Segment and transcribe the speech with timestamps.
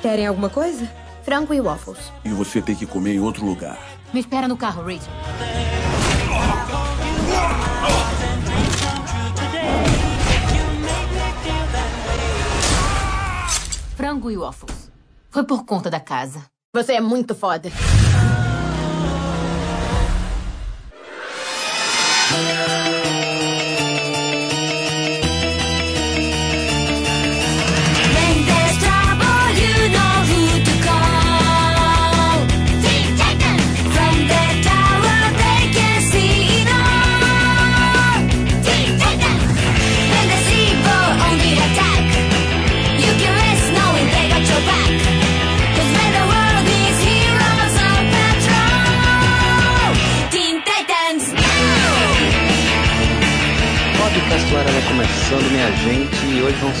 [0.00, 0.90] Querem alguma coisa?
[1.22, 2.12] Frango e waffles.
[2.24, 3.78] E você tem que comer em outro lugar.
[4.12, 5.12] Me espera no carro, Rachel.
[13.94, 14.90] Frango e waffles.
[15.28, 16.44] Foi por conta da casa.
[16.72, 17.70] Você é muito foda.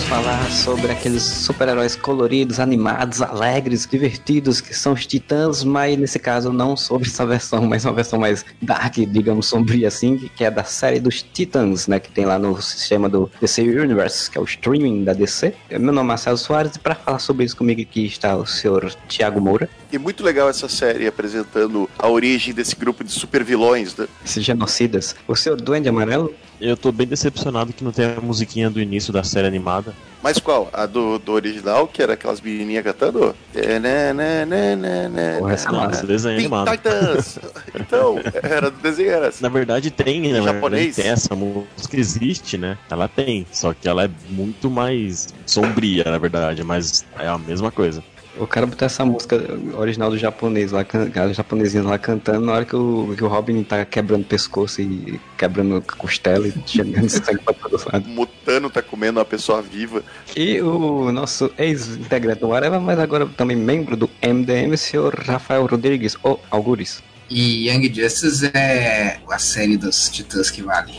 [0.08, 6.50] Falar sobre aqueles super-heróis coloridos, animados, alegres, divertidos, que são os Titãs, mas nesse caso
[6.50, 10.64] não sobre essa versão, mas uma versão mais dark, digamos, sombria assim, que é da
[10.64, 14.44] série dos Titãs, né, que tem lá no sistema do DC Universe, que é o
[14.44, 15.52] streaming da DC.
[15.72, 18.90] Meu nome é Marcelo Soares, e para falar sobre isso comigo aqui está o senhor
[19.08, 23.94] Tiago Moura, E muito legal essa série apresentando a origem desse grupo de super vilões,
[23.94, 24.08] né?
[24.24, 28.68] esses genocidas, o senhor Duende Amarelo, Eu tô bem decepcionado que não tem a musiquinha
[28.68, 29.94] do início da série animada.
[30.22, 30.68] Mas qual?
[30.72, 33.34] A do, do original, que era aquelas menininhas cantando?
[33.54, 35.78] É, né, né, né, né, né, Porra, essa né.
[35.78, 35.98] Não, massa.
[35.98, 36.70] esse desenho animado.
[36.70, 37.38] Titans!
[37.74, 39.42] Então, era do desenho era assim.
[39.42, 40.42] Na verdade tem, né?
[40.42, 40.96] Japonês?
[40.96, 42.76] verdade, essa música existe, né?
[42.90, 47.70] Ela tem, só que ela é muito mais sombria, na verdade, mas é a mesma
[47.70, 48.02] coisa.
[48.38, 49.36] O cara botou essa música
[49.74, 53.62] original do japonês lá, a japonesinha lá cantando na hora que o, que o Robin
[53.64, 58.08] tá quebrando pescoço e quebrando costela e chegando sangue pra todo lado.
[58.08, 60.02] Mutano tá comendo uma pessoa viva.
[60.36, 66.16] E o nosso ex-integrante do Areva, mas agora também membro do MDM, senhor Rafael Rodrigues,
[66.22, 67.02] ou Algures.
[67.30, 70.94] E Young Justice é a série dos Titãs que vale.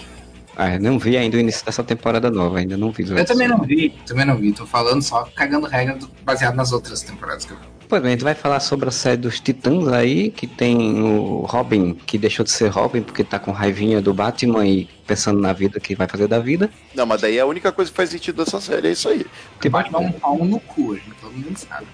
[0.61, 3.09] Ah, não vi ainda o início dessa temporada nova, ainda não vi.
[3.09, 4.51] Eu também não vi, também não vi.
[4.51, 7.63] Tô falando só cagando regra do- baseado nas outras temporadas que eu vi.
[7.87, 11.45] Pois bem, a gente vai falar sobre a série dos Titãs aí, que tem o
[11.47, 15.53] Robin, que deixou de ser Robin porque tá com raivinha do Batman e pensando na
[15.53, 16.69] vida que vai fazer da vida.
[16.93, 19.25] Não, mas daí a única coisa que faz sentido dessa série é isso aí.
[19.53, 21.87] Porque Batman é um pau no cu, todo mundo sabe.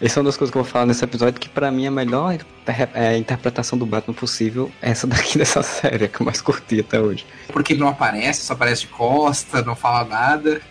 [0.00, 2.38] Essas são duas coisas que eu vou falar nesse episódio, que pra mim a melhor
[2.94, 6.98] é, interpretação do Batman possível é essa daqui dessa série, que eu mais curti até
[6.98, 7.26] hoje.
[7.48, 10.62] Porque ele não aparece, só aparece de costa, não fala nada.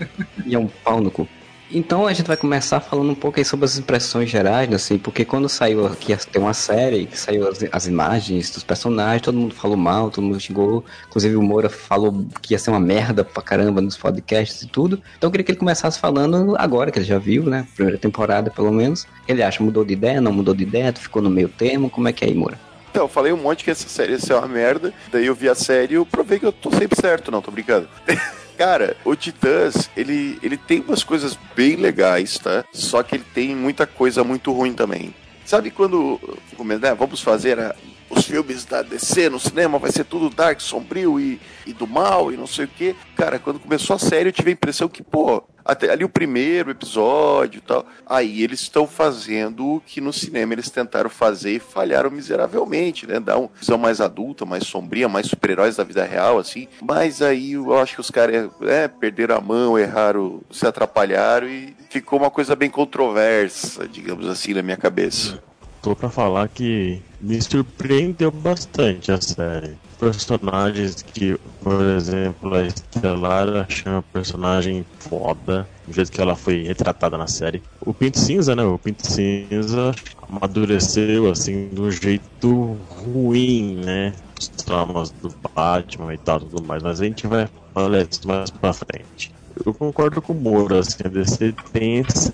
[0.46, 1.28] E é um pau no cu.
[1.72, 5.24] Então a gente vai começar falando um pouco aí sobre as impressões gerais, assim, porque
[5.24, 9.54] quando saiu aqui tem uma série, que saiu as, as imagens dos personagens, todo mundo
[9.54, 13.44] falou mal, todo mundo xingou, inclusive o Moura falou que ia ser uma merda pra
[13.44, 15.00] caramba nos podcasts e tudo.
[15.18, 18.50] Então eu queria que ele começasse falando agora, que ele já viu, né, primeira temporada
[18.50, 19.06] pelo menos.
[19.28, 22.08] Ele acha, mudou de ideia, não mudou de ideia, tu ficou no meio termo, como
[22.08, 22.60] é que é aí, Moura?
[22.90, 24.92] Então, eu falei um monte que essa série ia ser uma merda.
[25.12, 27.52] Daí eu vi a série e eu provei que eu tô sempre certo, não, tô
[27.52, 27.88] brincando.
[28.60, 32.66] Cara, o Titãs, ele, ele tem umas coisas bem legais, tá?
[32.74, 35.16] Só que ele tem muita coisa muito ruim também.
[35.46, 36.20] Sabe quando,
[36.60, 37.74] né, vamos fazer a-
[38.10, 42.32] os filmes da DC no cinema, vai ser tudo dark, sombrio e, e do mal
[42.32, 42.96] e não sei o quê?
[43.16, 46.72] Cara, quando começou a série eu tive a impressão que, pô, até ali o primeiro
[46.72, 51.60] episódio e tal, aí eles estão fazendo o que no cinema eles tentaram fazer e
[51.60, 53.20] falharam miseravelmente, né?
[53.20, 56.68] Dar uma visão mais adulta, mais sombria, mais super-heróis da vida real, assim.
[56.82, 61.76] Mas aí eu acho que os caras é, perderam a mão, erraram, se atrapalharam e
[61.90, 65.42] ficou uma coisa bem controversa, digamos assim, na minha cabeça.
[65.82, 69.78] Tô pra falar que me surpreendeu bastante a série.
[69.98, 76.64] Personagens que, por exemplo, a Estelar achei uma personagem foda, do jeito que ela foi
[76.64, 77.64] retratada na série.
[77.80, 78.64] O Pinto Cinza, né?
[78.64, 79.92] O Pinto Cinza
[80.28, 84.14] amadureceu assim de um jeito ruim, né?
[84.38, 88.50] Os traumas do Batman e tal, tudo mais, mas a gente vai falar isso mais
[88.52, 89.39] pra frente.
[89.66, 92.34] Eu concordo com o Moura, assim, a DC tem esse,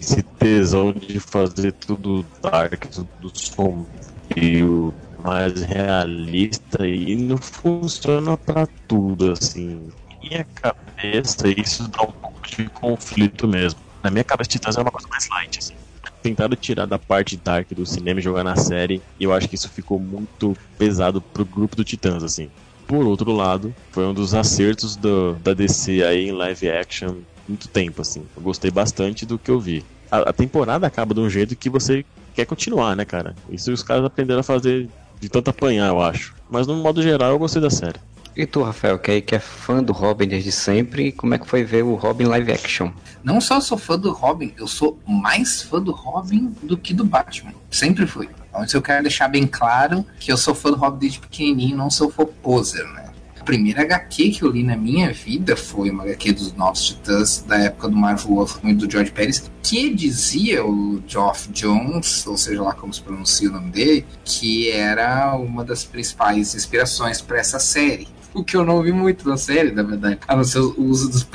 [0.00, 9.32] esse tesão de fazer tudo dark, tudo sombrio, mais realista e não funciona pra tudo,
[9.32, 9.88] assim.
[10.22, 13.80] Na minha cabeça, isso dá um pouco de conflito mesmo.
[14.02, 15.74] Na minha cabeça, Titãs é uma coisa mais light, assim.
[16.22, 19.56] Tentaram tirar da parte dark do cinema e jogar na série, e eu acho que
[19.56, 22.48] isso ficou muito pesado pro grupo do Titãs, assim.
[22.86, 27.16] Por outro lado, foi um dos acertos do, da DC aí em live action
[27.48, 28.24] muito tempo, assim.
[28.36, 29.84] Eu gostei bastante do que eu vi.
[30.10, 33.34] A, a temporada acaba de um jeito que você quer continuar, né, cara?
[33.50, 34.88] Isso os caras aprenderam a fazer
[35.20, 36.34] de tanto apanhar, eu acho.
[36.50, 37.98] Mas no modo geral, eu gostei da série.
[38.34, 41.46] E tu, Rafael, que, é, que é fã do Robin desde sempre, como é que
[41.46, 42.90] foi ver o Robin live action?
[43.22, 47.04] Não só sou fã do Robin, eu sou mais fã do Robin do que do
[47.04, 47.52] Batman.
[47.70, 48.28] Sempre fui.
[48.52, 51.90] Então, eu quero deixar bem claro que eu sou fã do Robin desde pequenininho, não
[51.90, 53.12] sou fã poser, né?
[53.42, 57.44] A primeira HQ que eu li na minha vida foi uma HQ dos Novos Titãs,
[57.44, 62.62] da época do Marvel Wolfman do George Pérez, que dizia o Geoff Jones, ou seja
[62.62, 67.58] lá como se pronuncia o nome dele, que era uma das principais inspirações para essa
[67.58, 68.06] série.
[68.34, 71.08] O que eu não vi muito da série, na verdade, a não ser o uso
[71.10, 71.26] dos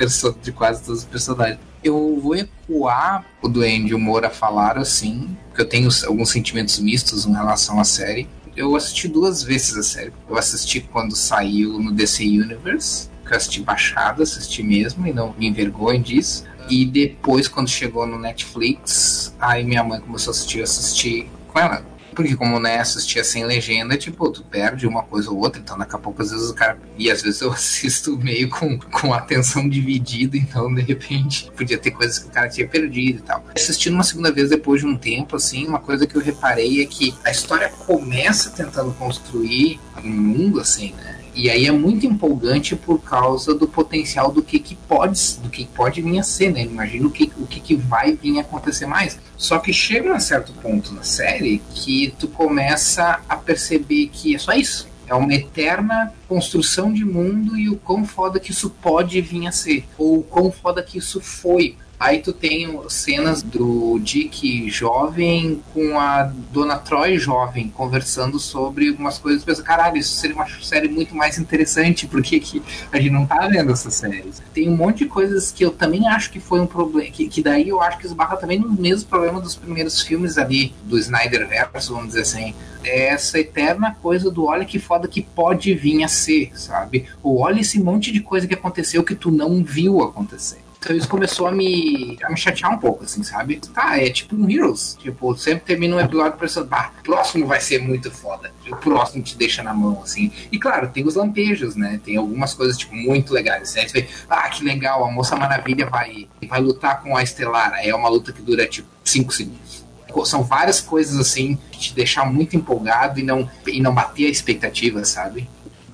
[0.42, 1.60] de quase todos os personagens.
[1.82, 6.78] Eu vou ecoar o Duende e o Moura falaram assim, porque eu tenho alguns sentimentos
[6.80, 8.28] mistos em relação à série
[8.58, 10.12] eu assisti duas vezes a série.
[10.28, 15.32] Eu assisti quando saiu no DC Universe, que eu assisti baixado, assisti mesmo, e não
[15.38, 16.44] me envergonho disso.
[16.68, 21.60] E depois, quando chegou no Netflix, aí minha mãe começou a assistir, eu assisti com
[21.60, 21.86] ela.
[22.18, 25.94] Porque como né, assistia sem legenda, tipo, tu perde uma coisa ou outra, então daqui
[25.94, 26.76] a pouco às vezes o cara.
[26.98, 31.92] E às vezes eu assisto meio com, com atenção dividida, então de repente podia ter
[31.92, 33.44] coisas que o cara tinha perdido e tal.
[33.54, 36.86] Assistindo uma segunda vez depois de um tempo, assim, uma coisa que eu reparei é
[36.86, 41.17] que a história começa tentando construir um mundo, assim, né?
[41.38, 45.66] E aí é muito empolgante por causa do potencial do que, que pode do que
[45.66, 46.64] pode vir a ser, né?
[46.64, 49.16] Imagina o que, o que, que vai vir a acontecer mais.
[49.36, 54.34] Só que chega a um certo ponto na série que tu começa a perceber que
[54.34, 54.88] é só isso.
[55.06, 59.52] É uma eterna construção de mundo e o quão foda que isso pode vir a
[59.52, 59.84] ser.
[59.96, 61.76] Ou o quão foda que isso foi.
[61.98, 66.22] Aí tu tem cenas do Dick jovem com a
[66.52, 69.42] Dona Troy jovem conversando sobre algumas coisas.
[69.42, 72.62] Pensa, caralho, isso seria uma série muito mais interessante, porque que
[72.92, 74.40] a gente não tá vendo essas séries?
[74.54, 77.42] Tem um monte de coisas que eu também acho que foi um problema, que, que
[77.42, 81.48] daí eu acho que esbarra também no mesmo problema dos primeiros filmes ali, do Snyder
[81.48, 82.54] Verso, vamos dizer assim.
[82.84, 87.06] É essa eterna coisa do olha que foda que pode vir a ser, sabe?
[87.24, 90.67] Ou olha esse monte de coisa que aconteceu que tu não viu acontecer.
[90.78, 93.60] Então isso começou a me, a me chatear um pouco, assim, sabe?
[93.74, 94.96] Tá, é tipo um Heroes.
[95.00, 98.52] Tipo, sempre termina um episódio pensando, bah, o próximo vai ser muito foda.
[98.70, 100.32] O próximo te deixa na mão, assim.
[100.52, 102.00] E claro, tem os lampejos, né?
[102.04, 103.76] Tem algumas coisas, tipo, muito legais.
[103.76, 107.74] Aí você vê, ah, que legal, a Moça Maravilha vai, vai lutar com a Estelar.
[107.82, 109.84] É uma luta que dura, tipo, 5 segundos.
[110.24, 114.30] São várias coisas, assim, que te deixar muito empolgado e não, e não bater a
[114.30, 115.48] expectativa, sabe?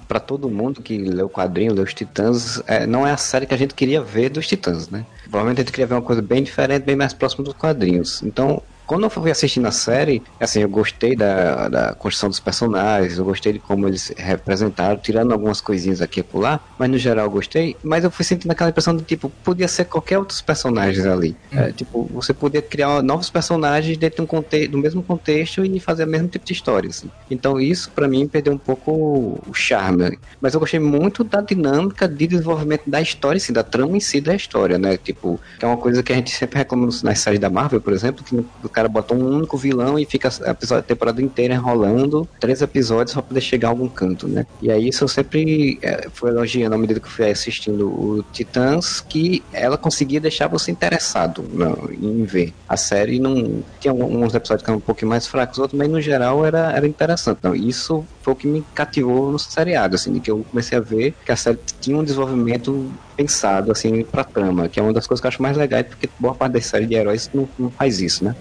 [0.07, 3.47] Para todo mundo que leu o quadrinho, leu os Titãs, é, não é a série
[3.47, 5.05] que a gente queria ver dos Titãs, né?
[5.23, 8.23] Provavelmente a gente queria ver uma coisa bem diferente, bem mais próxima dos quadrinhos.
[8.23, 13.19] Então, quando eu fui assistindo a série, assim, eu gostei da, da construção dos personagens,
[13.19, 17.27] eu gostei de como eles representaram, tirando algumas coisinhas aqui e lá, mas no geral
[17.27, 21.07] eu gostei, mas eu fui sentindo aquela impressão de, tipo, podia ser qualquer outros personagens
[21.07, 21.37] ali.
[21.53, 21.59] Hum.
[21.59, 25.81] É, tipo, você podia criar novos personagens dentro de um conte do mesmo contexto e
[25.81, 27.11] fazer o mesmo tipo de história, assim.
[27.31, 30.19] Então isso, para mim, perdeu um pouco o charme.
[30.41, 34.21] Mas eu gostei muito da dinâmica de desenvolvimento da história, assim, da trama em si
[34.21, 34.97] da história, né?
[34.97, 37.93] Tipo, que é uma coisa que a gente sempre reclama nas séries da Marvel, por
[37.93, 38.35] exemplo, que
[38.75, 43.13] cara bota um único vilão e fica a, episódio, a temporada inteira enrolando três episódios
[43.13, 44.45] pra poder chegar a algum canto, né?
[44.61, 48.23] E aí isso eu sempre é, fui elogiando à medida que eu fui assistindo o
[48.33, 53.21] Titãs, que ela conseguia deixar você interessado não, em ver a série.
[53.21, 56.73] Não tinha alguns episódios que eram um pouquinho mais fracos, outros, mas no geral era,
[56.73, 57.39] era interessante.
[57.39, 61.15] Então, isso foi o que me cativou no seriado, assim, que eu comecei a ver
[61.25, 65.21] que a série tinha um desenvolvimento pensado, assim, pra trama, que é uma das coisas
[65.21, 68.01] que eu acho mais legais, porque boa parte das séries de heróis não, não faz
[68.01, 68.35] isso, né?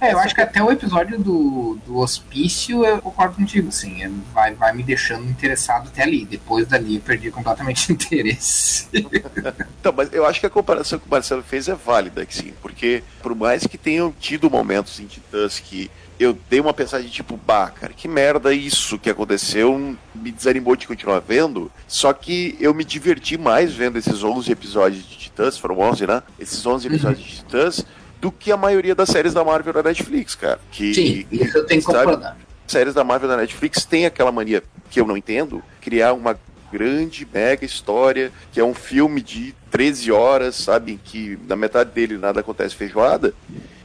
[0.00, 4.10] É, eu acho que até o episódio do, do hospício eu concordo contigo, assim, é,
[4.32, 6.24] vai, vai me deixando interessado até ali.
[6.24, 8.88] Depois dali eu perdi completamente o interesse.
[8.92, 13.02] então, mas eu acho que a comparação que o Marcelo fez é válida, sim, porque
[13.22, 17.70] por mais que tenham tido momentos em Titãs que eu dei uma pensagem tipo, bah,
[17.70, 22.84] cara, que merda isso que aconteceu, me desanimou de continuar vendo, só que eu me
[22.84, 26.22] diverti mais vendo esses 11 episódios de Titãs, foram 11, né?
[26.38, 27.26] Esses 11 episódios uhum.
[27.26, 27.86] de Titãs,
[28.26, 30.58] do que a maioria das séries da Marvel da Netflix, cara.
[30.72, 32.36] Que, Sim, isso eu tenho que concordar.
[32.66, 36.36] Séries da Marvel da Netflix têm aquela mania que eu não entendo, criar uma
[36.72, 42.18] grande, mega história, que é um filme de 13 horas, sabe, que na metade dele
[42.18, 43.32] nada acontece feijoada,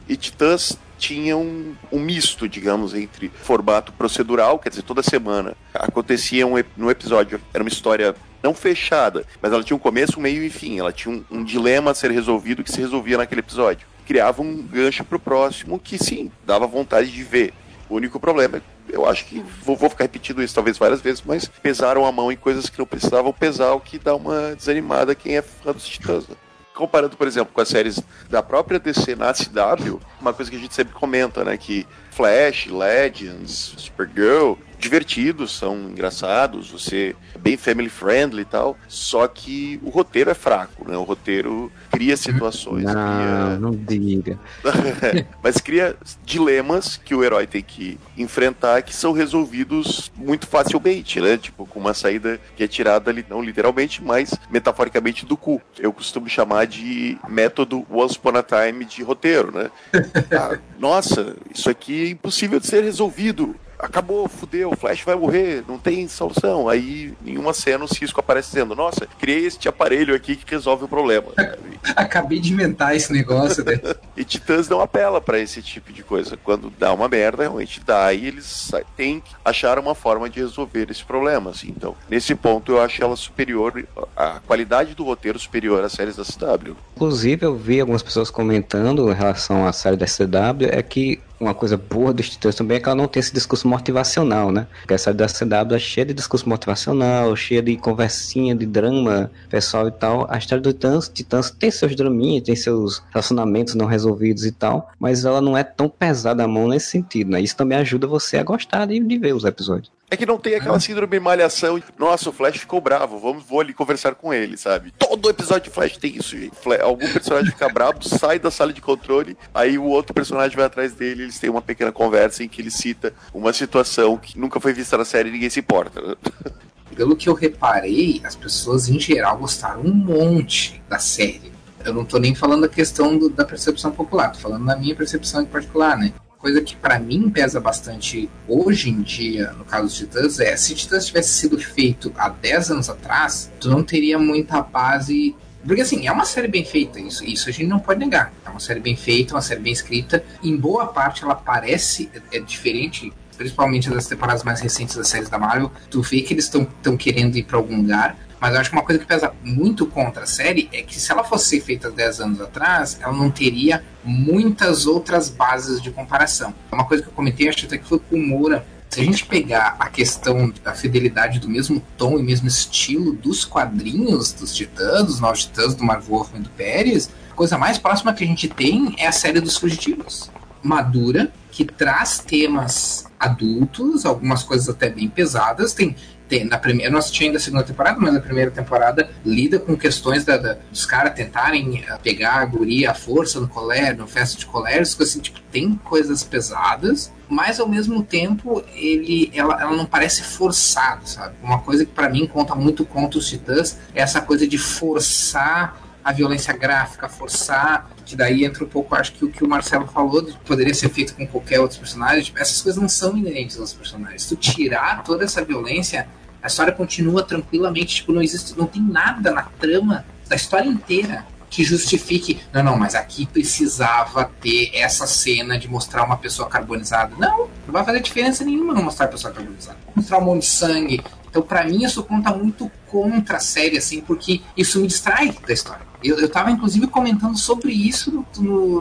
[0.08, 6.44] e Titãs tinha um, um, misto, digamos, entre formato procedural, quer dizer, toda semana acontecia
[6.44, 10.42] um, no episódio, era uma história não fechada, mas ela tinha um começo, um meio
[10.42, 13.91] e fim, ela tinha um, um dilema a ser resolvido que se resolvia naquele episódio
[14.12, 17.54] criava um gancho pro próximo que sim, dava vontade de ver.
[17.88, 21.48] O único problema, eu acho que vou, vou, ficar repetindo isso talvez várias vezes, mas
[21.48, 25.38] pesaram a mão em coisas que não precisavam pesar, o que dá uma desanimada quem
[25.38, 26.28] é fã dos Titãs.
[26.28, 26.36] Né?
[26.74, 30.60] Comparando, por exemplo, com as séries da própria DC na CW, uma coisa que a
[30.60, 37.88] gente sempre comenta, né, que Flash, Legends, Supergirl, divertidos, são engraçados, você é bem family
[37.88, 40.96] friendly e tal, só que o roteiro é fraco, né?
[40.96, 43.58] O roteiro cria situações, Não, cria...
[43.60, 44.38] não diga.
[45.42, 51.36] mas cria dilemas que o herói tem que enfrentar que são resolvidos muito facilmente, né?
[51.36, 55.62] Tipo, com uma saída que é tirada ali, não literalmente, mas metaforicamente do cu.
[55.78, 59.70] Eu costumo chamar de método Once Upon a Time de roteiro, né?
[60.32, 63.54] Ah, nossa, isso aqui é impossível de ser resolvido.
[63.82, 66.68] Acabou, fudeu, o Flash vai morrer, não tem solução.
[66.68, 70.84] Aí, em uma cena, o Cisco aparece dizendo: Nossa, criei este aparelho aqui que resolve
[70.84, 71.26] o problema.
[71.96, 73.64] Acabei de inventar esse negócio.
[73.64, 73.80] Né?
[74.14, 76.36] E Titãs não apela pra esse tipo de coisa.
[76.36, 80.90] Quando dá uma merda, realmente dá, e eles têm que achar uma forma de resolver
[80.90, 81.50] esse problema.
[81.50, 81.72] Assim.
[81.74, 83.84] Então, nesse ponto, eu acho ela superior,
[84.16, 86.76] a qualidade do roteiro superior às séries da CW.
[86.94, 91.54] Inclusive, eu vi algumas pessoas comentando em relação à série da CW, é que uma
[91.54, 94.66] coisa boa dos Titãs também é que ela não tem esse discurso motivacional, né?
[94.80, 99.30] Porque a série da CW é cheia de discurso motivacional, cheia de conversinha, de drama
[99.48, 100.26] pessoal e tal.
[100.30, 104.90] A história do Titãs, Titãs tem seus draminhas, tem seus relacionamentos não resolvidos e tal,
[104.98, 107.40] mas ela não é tão pesada a mão nesse sentido, né?
[107.40, 109.90] Isso também ajuda você a gostar de, de ver os episódios.
[110.12, 111.82] É que não tem aquela síndrome de malhação.
[111.98, 114.92] Nossa, o Flash ficou bravo, vamos, vou ali conversar com ele, sabe?
[114.98, 116.52] Todo episódio de Flash tem isso, gente.
[116.82, 120.92] Algum personagem fica bravo, sai da sala de controle, aí o outro personagem vai atrás
[120.92, 124.74] dele, eles têm uma pequena conversa em que ele cita uma situação que nunca foi
[124.74, 125.98] vista na série e ninguém se importa.
[126.02, 126.14] né?
[126.94, 131.50] Pelo que eu reparei, as pessoas em geral gostaram um monte da série.
[131.86, 134.94] Eu não tô nem falando da questão do- da percepção popular, tô falando da minha
[134.94, 136.12] percepção em particular, né?
[136.42, 140.74] Coisa que pra mim pesa bastante hoje em dia, no caso dos Titãs, é se
[140.74, 145.36] Titãs tivesse sido feito há 10 anos atrás, tu não teria muita base.
[145.64, 148.32] Porque assim, é uma série bem feita, isso, isso a gente não pode negar.
[148.44, 150.24] É uma série bem feita, uma série bem escrita.
[150.42, 155.38] Em boa parte ela parece é diferente principalmente das temporadas mais recentes das séries da
[155.38, 158.16] Marvel, tu vê que eles estão querendo ir para algum lugar.
[158.42, 161.12] Mas eu acho que uma coisa que pesa muito contra a série é que se
[161.12, 166.52] ela fosse feita 10 anos atrás, ela não teria muitas outras bases de comparação.
[166.72, 168.66] Uma coisa que eu comentei, acho até que foi com o Moura.
[168.88, 173.44] Se a gente pegar a questão da fidelidade do mesmo tom e mesmo estilo dos
[173.44, 177.78] quadrinhos dos Titãs, dos Novos Titãs, do Mark Wolfman e do Pérez, a coisa mais
[177.78, 180.32] próxima que a gente tem é a série dos Fugitivos.
[180.60, 185.72] Madura, que traz temas adultos, algumas coisas até bem pesadas.
[185.74, 185.94] Tem,
[186.32, 189.58] tem na primeira, eu não assisti ainda a segunda temporada, mas na primeira temporada lida
[189.58, 193.98] com questões da, da- dos caras tentarem eh, pegar a guria à força no colégio,
[193.98, 199.60] no festa de colégio, assim, tipo, tem coisas pesadas, mas ao mesmo tempo ele, ela,
[199.60, 201.34] ela não parece forçada, sabe?
[201.42, 205.80] Uma coisa que pra mim conta muito contra os Titãs é essa coisa de forçar
[206.04, 209.86] a violência gráfica, forçar, que daí entra um pouco, acho que o que o Marcelo
[209.86, 213.56] falou, de poderia ser feito com qualquer outro personagem, tipo, essas coisas não são inerentes
[213.60, 214.26] aos personagens.
[214.26, 216.08] Tu tirar toda essa violência,
[216.42, 221.24] a história continua tranquilamente, tipo, não existe, não tem nada na trama da história inteira
[221.48, 227.14] que justifique, não, não, mas aqui precisava ter essa cena de mostrar uma pessoa carbonizada.
[227.18, 229.76] Não, não vai fazer diferença nenhuma não mostrar a pessoa carbonizada.
[229.94, 231.04] Mostrar um monte de sangue.
[231.32, 235.54] Então, pra mim, isso conta muito contra a série, assim, porque isso me distrai da
[235.54, 235.80] história.
[236.04, 238.26] Eu, eu tava, inclusive, comentando sobre isso no,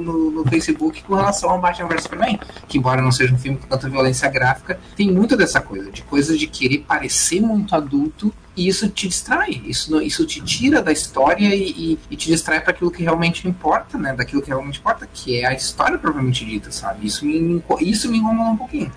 [0.02, 3.58] no, no- Facebook com relação ao Batman vs Superman, que embora não seja um filme
[3.58, 8.34] com tanta violência gráfica, tem muito dessa coisa, de coisa de querer parecer muito adulto
[8.58, 12.60] e isso te distrai, isso, isso te tira da história e, e- e te distrai
[12.60, 14.14] para aquilo que realmente importa, né?
[14.14, 17.08] Daquilo que realmente importa, que é a história propriamente dita, sabe?
[17.08, 18.92] Isso me, isso me incomoda um pouquinho.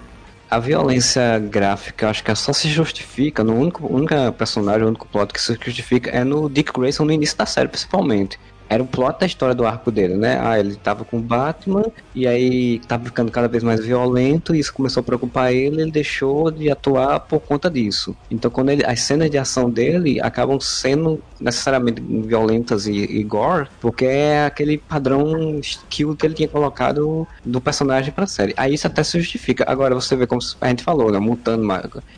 [0.50, 5.32] A violência gráfica, acho que só se justifica, no único, único personagem, o único plot
[5.32, 8.38] que se justifica é no Dick Grayson no início da série, principalmente.
[8.68, 10.38] Era o plot da história do arco dele, né?
[10.42, 14.58] Ah, ele tava com o Batman e aí tava ficando cada vez mais violento e
[14.58, 18.16] isso começou a preocupar ele, ele deixou de atuar por conta disso.
[18.30, 23.68] Então, quando ele, as cenas de ação dele acabam sendo necessariamente violentas e, e gore,
[23.80, 28.54] porque é aquele padrão skill que ele tinha colocado do personagem pra série.
[28.56, 29.64] Aí isso até se justifica.
[29.68, 31.18] Agora você vê como a gente falou, né?
[31.18, 31.66] Mutando,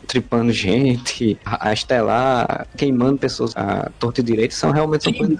[0.07, 5.37] tripando gente, a, a estelar, queimando pessoas a torta e direito, são realmente são coisas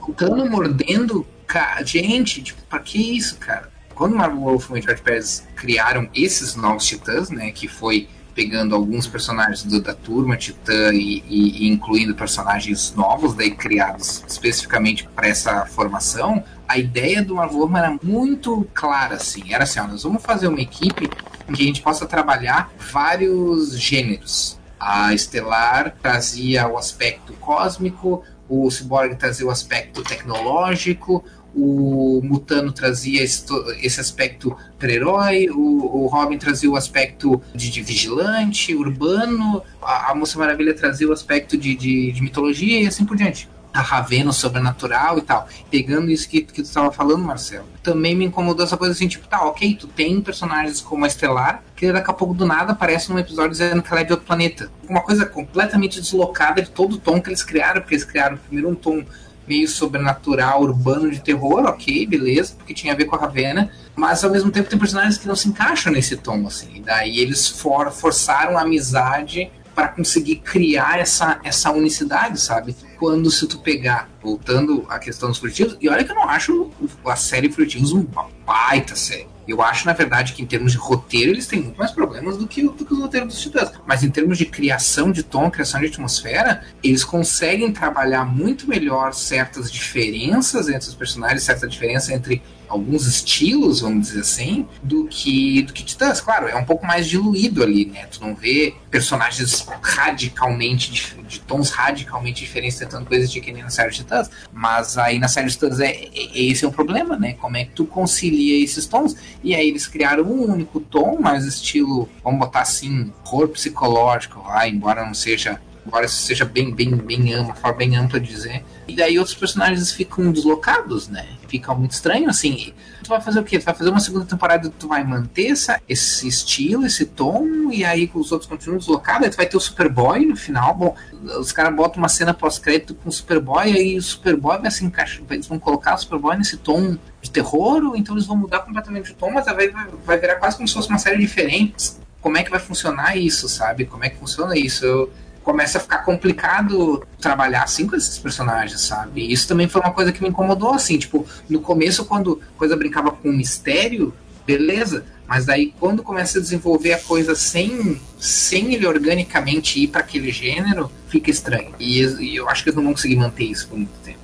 [0.97, 3.69] Lutando, mordendo, ca- gente, tipo, pra que isso, cara?
[3.95, 9.07] Quando Marvel Wolfman e George Pérez criaram esses novos titãs, né, que foi pegando alguns
[9.07, 15.27] personagens do- da turma Titã e, e- e incluindo personagens novos, daí criados especificamente para
[15.27, 20.21] essa formação, a ideia do Marvel era muito clara, assim, era assim, ó, nós vamos
[20.21, 21.09] fazer uma equipe
[21.49, 24.59] em que a gente possa trabalhar vários gêneros.
[24.79, 31.23] A Estelar trazia o aspecto cósmico, o Cyborg trazia o aspecto tecnológico,
[31.55, 37.69] o Mutano trazia esse, to- esse aspecto super-herói, o, o Robin trazia o aspecto de,
[37.71, 42.87] de vigilante, urbano, a, a Moça Maravilha trazia o aspecto de, de, de mitologia e
[42.87, 43.49] assim por diante.
[43.77, 45.47] A Ravena, o sobrenatural e tal.
[45.69, 49.27] Pegando isso que, que tu estava falando, Marcelo, também me incomodou essa coisa assim, tipo,
[49.27, 53.11] tá, ok, tu tem personagens como a Estelar, que daqui a pouco do nada aparece
[53.11, 54.71] num episódio dizendo que ela é de outro planeta.
[54.89, 58.69] Uma coisa completamente deslocada de todo o tom que eles criaram, porque eles criaram primeiro
[58.69, 59.03] um tom
[59.47, 64.23] meio sobrenatural, urbano, de terror, ok, beleza, porque tinha a ver com a Ravena, mas
[64.23, 67.47] ao mesmo tempo tem personagens que não se encaixam nesse tom, assim, e daí eles
[67.47, 72.75] for, forçaram a amizade para conseguir criar essa, essa unicidade, sabe?
[72.97, 76.71] Quando se tu pegar, voltando à questão dos furtivos, e olha que eu não acho
[77.05, 79.27] a série Furtivos uma baita série.
[79.47, 82.45] Eu acho, na verdade, que em termos de roteiro eles têm muito mais problemas do
[82.45, 83.71] que, do que os roteiros dos Titãs.
[83.85, 89.13] Mas em termos de criação de tom, criação de atmosfera, eles conseguem trabalhar muito melhor
[89.13, 95.61] certas diferenças entre os personagens, certa diferença entre alguns estilos, vamos dizer assim, do que
[95.61, 96.19] do que Titãs.
[96.19, 98.05] Claro, é um pouco mais diluído ali, né?
[98.07, 103.69] Tu não vê personagens radicalmente de tons radicalmente diferentes tentando coisas de que nem na
[103.69, 107.17] série de Titãs, mas aí na série de Titãs é, é- esse é um problema,
[107.17, 107.33] né?
[107.33, 109.15] Como é que tu concilia esses tons?
[109.43, 114.69] E aí eles criaram um único tom, mais estilo, vamos botar assim, cor psicológico, vai,
[114.69, 118.63] embora não seja embora isso seja bem, bem, bem ampla, forma bem ampla de dizer.
[118.87, 121.25] E daí outros personagens ficam deslocados, né?
[121.47, 122.73] Fica muito estranho, assim.
[123.01, 123.57] Tu vai fazer o quê?
[123.57, 127.85] Tu vai fazer uma segunda temporada, tu vai manter essa, esse estilo, esse tom, e
[127.85, 130.73] aí os outros continuam deslocados, aí tu vai ter o Superboy no final.
[130.73, 130.95] Bom,
[131.39, 135.23] os caras botam uma cena pós-crédito com o Superboy, aí o Superboy vai se encaixar,
[135.29, 139.11] eles vão colocar o Superboy nesse tom de terror, ou então eles vão mudar completamente
[139.11, 139.69] o tom, mas vai,
[140.05, 141.93] vai virar quase como se fosse uma série diferente.
[142.19, 143.85] Como é que vai funcionar isso, sabe?
[143.85, 144.83] Como é que funciona isso?
[144.83, 145.13] Eu,
[145.47, 149.21] começa a ficar complicado trabalhar assim com esses personagens, sabe?
[149.21, 152.59] E isso também foi uma coisa que me incomodou, assim, tipo, no começo, quando a
[152.59, 154.13] coisa brincava com mistério,
[154.45, 160.01] beleza, mas daí quando começa a desenvolver a coisa sem, sem ele organicamente ir para
[160.01, 161.73] aquele gênero, fica estranho.
[161.79, 164.19] E, e eu acho que eles não vão conseguir manter isso por muito tempo?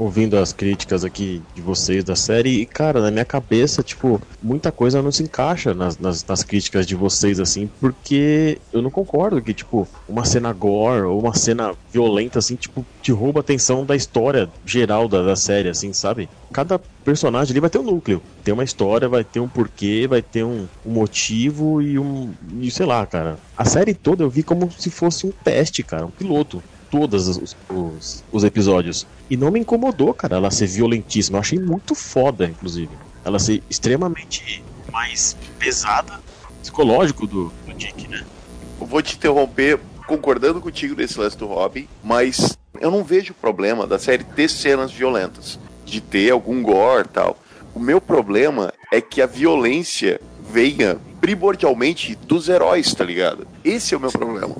[0.00, 4.72] Ouvindo as críticas aqui de vocês da série, e cara, na minha cabeça, tipo, muita
[4.72, 9.42] coisa não se encaixa nas, nas, nas críticas de vocês, assim, porque eu não concordo
[9.42, 13.84] que, tipo, uma cena gore ou uma cena violenta, assim, tipo, te rouba a atenção
[13.84, 16.30] da história geral da, da série, assim, sabe?
[16.50, 20.22] Cada personagem ali vai ter um núcleo, tem uma história, vai ter um porquê, vai
[20.22, 22.32] ter um, um motivo e um.
[22.60, 23.38] E sei lá, cara.
[23.56, 27.56] A série toda eu vi como se fosse um teste, cara, um piloto todos os,
[27.68, 29.06] os, os, episódios.
[29.28, 31.38] E não me incomodou, cara, ela ser violentíssima.
[31.38, 32.90] Eu achei muito foda, inclusive.
[33.24, 36.20] Ela ser extremamente mais pesada,
[36.60, 38.24] psicológico do, do Dick, né?
[38.80, 43.86] Eu vou te interromper concordando contigo nesse lance do Robin, mas eu não vejo problema
[43.86, 47.38] da série ter cenas violentas, de ter algum gore tal.
[47.74, 53.46] O meu problema é que a violência venha primordialmente dos heróis, tá ligado?
[53.62, 54.54] Esse é o meu problema.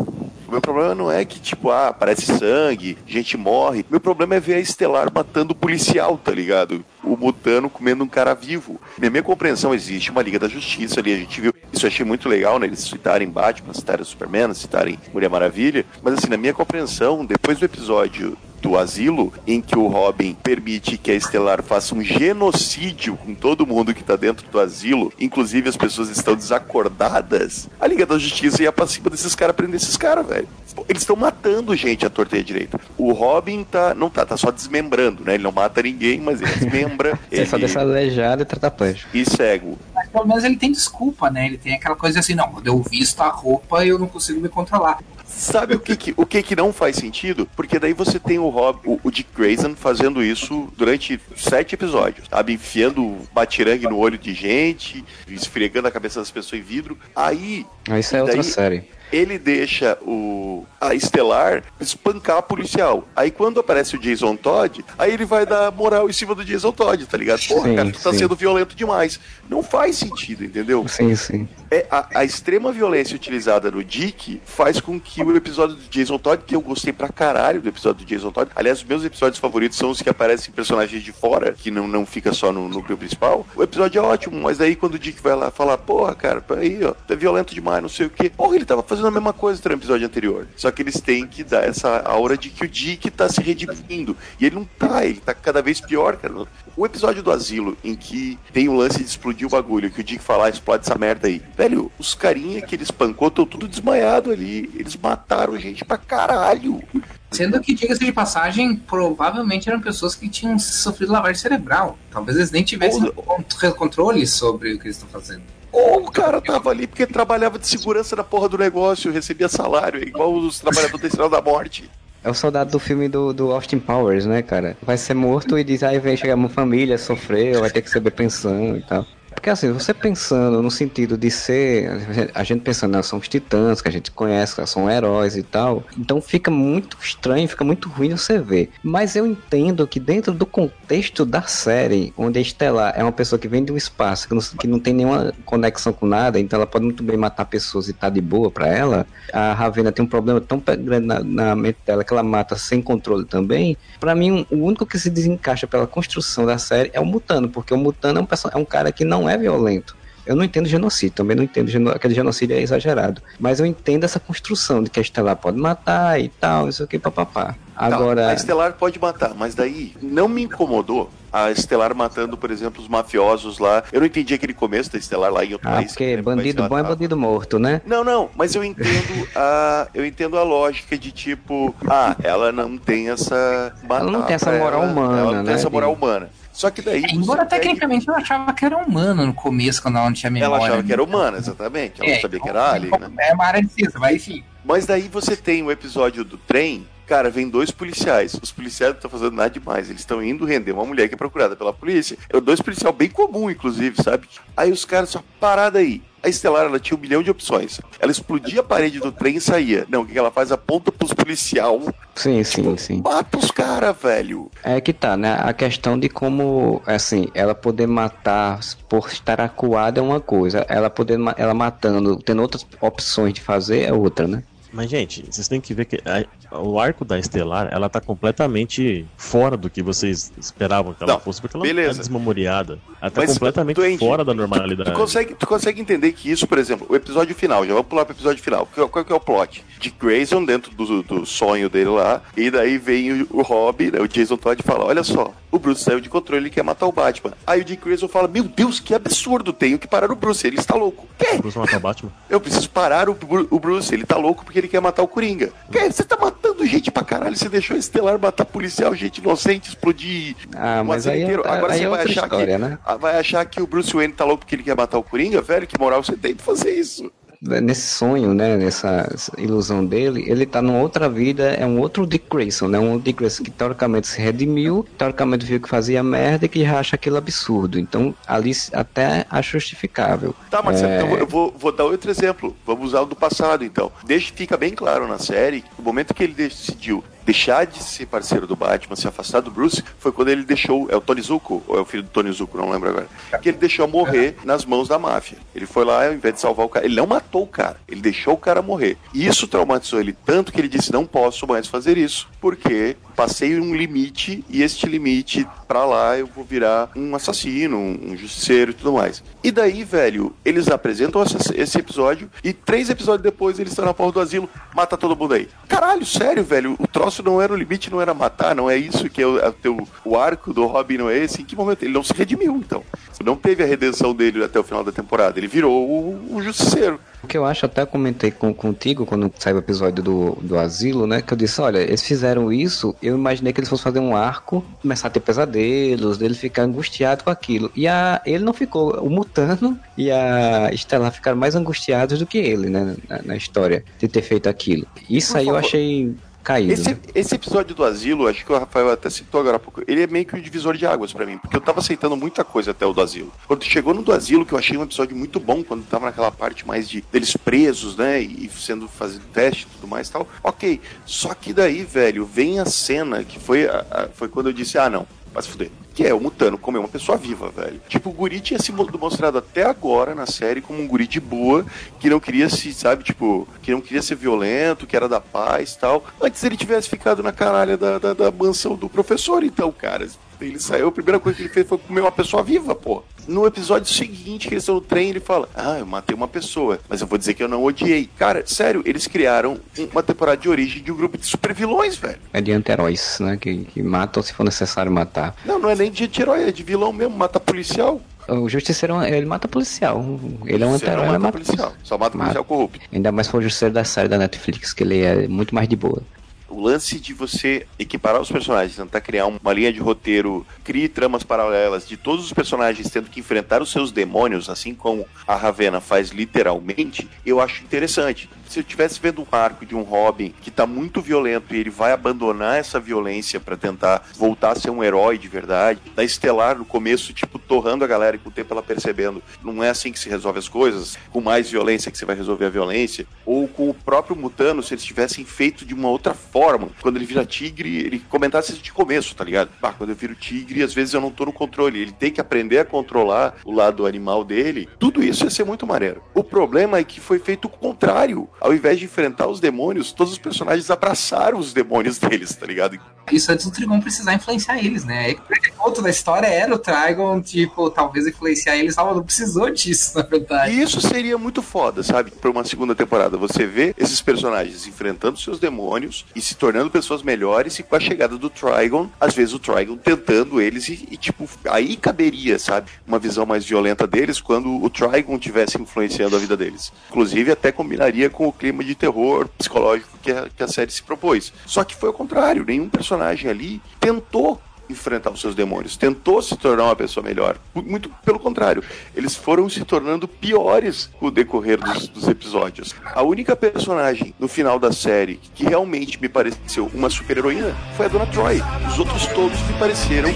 [0.50, 3.86] O meu problema não é que, tipo, ah, aparece sangue, gente morre.
[3.88, 6.84] Meu problema é ver a Estelar matando o policial, tá ligado?
[7.04, 8.80] O Mutano comendo um cara vivo.
[8.98, 11.54] Na minha compreensão, existe uma Liga da Justiça ali, a gente viu.
[11.72, 12.66] Isso eu achei muito legal, né?
[12.66, 15.86] Eles citarem Batman, citarem Superman, citarem Mulher Maravilha.
[16.02, 20.98] Mas assim, na minha compreensão, depois do episódio do asilo, em que o Robin permite
[20.98, 25.68] que a Estelar faça um genocídio com todo mundo que tá dentro do asilo, inclusive
[25.68, 29.96] as pessoas estão desacordadas, a Liga da Justiça ia pra cima desses caras, prender esses
[29.96, 30.48] caras, velho.
[30.88, 32.80] Eles estão matando gente à torta e à direita.
[32.96, 35.34] O Robin tá, não tá, tá só desmembrando, né?
[35.34, 37.18] Ele não mata ninguém, mas ele desmembra.
[37.30, 37.50] Ele ele...
[37.50, 39.16] só deixa aleijado e tetraplégico.
[39.16, 39.78] E cego.
[39.94, 41.46] Mas pelo menos ele tem desculpa, né?
[41.46, 44.48] Ele tem aquela coisa assim, não, quando eu visto a roupa, eu não consigo me
[44.48, 44.98] controlar.
[45.30, 47.48] Sabe o que que, o que que não faz sentido?
[47.56, 52.26] Porque daí você tem o Rob, o, o Dick Grayson fazendo isso durante sete episódios,
[52.28, 52.52] sabe?
[52.52, 56.98] Enfiando batirangue no olho de gente, esfregando a cabeça das pessoas em vidro.
[57.14, 57.64] Aí.
[57.98, 58.84] Isso é outra daí, série.
[59.12, 63.06] Ele deixa o a Estelar espancar a policial.
[63.14, 66.72] Aí quando aparece o Jason Todd, aí ele vai dar moral em cima do Jason
[66.72, 67.40] Todd, tá ligado?
[67.46, 68.18] Porra, Sim, cara, tu tá sim.
[68.18, 69.20] sendo violento demais.
[69.48, 70.86] Não faz sentido, entendeu?
[70.88, 71.48] Sim, sim.
[71.70, 76.18] É, a, a extrema violência utilizada no Dick faz com que o episódio do Jason
[76.18, 79.38] Todd, que eu gostei pra caralho do episódio do Jason Todd, aliás, os meus episódios
[79.38, 82.96] favoritos são os que aparecem personagens de fora, que não, não fica só no núcleo
[82.96, 83.46] principal.
[83.54, 86.82] O episódio é ótimo, mas daí quando o Dick vai lá falar, porra, cara, peraí,
[86.84, 88.30] ó, tá violento demais, não sei o quê.
[88.30, 90.46] Porra, ele tava fazendo fazendo a mesma coisa no episódio anterior.
[90.56, 94.16] Só que eles têm que dar essa aura de que o Dick tá se redimindo.
[94.38, 96.46] E ele não tá, ele tá cada vez pior, cara.
[96.76, 100.04] O episódio do asilo, em que tem o lance de explodir o bagulho, que o
[100.04, 101.42] Dick fala, ah, explode essa merda aí.
[101.56, 104.70] Velho, os carinha que ele espancou estão tudo desmaiado ali.
[104.74, 106.82] Eles mataram gente pra caralho.
[107.30, 111.96] Sendo que, diga-se de passagem, provavelmente eram pessoas que tinham sofrido lavagem cerebral.
[112.10, 115.42] Talvez eles nem tivessem Ou- controle sobre o que eles estão fazendo.
[115.72, 120.00] Ou o cara tava ali porque trabalhava de segurança na porra do negócio, recebia salário,
[120.02, 121.90] é igual os trabalhadores da Estrela da Morte.
[122.22, 124.76] É o soldado do filme do, do Austin Powers, né, cara?
[124.82, 128.10] Vai ser morto e diz, aí vem chegar uma família, sofreu, vai ter que receber
[128.10, 129.06] pensão e tal.
[129.34, 131.90] Porque assim, você pensando no sentido de ser,
[132.34, 135.84] a gente pensando, não, são os titãs que a gente conhece, são heróis e tal,
[135.98, 138.70] então fica muito estranho, fica muito ruim você ver.
[138.82, 143.38] Mas eu entendo que dentro do contexto da série, onde a Estelar é uma pessoa
[143.38, 146.58] que vem de um espaço, que não, que não tem nenhuma conexão com nada, então
[146.58, 150.04] ela pode muito bem matar pessoas e tá de boa pra ela, a Ravena tem
[150.04, 153.76] um problema tão grande na, na mente dela que ela mata sem controle também.
[153.98, 157.72] Pra mim, o único que se desencaixa pela construção da série é o Mutano, porque
[157.72, 159.96] o Mutano é um, é um cara que não é violento.
[160.26, 161.90] Eu não entendo genocídio, também não entendo geno...
[161.90, 163.20] aquele genocídio é exagerado.
[163.38, 166.98] Mas eu entendo essa construção de que a Estelar pode matar e tal, isso aqui,
[166.98, 167.56] papapá.
[167.74, 168.24] Agora.
[168.26, 172.82] Tá, a Estelar pode matar, mas daí não me incomodou a Estelar matando, por exemplo,
[172.82, 173.82] os mafiosos lá.
[173.90, 175.92] Eu não entendi aquele começo da Estelar lá em outro Ah, país.
[175.92, 177.80] porque que bandido bom é bandido morto, né?
[177.86, 182.76] Não, não, mas eu entendo a eu entendo a lógica de tipo, ah, ela não
[182.76, 185.90] tem essa Ela não tem essa moral ela, humana, ela não tem né, essa moral
[185.92, 186.30] de- humana.
[186.52, 189.80] Só que daí É, Embora você pega- tecnicamente eu achava que era humano no começo,
[189.80, 190.54] quando ela não tinha memória.
[190.56, 192.00] ela achava que era humana, exatamente.
[192.02, 193.10] Ela não sabia que era alien, né?
[193.20, 194.44] É uma área de ciência, mas enfim.
[194.64, 198.34] Mas daí você tem o episódio do trem, cara, vem dois policiais.
[198.42, 199.88] Os policiais não estão fazendo nada demais.
[199.88, 202.18] Eles estão indo render uma mulher que é procurada pela polícia.
[202.28, 204.28] É dois policiais bem comum, inclusive, sabe?
[204.56, 206.02] Aí os caras só parada aí.
[206.22, 207.80] A Estelar, ela tinha um milhão de opções.
[207.98, 209.86] Ela explodia a parede do trem e saía.
[209.88, 210.52] Não, o que ela faz?
[210.52, 211.80] Aponta pros policial,
[212.14, 213.00] Sim, sim, sim.
[213.02, 214.50] mata os caras, velho.
[214.62, 215.38] É que tá, né?
[215.40, 220.66] A questão de como, assim, ela poder matar por estar acuada é uma coisa.
[220.68, 224.42] Ela poder, ela matando, tendo outras opções de fazer é outra, né?
[224.72, 229.04] Mas, gente, vocês têm que ver que a- o arco da Estelar, ela tá completamente
[229.16, 231.94] fora do que vocês esperavam que ela Não, fosse, porque ela beleza.
[231.94, 232.78] tá desmemoriada.
[233.00, 234.92] Ela tá Mas, completamente fora da Tu normalidade.
[234.92, 238.14] consegue, tu consegue entender que isso, por exemplo, o episódio final, já vamos pular pro
[238.14, 238.66] episódio final.
[238.74, 239.64] Qual, qual que é o plot?
[239.78, 244.00] De Grayson dentro do, do sonho dele lá, e daí vem o, o Rob, né,
[244.00, 246.86] o Jason Todd, e fala: Olha só, o Bruce saiu de controle, ele quer matar
[246.86, 247.32] o Batman.
[247.46, 250.58] Aí o Dick Grayson fala: Meu Deus, que absurdo, tenho que parar o Bruce, ele
[250.58, 251.06] está louco.
[251.18, 251.38] Quê?
[251.38, 252.12] Bruce matar o Batman?
[252.28, 253.16] Eu preciso parar o,
[253.50, 255.52] o Bruce, ele tá louco porque ele quer matar o Coringa.
[255.70, 255.90] Quê?
[255.90, 260.82] Você tá matando gente pra caralho, você deixou Estelar matar policial, gente inocente, explodir Ah,
[260.84, 261.42] mas aí é- inteiro.
[261.46, 262.78] Agora aí você é vai achar história, que né?
[262.84, 265.40] ah, vai achar que o Bruce Wayne tá louco porque ele quer matar o Coringa,
[265.40, 265.66] velho?
[265.66, 267.10] Que moral você tem de fazer isso?
[267.42, 268.56] Nesse sonho, né?
[268.56, 272.78] Nessa ilusão dele, ele tá numa outra vida, é um outro Dick Grayson, né?
[272.78, 276.78] Um Dick Grayson que teoricamente se redimiu, teoricamente viu que fazia merda e que já
[276.78, 277.78] acha aquilo absurdo.
[277.78, 280.34] Então, ali até acho justificável.
[280.50, 282.54] Tá, mas É, então eu vou, vou dar outro exemplo.
[282.66, 283.90] Vamos usar o do passado, então.
[284.04, 288.06] Deixa, fica bem claro na série que o momento que ele decidiu deixar de ser
[288.06, 290.88] parceiro do Batman, se afastar do Bruce, foi quando ele deixou.
[290.90, 293.08] É o Tony Zuko, ou é o filho do Tony Zuko, não lembro agora.
[293.40, 295.38] Que ele deixou morrer nas mãos da máfia.
[295.54, 298.00] Ele foi lá, ao invés de salvar o cara, ele não matou o cara, ele
[298.00, 298.96] deixou o cara morrer.
[299.14, 303.60] E isso traumatizou ele tanto que ele disse: não posso mais fazer isso, porque passei
[303.60, 308.74] um limite e este limite pra lá eu vou virar um assassino, um, justiceiro e
[308.74, 309.22] tudo mais.
[309.44, 311.22] E daí, velho, eles apresentam
[311.54, 315.34] esse episódio e três episódios depois eles estão na porra do asilo, mata todo mundo
[315.34, 315.50] aí.
[315.68, 319.10] Caralho, sério, velho, o troço não era o limite, não era matar, não é isso
[319.10, 321.42] que é o, é o teu, o arco do Robin não é esse?
[321.42, 321.82] Em que momento?
[321.82, 322.82] Ele não se redimiu, então.
[323.24, 326.98] Não teve a redenção dele até o final da temporada, ele virou o, o justiceiro.
[327.22, 331.06] O que eu acho, até comentei com, contigo quando saiu o episódio do, do asilo,
[331.06, 331.20] né?
[331.20, 334.64] Que eu disse, olha, eles fizeram isso, eu imaginei que eles fossem fazer um arco,
[334.80, 337.70] começar a ter pesadelos, dele ficar angustiado com aquilo.
[337.76, 342.38] E a, ele não ficou, o Mutano e a Estelar ficaram mais angustiados do que
[342.38, 342.96] ele, né?
[343.06, 344.86] Na, na história, de ter feito aquilo.
[345.08, 345.66] Isso Por aí eu favor.
[345.66, 346.72] achei caído.
[346.72, 346.98] Esse, né?
[347.14, 350.06] esse episódio do asilo, acho que o Rafael até citou agora há pouco, ele é
[350.06, 352.84] meio que um divisor de águas pra mim, porque eu tava aceitando muita coisa até
[352.86, 353.32] o do asilo.
[353.46, 356.30] Quando chegou no do asilo, que eu achei um episódio muito bom, quando tava naquela
[356.30, 360.28] parte mais de deles presos, né, e sendo fazendo teste e tudo mais e tal,
[360.42, 360.80] ok.
[361.06, 364.78] Só que daí, velho, vem a cena que foi, a- a- foi quando eu disse,
[364.78, 365.70] ah, não, vai se fuder.
[365.94, 367.80] Que é o Mutano comer uma pessoa viva, velho.
[367.88, 371.20] Tipo, o guri tinha se mo- mostrado até agora na série como um guri de
[371.20, 371.64] boa,
[371.98, 375.72] que não queria se, sabe, tipo, que não queria ser violento, que era da paz
[375.74, 376.04] e tal.
[376.20, 380.08] Antes ele tivesse ficado na caralha da, da, da mansão do professor, então, cara.
[380.40, 383.02] Ele saiu, a primeira coisa que ele fez foi comer uma pessoa viva, pô.
[383.28, 386.80] No episódio seguinte, que eles estão no trem, ele fala: Ah, eu matei uma pessoa,
[386.88, 388.08] mas eu vou dizer que eu não odiei.
[388.18, 389.58] Cara, sério, eles criaram
[389.92, 392.18] uma temporada de origem de um grupo de super vilões, velho.
[392.32, 393.36] É de anti-heróis, né?
[393.36, 395.34] Que, que matam se for necessário matar.
[395.44, 398.00] Não, não é nem de herói, é de vilão mesmo, mata policial.
[398.28, 400.04] O Justiceiro, ele mata policial.
[400.46, 402.80] Ele é um anti-herói, mata ele mata policial, só mata policial corrupto.
[402.92, 405.76] Ainda mais for o Justiceiro da série da Netflix, que ele é muito mais de
[405.76, 406.02] boa.
[406.50, 411.22] O lance de você equiparar os personagens, tentar criar uma linha de roteiro, crie tramas
[411.22, 415.80] paralelas de todos os personagens tendo que enfrentar os seus demônios, assim como a Ravena
[415.80, 418.28] faz literalmente, eu acho interessante.
[418.50, 421.70] Se eu estivesse vendo um arco de um Robin que tá muito violento e ele
[421.70, 426.58] vai abandonar essa violência para tentar voltar a ser um herói de verdade, da Estelar
[426.58, 429.92] no começo, tipo, torrando a galera e com o tempo ela percebendo, não é assim
[429.92, 433.46] que se resolve as coisas, com mais violência que você vai resolver a violência, ou
[433.46, 437.24] com o próprio Mutano, se eles tivessem feito de uma outra forma, quando ele vira
[437.24, 439.50] tigre, ele comentasse isso de começo, tá ligado?
[439.60, 442.20] Bah, quando eu viro tigre, às vezes eu não tô no controle, ele tem que
[442.20, 446.02] aprender a controlar o lado animal dele, tudo isso ia ser muito maneiro.
[446.12, 450.12] O problema é que foi feito o contrário, ao invés de enfrentar os demônios, todos
[450.12, 452.78] os personagens abraçaram os demônios deles, tá ligado?
[453.12, 455.16] Isso antes do Trigon precisar influenciar eles, né?
[455.58, 459.96] O ponto da história era o Trigon, tipo, talvez influenciar eles, só não precisou disso,
[459.98, 460.52] na verdade.
[460.52, 462.10] E isso seria muito foda, sabe?
[462.10, 463.16] Pra uma segunda temporada.
[463.16, 467.80] Você vê esses personagens enfrentando seus demônios e se tornando pessoas melhores, e com a
[467.80, 472.70] chegada do Trigon, às vezes o Trigon tentando eles, e, e, tipo, aí caberia, sabe?
[472.86, 476.72] Uma visão mais violenta deles quando o Trigon tivesse influenciando a vida deles.
[476.90, 480.82] Inclusive, até combinaria com o clima de terror psicológico que a, que a série se
[480.82, 481.32] propôs.
[481.46, 484.40] Só que foi ao contrário, nenhum personagem ali tentou
[484.70, 487.36] enfrentar os seus demônios, tentou se tornar uma pessoa melhor.
[487.54, 488.62] Muito pelo contrário,
[488.94, 492.74] eles foram se tornando piores com o decorrer dos, dos episódios.
[492.84, 497.88] A única personagem no final da série que realmente me pareceu uma super-heroína foi a
[497.88, 498.40] Dona Troy.
[498.68, 500.10] Os outros todos me pareceram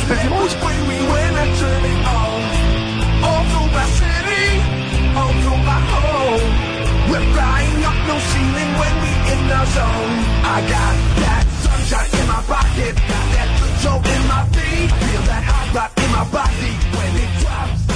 [0.00, 0.16] super
[9.74, 10.26] vilões.
[10.44, 13.48] I got that sunshine in my pocket, got that
[14.06, 17.86] in my feet, feel that hot in my body when it drops.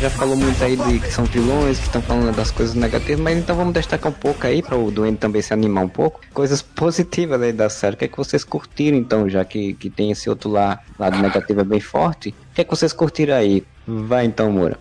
[0.00, 3.38] Já falou muito aí de que são vilões, que estão falando das coisas negativas, mas
[3.38, 6.20] então vamos destacar um pouco aí para o Duende também se animar um pouco.
[6.34, 7.94] Coisas positivas aí da série.
[7.94, 11.16] O que é que vocês curtiram então, já que, que tem esse outro lá, lado
[11.18, 12.28] negativo é bem forte?
[12.28, 13.64] O que é que vocês curtiram aí?
[13.86, 14.78] Vai então, Moura.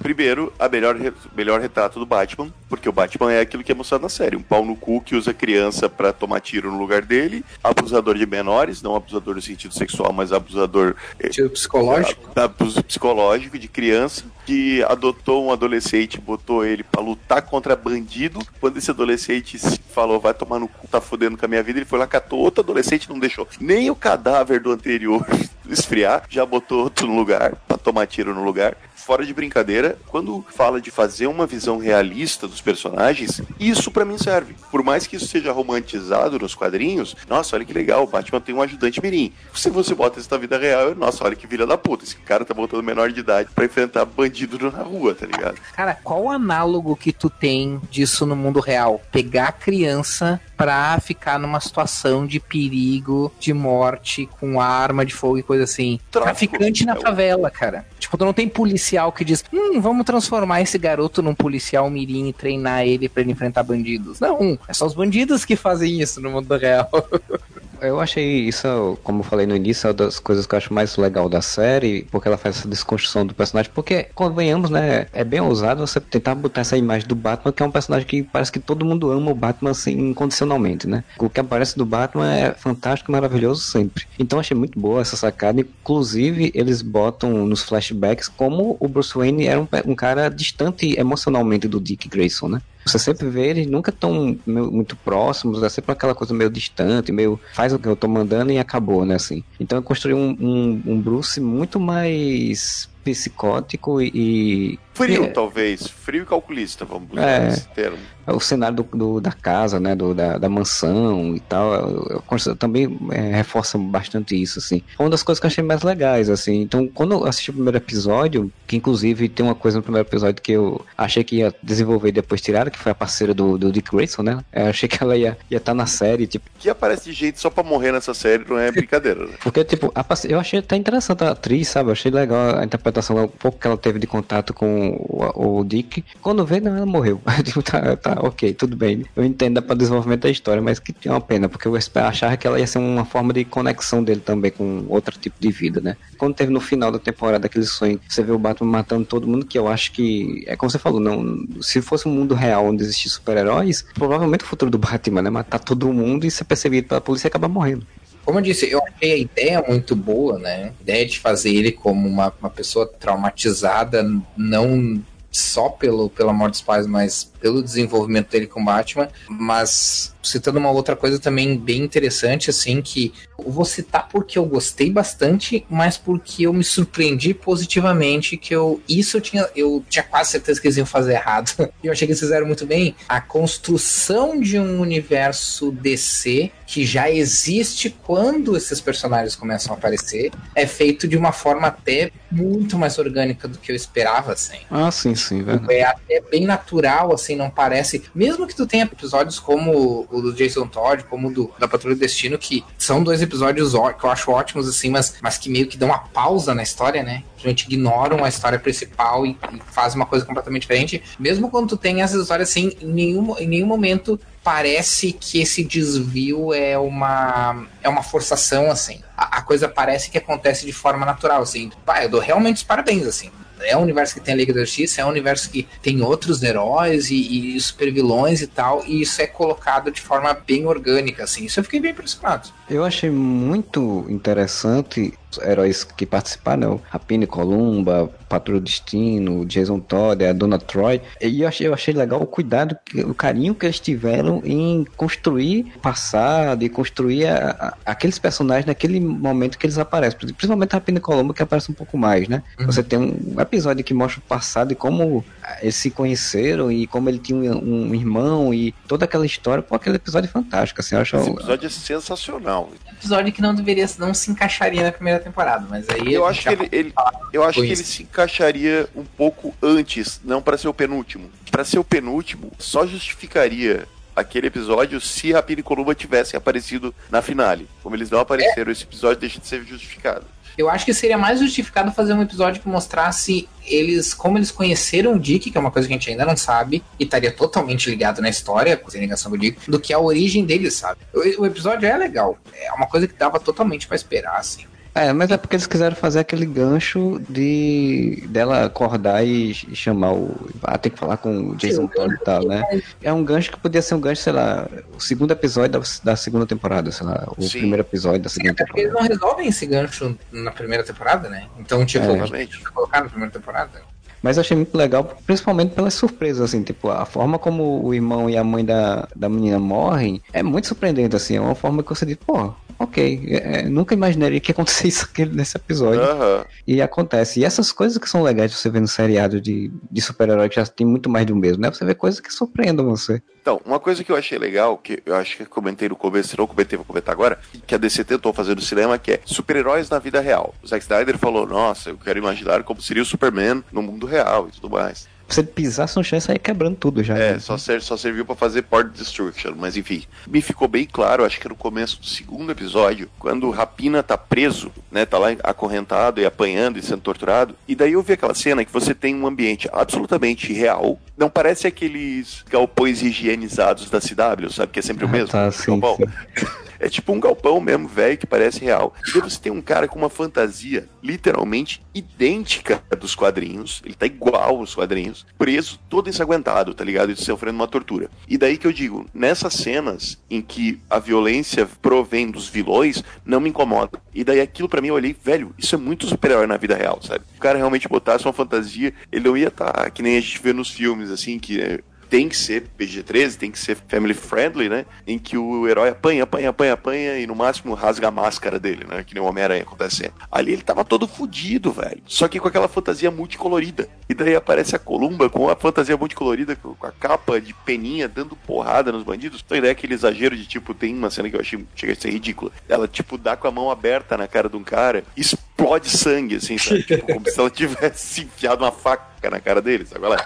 [0.00, 0.96] Primeiro, a melhor,
[1.36, 4.42] melhor retrato do Batman, porque o Batman é aquilo que é mostrado na série: um
[4.42, 8.80] pau no cu que usa criança pra tomar tiro no lugar dele, abusador de menores,
[8.80, 12.30] não abusador no sentido sexual, mas abusador eh, Tipo, psicológico.
[12.34, 18.40] abuso psicológico de criança, que adotou um adolescente, botou ele pra lutar contra bandido.
[18.58, 19.58] Quando esse adolescente
[19.92, 22.38] falou, vai tomar no cu, tá fodendo com a minha vida, ele foi lá, catou
[22.38, 25.26] outro adolescente, não deixou nem o cadáver do anterior
[25.68, 28.76] esfriar, já botou outro no lugar, pra tomar tiro no lugar.
[29.10, 34.16] Fora de brincadeira, quando fala de fazer uma visão realista dos personagens, isso pra mim
[34.16, 34.54] serve.
[34.70, 38.54] Por mais que isso seja romantizado nos quadrinhos, nossa, olha que legal, o Batman tem
[38.54, 39.32] um ajudante mirim.
[39.52, 42.44] Se você bota isso na vida real, nossa, olha que filha da puta, esse cara
[42.44, 45.60] tá botando menor de idade pra enfrentar bandido na rua, tá ligado?
[45.74, 49.02] Cara, qual o análogo que tu tem disso no mundo real?
[49.10, 55.38] Pegar a criança pra ficar numa situação de perigo, de morte, com arma de fogo
[55.38, 55.98] e coisa assim.
[56.10, 56.58] Tráfico.
[56.58, 57.86] Traficante na favela, cara.
[57.98, 62.28] Tipo, tu não tem policial que diz, hum, vamos transformar esse garoto num policial mirim
[62.28, 64.20] e treinar ele pra ele enfrentar bandidos.
[64.20, 66.90] Não, é só os bandidos que fazem isso no mundo real.
[67.80, 70.72] Eu achei isso, como eu falei no início, é uma das coisas que eu acho
[70.72, 73.72] mais legal da série, porque ela faz essa desconstrução do personagem.
[73.74, 75.06] Porque, convenhamos, né?
[75.12, 78.22] É bem ousado você tentar botar essa imagem do Batman, que é um personagem que
[78.22, 80.49] parece que todo mundo ama o Batman assim, incondicionalmente,
[80.88, 81.04] né?
[81.18, 84.04] O que aparece do Batman é fantástico e maravilhoso sempre.
[84.18, 85.60] Então achei muito boa essa sacada.
[85.60, 91.68] Inclusive, eles botam nos flashbacks como o Bruce Wayne era um, um cara distante emocionalmente
[91.68, 92.62] do Dick Grayson, né?
[92.86, 97.38] Você sempre vê eles nunca tão muito próximos, é sempre aquela coisa meio distante, meio
[97.52, 99.44] faz o que eu tô mandando e acabou, né, assim.
[99.60, 104.10] Então eu construí um, um, um Bruce muito mais psicótico e...
[104.14, 105.28] e- Frio, É.
[105.28, 105.86] talvez.
[105.86, 107.48] Frio e calculista, vamos usar É.
[107.48, 107.96] esse termo.
[108.26, 112.54] o cenário do, do- da casa, né, do, da, da mansão e tal, eu, eu
[112.56, 114.82] também é, reforça bastante isso, assim.
[115.00, 116.60] Uma das coisas que eu achei mais legais, assim.
[116.60, 120.40] Então, quando eu assisti o primeiro episódio, que inclusive tem uma coisa no primeiro episódio
[120.40, 123.72] que eu achei que ia desenvolver e depois tiraram, que foi a parceira do, do
[123.72, 124.44] Dick Grayson, né?
[124.52, 127.40] Eu achei que ela ia estar ia tá na série, tipo, Que aparece de jeito
[127.40, 129.32] só pra morrer nessa série não é brincadeira, né?
[129.42, 131.88] porque, tipo, a eu achei até interessante a atriz, sabe?
[131.88, 135.64] Eu achei legal a interpretação, o pouco que ela teve de contato com o, o
[135.64, 136.04] Dick.
[136.20, 137.20] Quando vê, não, ela morreu.
[137.44, 139.04] Tipo, tá, tá, ok, tudo bem.
[139.16, 142.46] Eu entendo para desenvolvimento da história, mas que tinha uma pena, porque eu achava que
[142.46, 145.96] ela ia ser uma forma de conexão dele também com outro tipo de vida, né?
[146.18, 149.46] Quando teve no final da temporada aquele sonho, você vê o Batman matando todo mundo,
[149.46, 152.82] que eu acho que, é como você falou, não, se fosse um mundo real onde
[152.82, 155.30] existisse super-heróis, provavelmente o futuro do Batman, né?
[155.30, 157.86] Matar todo mundo e ser percebido pela polícia e acabar morrendo.
[158.24, 160.72] Como eu disse, eu achei a ideia muito boa, né?
[160.78, 164.04] A ideia de fazer ele como uma, uma pessoa traumatizada,
[164.36, 169.08] não só pelo, pela morte dos pais, mas pelo desenvolvimento dele com Batman.
[169.28, 174.44] Mas citando uma outra coisa também bem interessante, assim, que eu vou citar porque eu
[174.44, 180.02] gostei bastante, mas porque eu me surpreendi positivamente que eu isso eu tinha eu tinha
[180.02, 181.52] quase certeza que eles iam fazer errado.
[181.82, 186.84] E eu achei que eles fizeram muito bem a construção de um universo DC que
[186.84, 192.78] já existe quando esses personagens começam a aparecer, é feito de uma forma até muito
[192.78, 194.58] mais orgânica do que eu esperava, assim.
[194.70, 195.68] Ah, sim, sim, velho.
[195.68, 198.04] É até bem natural, assim, não parece.
[198.14, 201.94] Mesmo que tu tenha episódios como o do Jason Todd, como o do, da Patrulha
[201.94, 205.66] do Destino, que são dois episódios que eu acho ótimos, assim, mas, mas que meio
[205.66, 207.22] que dão uma pausa na história, né?
[207.42, 211.02] A gente ignoram a história principal e, e faz uma coisa completamente diferente.
[211.18, 215.62] Mesmo quando tu tem essas histórias assim, em nenhum, em nenhum momento parece que esse
[215.64, 219.00] desvio é uma é uma forçação assim.
[219.16, 221.70] A, a coisa parece que acontece de forma natural assim.
[221.84, 223.30] Pá, eu dou realmente os parabéns assim.
[223.62, 226.42] É um universo que tem a Liga da Justiça, é um universo que tem outros
[226.42, 231.24] heróis e, e super vilões e tal, e isso é colocado de forma bem orgânica,
[231.24, 231.44] assim.
[231.44, 232.48] Isso eu fiquei bem impressionado.
[232.68, 235.12] Eu achei muito interessante
[235.42, 236.80] heróis que participaram, né?
[236.92, 241.00] a Pini Columba, Patrulha do Destino, Jason Todd, a Dona Troy.
[241.20, 245.72] E eu achei, eu achei legal o cuidado, o carinho que eles tiveram em construir
[245.76, 250.18] o passado e construir a- a- aqueles personagens naquele momento que eles aparecem.
[250.18, 252.42] Principalmente a Pini Columba, que aparece um pouco mais, né?
[252.58, 255.24] Você tem um episódio que mostra o passado e como
[255.60, 259.62] eles se conheceram e como ele tinha um, um irmão e toda aquela história.
[259.62, 260.94] Pô, aquele episódio é fantástico, assim.
[260.94, 262.70] Eu acho Esse episódio é sensacional.
[262.92, 266.48] Episódio que não deveria, não se encaixaria na primeira temporada, mas aí Eu acho que
[266.48, 266.94] ele, ele-
[267.32, 267.82] eu acho que isso.
[267.82, 271.30] ele se encaixaria um pouco antes, não para ser o penúltimo.
[271.50, 273.86] Para ser o penúltimo, só justificaria
[274.20, 277.68] aquele episódio se a Columba tivesse aparecido na finale.
[277.82, 280.24] Como eles não apareceram, esse episódio deixa de ser justificado.
[280.56, 285.14] Eu acho que seria mais justificado fazer um episódio que mostrasse eles, como eles conheceram
[285.14, 287.88] o Dick, que é uma coisa que a gente ainda não sabe, e estaria totalmente
[287.88, 291.00] ligado na história, sem ligação com o Dick, do que a origem deles, sabe?
[291.14, 292.36] O, o episódio é legal.
[292.52, 294.66] É uma coisa que dava totalmente pra esperar, assim.
[295.00, 300.12] É, mas é porque eles quiseram fazer aquele gancho de dela acordar e, e chamar
[300.12, 300.36] o.
[300.62, 302.62] Ah, tem que falar com o Jason Todd e tal, né?
[303.02, 306.16] É um gancho que podia ser um gancho, sei lá, o segundo episódio da, da
[306.16, 307.60] segunda temporada, sei lá, o Sim.
[307.60, 309.08] primeiro episódio da segunda É porque eles temporada.
[309.14, 311.46] não resolvem esse gancho na primeira temporada, né?
[311.58, 312.46] Então, tipo, É.
[312.74, 313.80] Colocar na primeira temporada.
[314.22, 318.28] Mas eu achei muito legal, principalmente pelas surpresas, assim, tipo, a forma como o irmão
[318.28, 321.88] e a mãe da, da menina morrem é muito surpreendente, assim, é uma forma que
[321.88, 326.00] você diz, pô, ok, é, é, nunca imaginaria que ia acontecer isso aqui nesse episódio.
[326.00, 326.46] Aham.
[326.66, 327.40] E acontece.
[327.40, 330.56] E essas coisas que são legais de você ver no seriado de, de super-herói que
[330.56, 331.70] já tem muito mais do mesmo, né?
[331.70, 333.22] Você vê coisas que surpreendem você.
[333.40, 336.38] Então, uma coisa que eu achei legal, que eu acho que comentei no começo, se
[336.38, 339.88] não comentei, vou comentar agora, que a DC tentou fazer no cinema, que é super-heróis
[339.88, 340.54] na vida real.
[340.62, 344.48] O Zack Snyder falou, nossa, eu quero imaginar como seria o Superman no mundo real
[344.48, 345.08] e tudo mais.
[345.28, 347.16] Você pisasse no chão e sair quebrando tudo já.
[347.16, 347.38] É, né?
[347.38, 350.02] só, ser- só serviu pra fazer Port Destruction, mas enfim.
[350.26, 354.18] Me ficou bem claro, acho que no começo do segundo episódio, quando o Rapina tá
[354.18, 358.34] preso, né, tá lá acorrentado e apanhando e sendo torturado, e daí eu vi aquela
[358.34, 364.50] cena que você tem um ambiente absolutamente real, não parece aqueles galpões higienizados da CW,
[364.50, 365.28] sabe, que é sempre o Ah, mesmo.
[365.28, 365.96] tá, sim, galpão.
[365.96, 366.46] sim.
[366.80, 368.94] É tipo um galpão mesmo, velho, que parece real.
[369.06, 373.82] E daí você tem um cara com uma fantasia literalmente idêntica dos quadrinhos.
[373.84, 377.12] Ele tá igual aos quadrinhos, preso, todo ensanguentado, tá ligado?
[377.12, 378.10] E sofrendo uma tortura.
[378.26, 383.40] E daí que eu digo, nessas cenas em que a violência provém dos vilões, não
[383.40, 384.00] me incomoda.
[384.14, 387.00] E daí aquilo pra mim eu olhei, velho, isso é muito superior na vida real,
[387.02, 387.24] sabe?
[387.36, 390.52] O cara realmente botasse uma fantasia, ele não ia estar que nem a gente vê
[390.52, 394.84] nos filmes, assim, que é, tem que ser PG-13, tem que ser family friendly, né?
[395.06, 398.84] Em que o herói apanha, apanha, apanha, apanha e no máximo rasga a máscara dele,
[398.84, 399.04] né?
[399.04, 400.12] Que nem o Homem-Aranha acontecendo.
[400.30, 402.02] Ali ele tava todo fudido, velho.
[402.06, 403.88] Só que com aquela fantasia multicolorida.
[404.08, 408.34] E daí aparece a Columba com a fantasia multicolorida, com a capa de peninha dando
[408.34, 409.42] porrada nos bandidos.
[409.46, 412.10] Então ideia aquele exagero de tipo, tem uma cena que eu achei chega a ser
[412.10, 412.50] ridícula.
[412.68, 416.58] Ela, tipo, dá com a mão aberta na cara de um cara, explode sangue, assim,
[416.58, 416.82] sabe?
[416.82, 420.04] tipo, como se ela tivesse enfiado uma faca na cara dele, sabe?
[420.06, 420.24] Ela,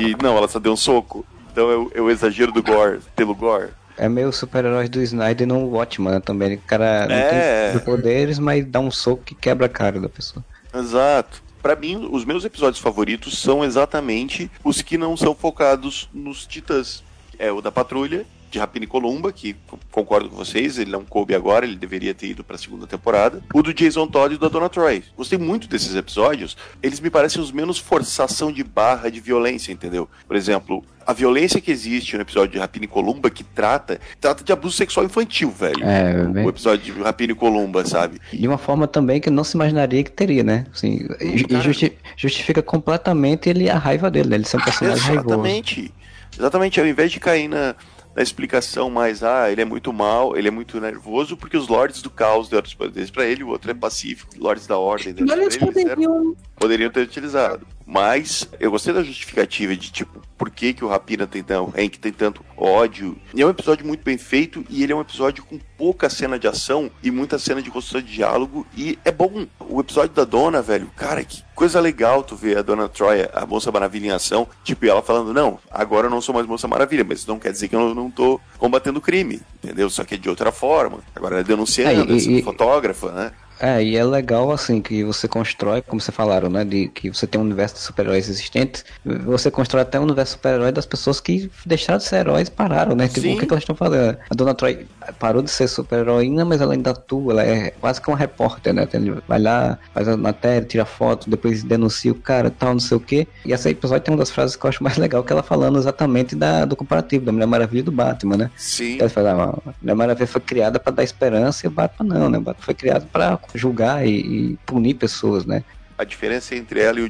[0.00, 1.24] e não, ela só deu um soco.
[1.52, 3.68] Então é o, é exagero do gore, pelo gore.
[3.96, 6.56] É meio super-heróis do Snyder no Watchman né, também.
[6.56, 7.70] O cara não É.
[7.70, 10.44] tem poderes, mas dá um soco que quebra a cara da pessoa.
[10.74, 11.42] Exato.
[11.62, 17.02] Pra mim, os meus episódios favoritos são exatamente os que não são focados nos titãs.
[17.38, 19.56] É o da patrulha, de Rapina e Columba, que
[19.90, 23.42] concordo com vocês, ele não coube agora, ele deveria ter ido pra segunda temporada.
[23.54, 25.02] O do Jason Todd e o da Donna Troy.
[25.16, 26.56] Gostei muito desses episódios.
[26.82, 30.08] Eles me parecem os menos forçação de barra de violência, entendeu?
[30.26, 34.42] Por exemplo, a violência que existe no episódio de Rapina e Columba, que trata, trata
[34.42, 35.84] de abuso sexual infantil, velho.
[35.84, 38.20] É, o, bem- o episódio de Rapina e Columba, sabe?
[38.32, 40.66] De uma forma também que não se imaginaria que teria, né?
[40.72, 44.36] Assim, e- justi- justifica completamente ele a raiva dele, né?
[44.36, 45.26] Ele ser um personagem raivoso.
[45.28, 45.94] Exatamente.
[46.38, 47.74] Exatamente, ao invés de cair na,
[48.16, 52.00] na explicação mais, ah, ele é muito mal, ele é muito nervoso, porque os Lords
[52.00, 55.36] do Caos deram os poderes pra ele, o outro é pacífico, Lords da Ordem pra
[55.36, 56.34] eles poderiam.
[56.56, 57.66] Poderiam ter utilizado.
[57.88, 61.68] Mas eu gostei da justificativa de tipo, por que, que o Rapina tem tão, o
[61.68, 63.16] Hank tem tanto ódio.
[63.32, 66.36] E é um episódio muito bem feito e ele é um episódio com pouca cena
[66.36, 69.46] de ação e muita cena de construção de diálogo e é bom.
[69.60, 73.46] O episódio da Dona, velho, cara, que coisa legal tu ver a Dona Troy, a
[73.46, 76.66] Moça Maravilha em ação, tipo, e ela falando, não, agora eu não sou mais Moça
[76.66, 79.88] Maravilha, mas isso não quer dizer que eu não tô combatendo crime, entendeu?
[79.88, 80.98] Só que é de outra forma.
[81.14, 83.32] Agora ela é denunciando, É, e- sendo e- fotógrafa, né?
[83.60, 86.64] É, e é legal assim que você constrói, como você falaram, né?
[86.64, 90.72] De que você tem um universo de super-heróis existentes, você constrói até um universo super-herói
[90.72, 93.08] das pessoas que deixaram de ser heróis pararam, né?
[93.08, 93.34] Tipo, Sim.
[93.34, 94.18] o que, que elas estão fazendo?
[94.30, 94.86] A Dona Troy
[95.18, 98.86] parou de ser super-heroína, mas ela ainda atua, ela é quase que uma repórter, né?
[98.92, 102.96] Ele vai lá, faz a matéria, tira foto, depois denuncia o cara tal, não sei
[102.96, 103.26] o quê.
[103.44, 105.78] E esse episódio tem uma das frases que eu acho mais legal, que ela falando
[105.78, 108.50] exatamente da, do comparativo, da Mulher Maravilha e do Batman, né?
[108.56, 108.98] Sim.
[108.98, 112.28] Ela fala, ah, a Mulher Maravilha foi criada para dar esperança e o Batman não,
[112.28, 112.38] né?
[112.38, 115.62] O Batman foi criado para julgar e, e punir pessoas, né?
[115.98, 117.08] A diferença entre ela e o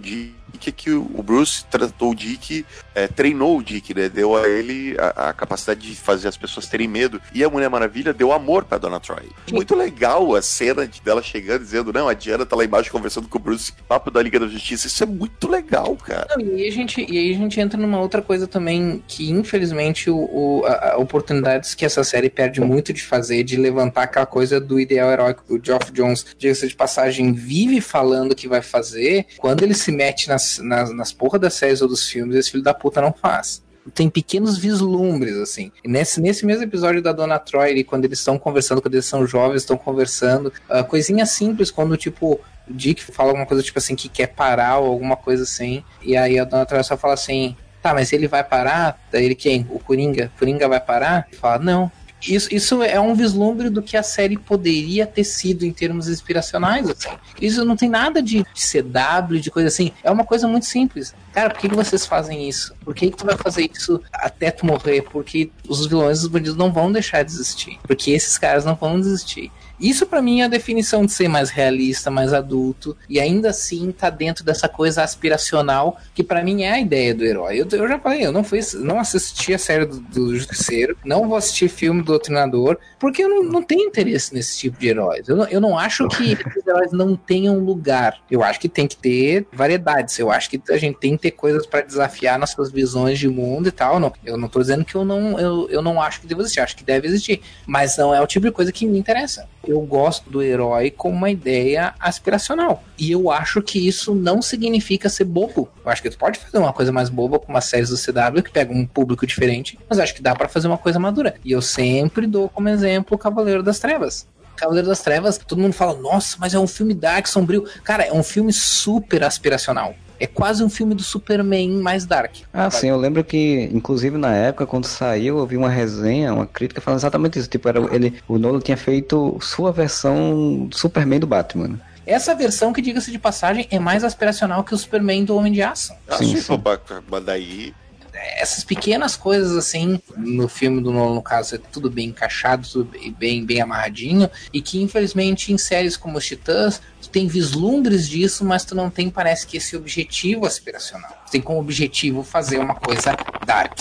[0.52, 4.08] Dick é que o Bruce tratou o Dick, é, treinou o Dick, né?
[4.08, 7.20] Deu a ele a, a capacidade de fazer as pessoas terem medo.
[7.34, 9.28] E a Mulher Maravilha deu amor pra Dona Troy.
[9.52, 13.28] Muito legal a cena de, dela chegando dizendo: Não, a Diana tá lá embaixo conversando
[13.28, 14.86] com o Bruce, papo da Liga da Justiça.
[14.86, 16.26] Isso é muito legal, cara.
[16.36, 19.30] Não, e, aí a gente, e aí a gente entra numa outra coisa também que,
[19.30, 24.04] infelizmente, o, o- a, a oportunidades que essa série perde muito de fazer, de levantar
[24.04, 25.42] aquela coisa do ideal heróico.
[25.48, 29.26] O Geoff Jones, diga-se de passagem, vive falando que vai fazer.
[29.38, 32.74] Quando ele se mete nas, nas, nas das séries ou dos filmes, esse filho da
[32.74, 33.64] puta não faz.
[33.94, 35.70] Tem pequenos vislumbres, assim.
[35.84, 39.62] Nesse, nesse mesmo episódio da Dona Troy, quando eles estão conversando, quando eles são jovens,
[39.62, 44.08] estão conversando, ah, coisinha simples, quando, tipo, o Dick fala alguma coisa, tipo assim, que
[44.08, 47.94] quer parar ou alguma coisa assim, e aí a Dona Troy só fala assim, tá,
[47.94, 49.00] mas ele vai parar?
[49.12, 49.64] Daí ele quem?
[49.70, 50.32] O Coringa?
[50.36, 51.28] Coringa vai parar?
[51.30, 51.92] Ele fala, não.
[52.26, 56.88] Isso, isso é um vislumbre do que a série poderia ter sido em termos inspiracionais,
[56.88, 57.10] assim.
[57.40, 59.92] Isso não tem nada de CW, de coisa assim.
[60.02, 61.14] É uma coisa muito simples.
[61.32, 62.74] Cara, por que, que vocês fazem isso?
[62.84, 65.02] Por que, que tu vai fazer isso até tu morrer?
[65.02, 67.78] Porque os vilões dos bandidos não vão deixar de existir.
[67.82, 69.52] Porque esses caras não vão desistir.
[69.78, 73.92] Isso pra mim é a definição de ser mais realista, mais adulto e ainda assim
[73.92, 77.60] tá dentro dessa coisa aspiracional que pra mim é a ideia do herói.
[77.60, 81.28] Eu, eu já falei, eu não fui, não assisti a série do, do Justiceiro, não
[81.28, 85.28] vou assistir filme do Doutrinador, porque eu não, não tenho interesse nesse tipo de heróis.
[85.28, 88.18] Eu não, eu não acho que esses heróis não tenham lugar.
[88.30, 90.18] Eu acho que tem que ter variedades.
[90.18, 93.68] Eu acho que a gente tem que ter coisas pra desafiar nossas visões de mundo
[93.68, 94.00] e tal.
[94.00, 96.60] Não, eu não tô dizendo que eu não, eu, eu não acho que deve existir,
[96.60, 97.42] acho que deve existir.
[97.66, 101.10] Mas não é o tipo de coisa que me interessa eu gosto do herói com
[101.10, 102.82] uma ideia aspiracional.
[102.98, 105.68] E eu acho que isso não significa ser bobo.
[105.84, 108.42] Eu acho que tu pode fazer uma coisa mais boba com uma série do CW
[108.42, 111.34] que pega um público diferente, mas acho que dá para fazer uma coisa madura.
[111.44, 114.26] E eu sempre dou como exemplo o Cavaleiro das Trevas.
[114.56, 117.64] Cavaleiro das Trevas, todo mundo fala, nossa, mas é um filme dark, sombrio.
[117.84, 119.94] Cara, é um filme super aspiracional.
[120.18, 122.36] É quase um filme do Superman mais dark.
[122.52, 126.46] Ah, sim, eu lembro que, inclusive na época, quando saiu, eu vi uma resenha, uma
[126.46, 127.48] crítica falando exatamente isso.
[127.48, 131.78] Tipo, era, ele, o Nolan tinha feito sua versão do Superman do Batman.
[132.06, 135.60] Essa versão, que diga-se de passagem, é mais aspiracional que o Superman do Homem de
[135.60, 135.92] Aço.
[136.08, 136.58] Ah, Sim, sim, sim.
[136.58, 136.70] pô,
[137.10, 137.74] mas daí.
[138.16, 142.90] Essas pequenas coisas assim, no filme do Nolan, no caso, é tudo bem encaixado, tudo
[143.18, 148.44] bem, bem amarradinho, e que infelizmente em séries como os Titãs, tu tem vislumbres disso,
[148.44, 151.10] mas tu não tem, parece que esse objetivo aspiracional.
[151.26, 153.78] Tu tem como objetivo fazer uma coisa dark.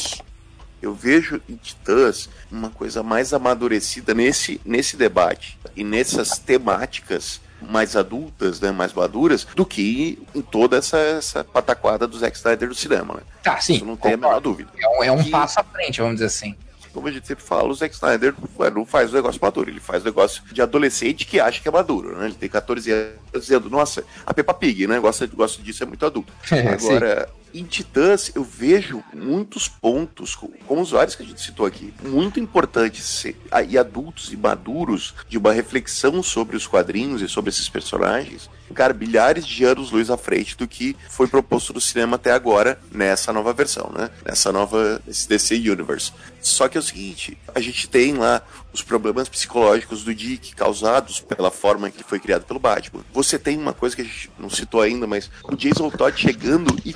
[0.82, 7.96] Eu vejo em Titãs uma coisa mais amadurecida nesse, nesse debate e nessas temáticas mais
[7.96, 12.76] adultas, né, mais maduras, do que em toda essa, essa pataquada do Zack Snyder do
[12.76, 13.22] cinema, né?
[13.44, 13.76] Tá, sim.
[13.76, 14.70] Isso não tem a menor dúvida.
[14.80, 16.56] É um, é um Que- passo à frente, vamos dizer assim.
[16.94, 18.34] Como a gente sempre fala, o Zack Snyder
[18.74, 21.72] não faz o negócio maduro, ele faz o negócio de adolescente que acha que é
[21.72, 22.26] maduro, né?
[22.28, 24.98] Ele tem 14 anos dizendo, nossa, a Peppa Pig, né?
[25.00, 26.32] Gosta, gosta disso, é muito adulto.
[26.52, 27.28] É, Agora,
[27.60, 31.94] em Titãs eu vejo muitos pontos, co- como os vários que a gente citou aqui,
[32.04, 33.26] muito importantes
[33.70, 38.50] e adultos e maduros de uma reflexão sobre os quadrinhos e sobre esses personagens.
[38.74, 42.80] Cara, bilhares de anos luz à frente do que foi proposto no cinema até agora
[42.92, 44.10] nessa nova versão, né?
[44.26, 46.12] Nessa nova DC Universe.
[46.42, 48.42] Só que é o seguinte, a gente tem lá
[48.74, 53.04] os problemas psicológicos do Dick causados pela forma que foi criado pelo Batman.
[53.14, 56.76] Você tem uma coisa que a gente não citou ainda, mas o Jason Todd chegando
[56.84, 56.92] e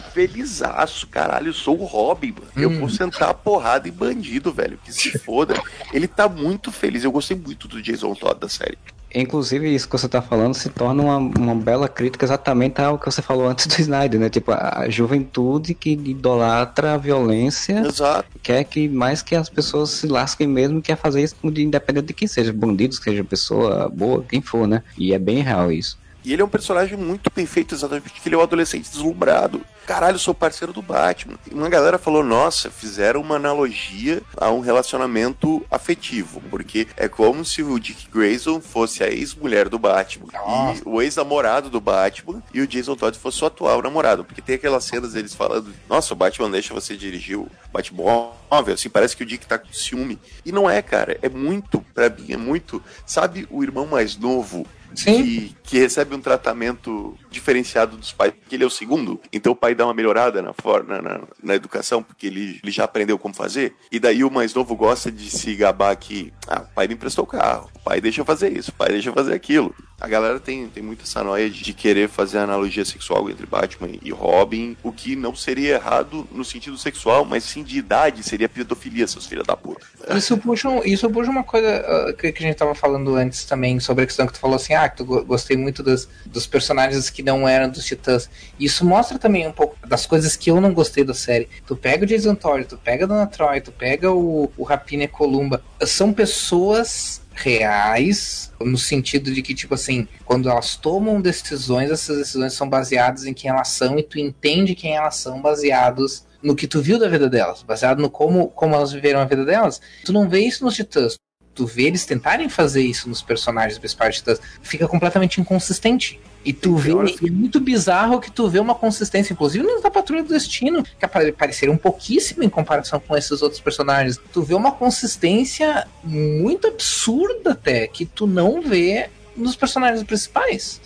[0.50, 2.52] felizaço, caralho, eu sou o Robin, mano.
[2.58, 5.54] Eu vou sentar a porrada em bandido, velho, que se foda.
[5.94, 8.78] Ele tá muito feliz, eu gostei muito do Jason Todd da série.
[9.14, 13.06] Inclusive, isso que você tá falando se torna uma, uma bela crítica exatamente ao que
[13.06, 14.30] você falou antes do Snyder, né?
[14.30, 18.30] Tipo, a juventude que idolatra a violência, Exato.
[18.44, 22.14] quer que mais que as pessoas se lasquem mesmo, quer fazer isso de independente de
[22.14, 24.84] quem seja, bandido, seja pessoa boa, quem for, né?
[24.96, 25.98] E é bem real isso.
[26.30, 29.66] E ele é um personagem muito bem feito, exatamente porque ele é um adolescente deslumbrado.
[29.88, 31.40] Caralho, eu sou parceiro do Batman.
[31.50, 37.44] E uma galera falou: nossa, fizeram uma analogia a um relacionamento afetivo, porque é como
[37.44, 40.28] se o Dick Grayson fosse a ex-mulher do Batman,
[40.76, 44.24] e o ex-namorado do Batman, e o Jason Todd fosse o atual namorado.
[44.24, 48.88] Porque tem aquelas cenas deles falando: nossa, o Batman deixa você dirigir o Batmóvel, assim,
[48.88, 50.20] parece que o Dick tá com ciúme.
[50.46, 52.84] E não é, cara, é muito, pra mim, é muito.
[53.04, 54.68] Sabe o irmão mais novo.
[54.96, 59.56] Que, que recebe um tratamento diferenciado dos pais, porque ele é o segundo, então o
[59.56, 63.34] pai dá uma melhorada na, forma, na, na educação, porque ele, ele já aprendeu como
[63.34, 66.94] fazer, e daí o mais novo gosta de se gabar que, ah, o pai me
[66.96, 69.74] emprestou o carro, o pai deixa eu fazer isso, o pai deixa eu fazer aquilo.
[70.02, 73.46] A galera tem, tem muito essa noia de, de querer fazer a analogia sexual entre
[73.46, 78.24] Batman e Robin, o que não seria errado no sentido sexual, mas sim de idade,
[78.24, 79.86] seria pedofilia, seus filhos da puta.
[80.16, 83.44] Isso puxa, um- isso puxa uma coisa ah, que, que a gente tava falando antes
[83.44, 87.10] também sobre a questão que tu falou assim, ah, go- gostei muito dos, dos personagens
[87.10, 88.30] que não eram dos Titãs.
[88.60, 91.50] Isso mostra também um pouco das coisas que eu não gostei da série.
[91.66, 95.04] Tu pega o Jason Todd, tu pega a Dona Troy, tu pega o, o Rapina
[95.04, 95.64] e Columba.
[95.86, 102.54] São pessoas reais, no sentido de que, tipo assim, quando elas tomam decisões, essas decisões
[102.54, 106.68] são baseadas em quem elas são e tu entende quem elas são baseados no que
[106.68, 109.82] tu viu da vida delas, baseado no como, como elas viveram a vida delas.
[110.06, 111.16] Tu não vê isso nos Titãs.
[111.60, 113.78] Tu vê eles tentarem fazer isso nos personagens
[114.12, 116.18] Titãs, fica completamente inconsistente.
[116.46, 116.92] E tu vê,
[117.22, 120.82] e é muito bizarro que tu vê uma consistência, inclusive no da Patrulha do Destino,
[120.98, 124.18] que apare- pareceram pouquíssimo em comparação com esses outros personagens.
[124.32, 130.80] Tu vê uma consistência muito absurda até, que tu não vê nos personagens principais.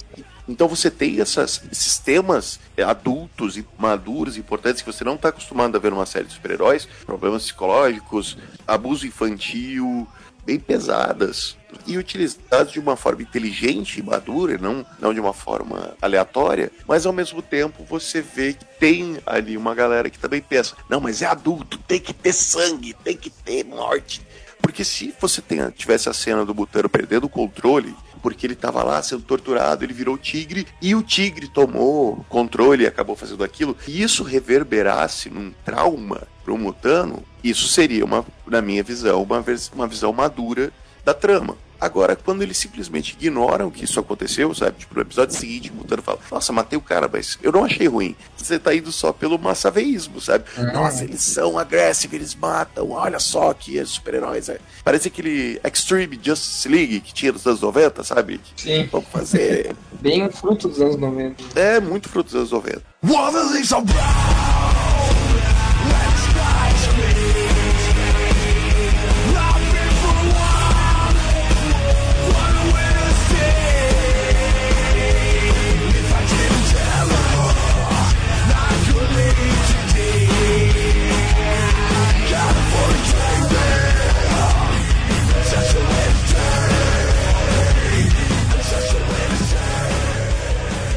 [0.50, 5.30] Então você tem essas, esses temas é, adultos e maduros, importantes, que você não está
[5.30, 10.06] acostumado a ver numa série de super-heróis, problemas psicológicos, abuso infantil,
[10.46, 15.96] bem pesadas, e utilizados de uma forma inteligente e madura, não, não de uma forma
[16.02, 20.76] aleatória, mas ao mesmo tempo você vê que tem ali uma galera que também pensa,
[20.90, 24.22] não, mas é adulto, tem que ter sangue, tem que ter morte.
[24.62, 27.94] Porque se você tenha, tivesse a cena do Butano perdendo o controle,
[28.24, 32.88] porque ele estava lá sendo torturado, ele virou tigre e o tigre tomou controle e
[32.88, 38.62] acabou fazendo aquilo, e isso reverberasse num trauma para o Mutano, isso seria, uma, na
[38.62, 39.44] minha visão, uma,
[39.74, 40.72] uma visão madura
[41.04, 41.58] da trama.
[41.84, 44.78] Agora, quando eles simplesmente ignoram que isso aconteceu, sabe?
[44.80, 47.88] Tipo, no episódio seguinte, o Mutano fala: Nossa, matei o cara, mas eu não achei
[47.88, 48.16] ruim.
[48.38, 50.46] Você tá indo só pelo massaveísmo, sabe?
[50.74, 54.48] Nossa, eles são agressivos, eles matam, olha só que é super-heróis.
[54.48, 54.60] É.
[54.82, 58.40] Parece aquele Extreme Justice League que tinha nos anos 90, sabe?
[58.56, 58.88] Sim.
[58.90, 59.76] Vamos fazer.
[60.00, 61.60] Bem fruto dos anos 90.
[61.60, 62.82] É muito fruto dos anos 90.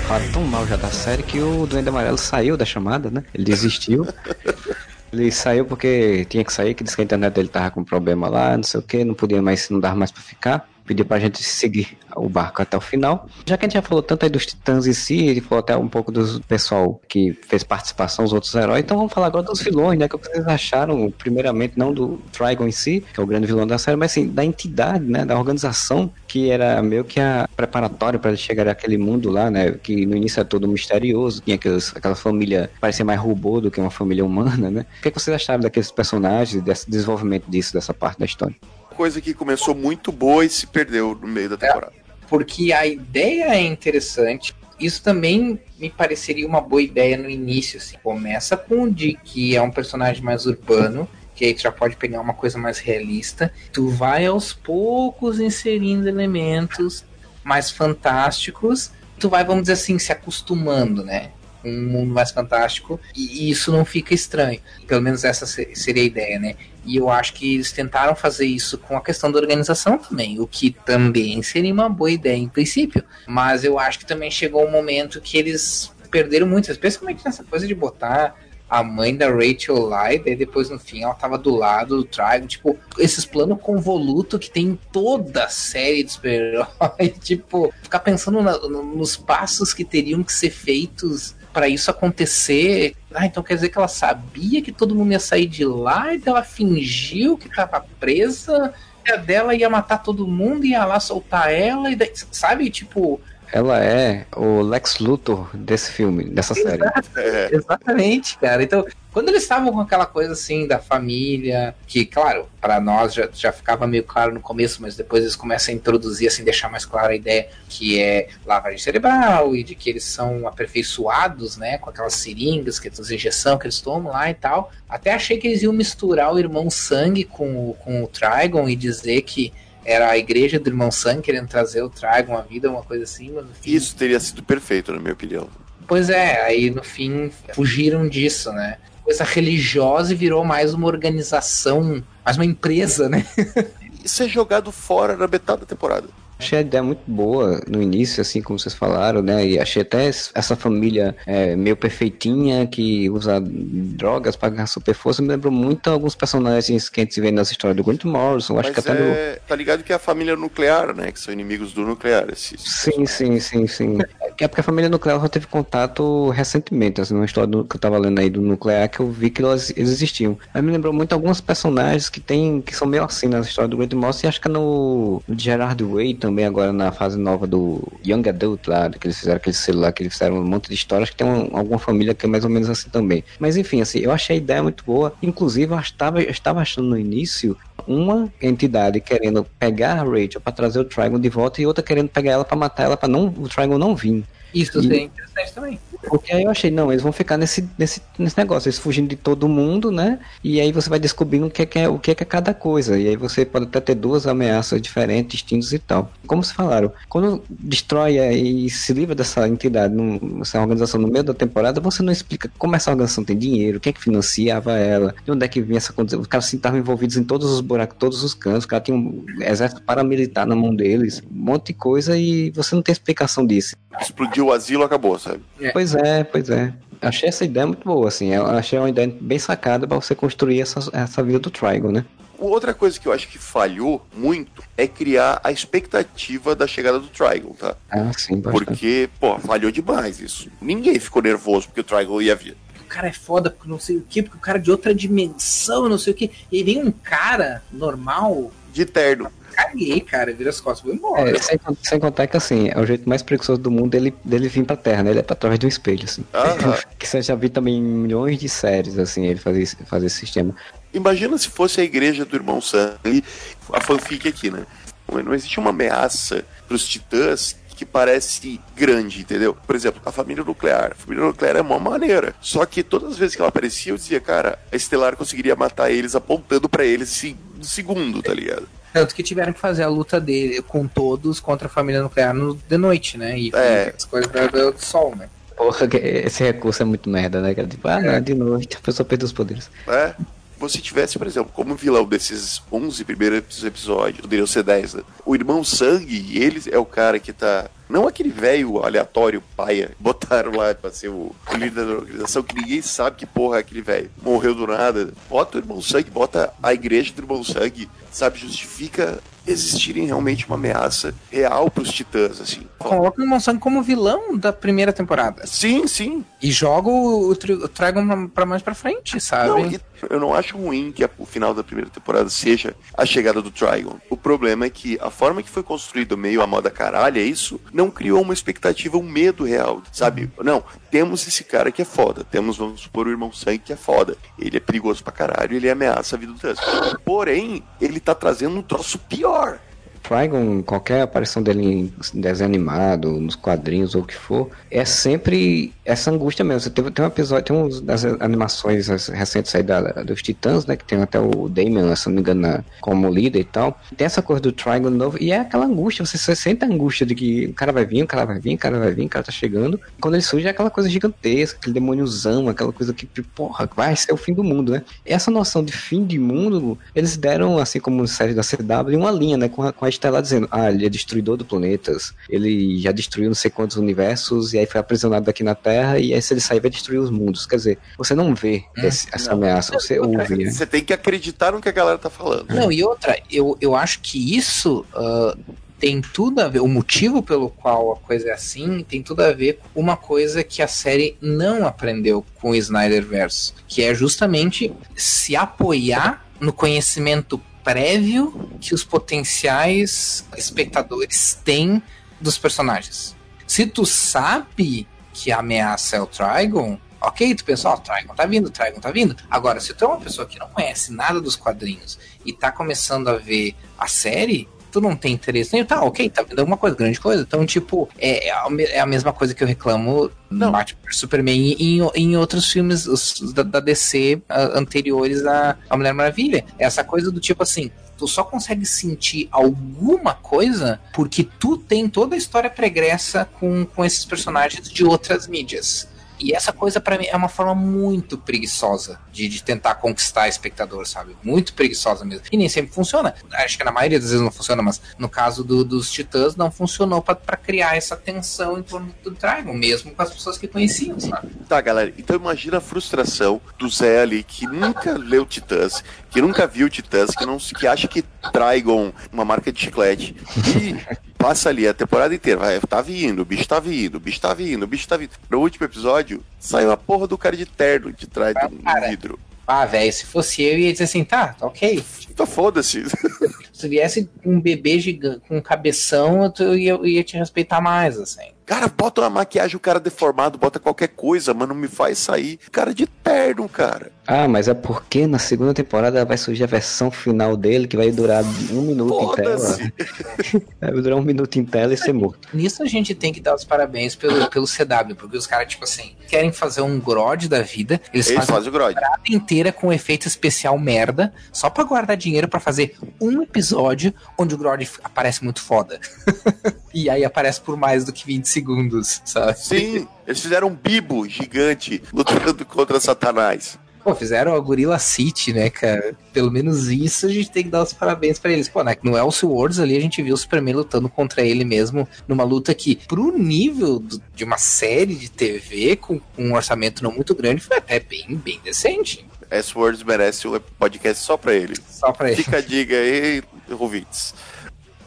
[0.06, 3.24] Falaram tão mal já da série que o Duende Amarelo saiu da chamada, né?
[3.34, 4.06] Ele desistiu.
[5.12, 8.28] Ele saiu porque tinha que sair, que disse que a internet dele tava com problema
[8.28, 10.68] lá, não sei o que, não podia mais, não dava mais pra ficar.
[10.86, 13.28] Pediu pra gente seguir o barco até o final.
[13.44, 15.76] Já que a gente já falou tanto aí dos titãs em si, ele falou até
[15.76, 19.60] um pouco do pessoal que fez participação, os outros heróis, então vamos falar agora dos
[19.60, 20.08] vilões, né?
[20.08, 23.78] Que vocês acharam, primeiramente, não do Trigon em si, que é o grande vilão da
[23.78, 25.24] série, mas sim da entidade, né?
[25.24, 29.72] Da organização, que era meio que a preparatória para ele chegar àquele mundo lá, né?
[29.72, 33.80] Que no início era todo misterioso, tinha aqueles, aquela família, parecia mais robô do que
[33.80, 34.86] uma família humana, né?
[34.98, 38.56] O que, é que vocês acharam daqueles personagens, desse desenvolvimento disso, dessa parte da história?
[38.96, 41.92] Coisa que começou muito boa e se perdeu no meio da temporada.
[42.28, 47.78] Porque a ideia é interessante, Isso também me pareceria uma boa ideia no início.
[47.78, 47.96] Assim.
[48.02, 51.96] Começa com o Dick, que é um personagem mais urbano, que aí tu já pode
[51.96, 53.50] pegar uma coisa mais realista.
[53.72, 57.04] Tu vai aos poucos inserindo elementos
[57.42, 58.90] mais fantásticos.
[59.18, 61.30] Tu vai, vamos dizer assim, se acostumando, né?
[61.64, 63.00] Um mundo mais fantástico.
[63.14, 64.60] E isso não fica estranho.
[64.86, 66.54] Pelo menos essa se- seria a ideia, né?
[66.86, 70.46] E eu acho que eles tentaram fazer isso com a questão da organização também, o
[70.46, 73.02] que também seria uma boa ideia em princípio.
[73.26, 77.66] Mas eu acho que também chegou um momento que eles perderam muito, especialmente nessa coisa
[77.66, 78.34] de botar
[78.68, 82.04] a mãe da Rachel lá, e daí depois no fim ela tava do lado do
[82.04, 86.66] Trigon, tipo, esses planos convoluto que tem em toda a série de super-herói,
[87.22, 92.94] tipo, ficar pensando na- no- nos passos que teriam que ser feitos para isso acontecer.
[93.14, 96.18] Ah, então quer dizer que ela sabia que todo mundo ia sair de lá, e
[96.18, 98.74] daí ela fingiu que tava presa,
[99.06, 103.18] e a dela ia matar todo mundo, ia lá soltar ela, e daí, sabe, tipo,
[103.56, 106.82] Ela é o Lex Luthor desse filme, dessa série.
[107.16, 108.62] É, Exatamente, cara.
[108.62, 113.26] Então, quando eles estavam com aquela coisa assim da família, que, claro, para nós já,
[113.32, 116.84] já ficava meio claro no começo, mas depois eles começam a introduzir, assim, deixar mais
[116.84, 121.88] clara a ideia que é lavagem cerebral e de que eles são aperfeiçoados, né, com
[121.88, 124.70] aquelas seringas, que as injeção que eles tomam lá e tal.
[124.86, 129.22] Até achei que eles iam misturar o irmão sangue com, com o Trigon e dizer
[129.22, 129.50] que
[129.86, 133.30] era a igreja do irmão sangue querendo trazer o Trigon à vida, uma coisa assim,
[133.30, 135.48] mas no fim isso teria sido perfeito, na minha opinião.
[135.86, 138.78] Pois é, aí no fim fugiram disso, né?
[139.04, 143.24] Coisa religiosa e virou mais uma organização, mais uma empresa, né?
[144.04, 146.08] Isso é jogado fora na metade da temporada.
[146.38, 149.46] Achei a ideia muito boa no início, assim como vocês falaram, né?
[149.46, 154.94] E achei até es- essa família é, meio perfeitinha que usa drogas para ganhar super
[154.94, 155.22] força.
[155.22, 158.58] Me lembrou muito alguns personagens que a gente vê nas histórias do Grant Morrison.
[158.58, 159.06] Acho Mas que até no.
[159.12, 161.10] é, tá ligado que é a família nuclear, né?
[161.10, 162.26] Que são inimigos do nuclear.
[162.30, 163.98] Esses, Sim, sim, sim, sim.
[164.38, 167.80] É porque a família nuclear só teve contato recentemente, assim, uma história do- que eu
[167.80, 170.38] tava lendo aí do nuclear que eu vi que elas eles existiam.
[170.52, 173.76] Mas me lembrou muito alguns personagens que tem, que são meio assim nas histórias do
[173.76, 177.46] Grant Morrison e acho que é no, no Gerard Way também, agora na fase nova
[177.46, 180.74] do Young Adult lá, que eles fizeram aquele celular, que eles fizeram um monte de
[180.74, 183.22] histórias que tem um- alguma família que é mais ou menos assim também.
[183.38, 185.12] Mas enfim, assim, eu achei a ideia muito boa.
[185.22, 187.56] Inclusive, eu estava, eu estava achando no início
[187.86, 192.08] uma entidade querendo pegar a Rachel para trazer o Trigon de volta e outra querendo
[192.08, 194.24] pegar ela para matar ela para não o Trigon não vir.
[194.60, 195.78] Isso E- seria interessante também.
[196.08, 199.16] Porque aí eu achei, não, eles vão ficar nesse, nesse, nesse negócio, eles fugindo de
[199.16, 200.18] todo mundo, né?
[200.42, 202.26] E aí você vai descobrindo o que é, que é- o que é, que é
[202.26, 202.98] cada coisa.
[202.98, 206.10] E aí você pode até ter duas ameaças diferentes, distintas e tal.
[206.26, 211.24] Como se falaram, quando destrói e se livra dessa entidade, num- essa organização no meio
[211.24, 215.14] da temporada, você não explica como essa organização tem dinheiro, quem é que financiava ela,
[215.24, 216.20] de onde é que vinha essa condição.
[216.20, 219.24] Os caras estavam envolvidos em todos os buracos, todos os cantos, os caras tinham um
[219.40, 223.76] exército paramilitar na mão deles, um monte de coisa e você não tem explicação disso.
[224.00, 225.40] Explodiu o asilo, acabou, sabe?
[225.72, 226.72] Pois é, pois é.
[227.00, 228.32] Achei essa ideia muito boa, assim.
[228.32, 232.04] Eu achei uma ideia bem sacada pra você construir essa, essa vida do Trigon, né?
[232.38, 237.08] Outra coisa que eu acho que falhou muito é criar a expectativa da chegada do
[237.08, 237.76] Trigon, tá?
[237.90, 238.64] Ah, sim, bastante.
[238.64, 240.50] Porque, pô, falhou demais isso.
[240.60, 242.56] Ninguém ficou nervoso porque o Trigon ia vir.
[242.80, 244.94] O cara é foda porque não sei o que, porque o cara é de outra
[244.94, 246.30] dimensão, não sei o que.
[246.52, 249.32] E aí vem um cara normal, De terno.
[249.54, 251.34] caguei, cara, vira as costas, vou embora.
[251.34, 254.48] É, sem, sem contar que, assim, é o jeito mais preguiçoso do mundo dele, dele
[254.48, 255.10] vir pra Terra, né?
[255.12, 256.22] Ele é pra trás de um espelho, assim.
[256.34, 256.76] Aham.
[256.98, 260.16] que você já viu também em milhões de séries, assim, ele fazer, esse- fazer esse
[260.16, 260.54] sistema.
[260.92, 263.24] Imagina se fosse a igreja do irmão Sam e
[263.72, 264.66] a fanfic aqui, né?
[265.10, 269.54] Não existe uma ameaça pros titãs que parece grande, entendeu?
[269.66, 270.92] Por exemplo, a família nuclear.
[270.92, 272.34] A família nuclear é uma maneira.
[272.42, 275.90] Só que todas as vezes que ela aparecia, eu dizia, cara, a Estelar conseguiria matar
[275.90, 278.68] eles apontando pra eles assim, no segundo, tá ligado?
[278.92, 282.54] Tanto que tiveram que fazer a luta dele com todos contra a família nuclear no,
[282.54, 283.38] de noite, né?
[283.38, 283.92] E É.
[283.96, 285.28] as coisas do, do sol, né?
[285.56, 287.54] Porra, esse recurso é muito merda, né?
[287.54, 287.66] cara?
[287.66, 289.70] Tipo, ah, não, de noite, a pessoa perdeu os poderes.
[289.88, 290.14] É.
[290.58, 295.02] Você tivesse, por exemplo, como vilão desses 11 primeiros episódios, poderiam ser 10, né?
[295.24, 297.66] O irmão Sangue, ele é o cara que tá.
[297.88, 302.82] Não aquele velho aleatório, paia, botaram lá pra ser o, líder da organização, que ninguém
[302.82, 304.10] sabe que porra é aquele velho.
[304.20, 305.12] Morreu do nada.
[305.28, 308.38] Bota o irmão Sangue, bota a igreja do irmão Sangue, sabe?
[308.38, 312.62] Justifica existirem realmente uma ameaça real pros titãs, assim.
[312.78, 315.46] Coloca o Sangue como vilão da primeira temporada.
[315.46, 316.24] Sim, sim.
[316.42, 317.92] E joga o, o, pra,
[318.34, 319.48] pra mais pra frente, sabe?
[319.48, 323.40] Não, eu não acho ruim que a- o final da primeira temporada seja a chegada
[323.40, 323.96] do Trigon.
[324.10, 327.60] O problema é que a forma que foi construído meio a moda caralho, é isso,
[327.72, 330.30] não criou uma expectativa, um medo real, sabe?
[330.42, 333.76] Não, temos esse cara que é foda, temos, vamos supor, o irmão Sangue que é
[333.76, 334.16] foda.
[334.38, 336.62] Ele é perigoso pra caralho, ele ameaça a vida do Tusk.
[337.04, 339.60] Porém, ele tá trazendo um troço pior.
[340.06, 345.72] Trigon, qualquer aparição dele em desenho animado, nos quadrinhos ou o que for, é sempre
[345.84, 346.70] essa angústia mesmo.
[346.70, 350.76] Teve, tem um episódio, tem uns das animações recentes aí da, dos Titãs, né?
[350.76, 353.80] Que tem até o Damian, se não me engano, na- como líder e tal.
[353.96, 357.14] Tem essa coisa do Trigon novo, e é aquela angústia, você, sente a angústia de
[357.14, 359.24] que o cara vai vir, o cara vai vir, o cara vai vir, o cara
[359.24, 359.80] tá chegando.
[360.00, 364.12] Quando ele surge é aquela coisa gigantesca, aquele demôniozão, aquela coisa que, porra, vai ser
[364.12, 364.82] o fim do mundo, né?
[365.04, 369.36] Essa noção de fim de mundo, eles deram, assim como série da CW, uma linha,
[369.36, 369.48] né?
[369.48, 373.28] Com a, com a Estelar dizendo, ah, ele é destruidor de planetas, ele já destruiu
[373.28, 376.40] não sei quantos universos, e aí foi aprisionado aqui na Terra, e aí se ele
[376.40, 377.46] sair vai destruir os mundos.
[377.46, 380.50] Quer dizer, você não vê esse- essa ameaça, você ouve, né?
[380.50, 382.46] Você tem que acreditar no que a galera tá falando.
[382.54, 385.36] Não, e outra, eu, eu acho que isso ah,
[385.78, 389.32] tem tudo a ver, o motivo pelo qual a coisa é assim tem tudo a
[389.32, 394.72] ver com uma coisa que a série não aprendeu com o Snyderverse, que é justamente
[394.94, 401.82] se apoiar no conhecimento prévio que os potenciais espectadores têm
[402.20, 403.16] dos personagens.
[403.44, 408.14] Se tu sabe que a ameaça é o Trigon, ok, tu pensa, ó, o Trigon
[408.14, 409.16] tá vindo, Trigon tá vindo.
[409.28, 413.08] Agora, se tu é uma pessoa que não conhece nada dos quadrinhos e tá começando
[413.08, 416.76] a ver a série, tu não tem interesse nem tá, ok, tá vendo alguma coisa,
[416.76, 417.22] grande coisa.
[417.22, 421.78] Então, tipo, é, é a é mesma coisa que eu reclamo no Batman Superman e
[421.78, 422.86] em, em outros filmes
[423.32, 426.44] da, da DC anteriores a, a Mulher Maravilha.
[426.58, 432.14] Essa coisa do tipo assim, tu só consegue sentir alguma coisa porque tu tem toda
[432.14, 435.88] a história pregressa com, com esses personagens de outras mídias.
[436.18, 440.86] E essa coisa pra mim é uma forma muito preguiçosa de, de tentar conquistar espectador,
[440.86, 441.16] sabe?
[441.22, 442.24] Muito preguiçosa mesmo.
[442.32, 443.14] E nem sempre funciona.
[443.32, 446.50] Acho que na maioria das vezes não funciona, mas no caso do- dos Titãs não
[446.50, 450.98] funcionou pra criar essa tensão em torno do Dragon, mesmo com as pessoas que conheciam,
[451.00, 451.28] sabe?
[451.48, 451.92] Tá, galera.
[451.98, 457.10] Então imagina a frustração do Zé ali, que nunca leu Titãs, que nunca viu Titãs,
[457.14, 458.02] que, não, que acha que
[458.32, 460.14] Trigon, uma marca de chiclete,
[460.60, 462.38] e passa ali a temporada inteira.
[462.38, 465.10] Vai, tá vindo, o bicho tá vindo, o bicho tá vindo, o bicho tá vindo.
[465.28, 469.18] No último episódio, saiu a porra do cara de terno de trás do do vidro.
[469.44, 471.82] Ah, velho, se fosse eu, ia dizer assim, tá, tá ok.
[472.08, 472.84] Então foda-se.
[473.52, 477.98] Se viesse um bebê gigante com um cabeção, eu ia, eu ia te respeitar mais,
[477.98, 478.28] assim.
[478.46, 482.38] Cara, bota uma maquiagem, o cara deformado, bota qualquer coisa, mas não me faz sair.
[482.52, 483.90] Cara de terno, cara.
[484.06, 487.90] Ah, mas é porque na segunda temporada vai surgir a versão final dele, que vai
[487.90, 488.22] durar
[488.52, 489.56] um minuto em tela.
[490.60, 492.28] Vai durar um minuto em tela e ser morto.
[492.32, 495.64] Nisso a gente tem que dar os parabéns pelo, pelo CW, porque os caras, tipo
[495.64, 498.70] assim, querem fazer um Grod da vida, eles, Eles fazem fazem o Grod.
[498.76, 503.92] a temporada inteira com efeito especial merda, só pra guardar dinheiro pra fazer um episódio
[504.16, 505.80] onde o Grod aparece muito foda.
[506.72, 509.38] e aí aparece por mais do que 20 segundos, sabe?
[509.38, 513.58] Sim, eles fizeram um bibo gigante lutando contra Satanás.
[513.82, 515.96] Pô, fizeram a Gorilla City, né, cara?
[516.12, 518.48] Pelo menos isso a gente tem que dar os parabéns pra eles.
[518.48, 522.24] Pô, né, no Elseworlds ali a gente viu o Superman lutando contra ele mesmo, numa
[522.24, 526.90] luta que, pro nível do- de uma série de TV, com, com um orçamento não
[526.92, 529.06] muito grande, foi até bem, bem decente.
[529.30, 531.54] S-Words merece um podcast só pra ele.
[531.68, 532.22] Só pra ele.
[532.22, 533.22] Fica a dica aí,
[533.58, 534.14] ouvintes.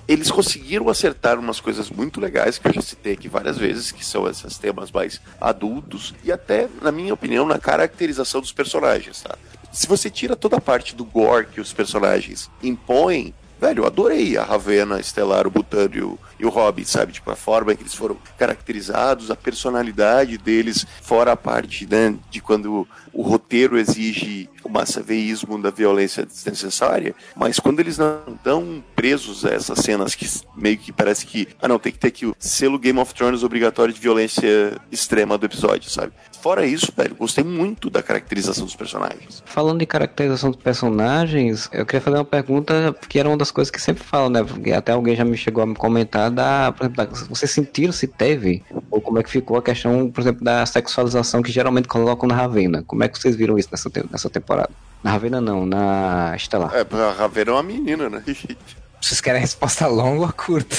[0.10, 4.04] Eles conseguiram acertar umas coisas muito legais que eu já citei aqui várias vezes, que
[4.04, 9.38] são esses temas mais adultos e até, na minha opinião, na caracterização dos personagens, tá?
[9.72, 14.36] Se você tira toda a parte do gore que os personagens impõem, velho, eu adorei
[14.36, 17.14] a Ravena, Estelar, o Butano e o, e o Robin, sabe?
[17.14, 22.42] Tipo, a forma que eles foram caracterizados, a personalidade deles, fora a parte, né, de
[22.42, 22.88] quando
[23.20, 29.50] o roteiro exige o massaveísmo da violência desnecessária, mas quando eles não estão presos a
[29.50, 32.80] essas cenas que meio que parece que, ah não, tem que ter aqui o selo
[32.80, 36.14] Game of Thrones obrigatório de violência extrema do episódio, sabe?
[36.42, 39.44] Fora isso, velho, gostei muito da caracterização dos personagens.
[39.46, 43.70] Falando de caracterização dos personagens, eu queria fazer uma pergunta que era uma das coisas
[43.70, 44.42] que sempre falam, né?
[44.42, 47.92] Porque até alguém já me chegou a me comentar da, por exemplo, da, vocês sentiram
[47.92, 51.90] se teve ou como é que ficou a questão, por exemplo, da sexualização que geralmente
[51.90, 52.84] colocam na Ravena.
[52.88, 54.70] Como é que vocês viram isso nessa, te- nessa temporada?
[55.04, 56.72] Na Ravena não, na Estelar.
[56.76, 58.24] É, a Ravena é uma menina, né?
[59.02, 60.76] Vocês querem a resposta longa ou curta?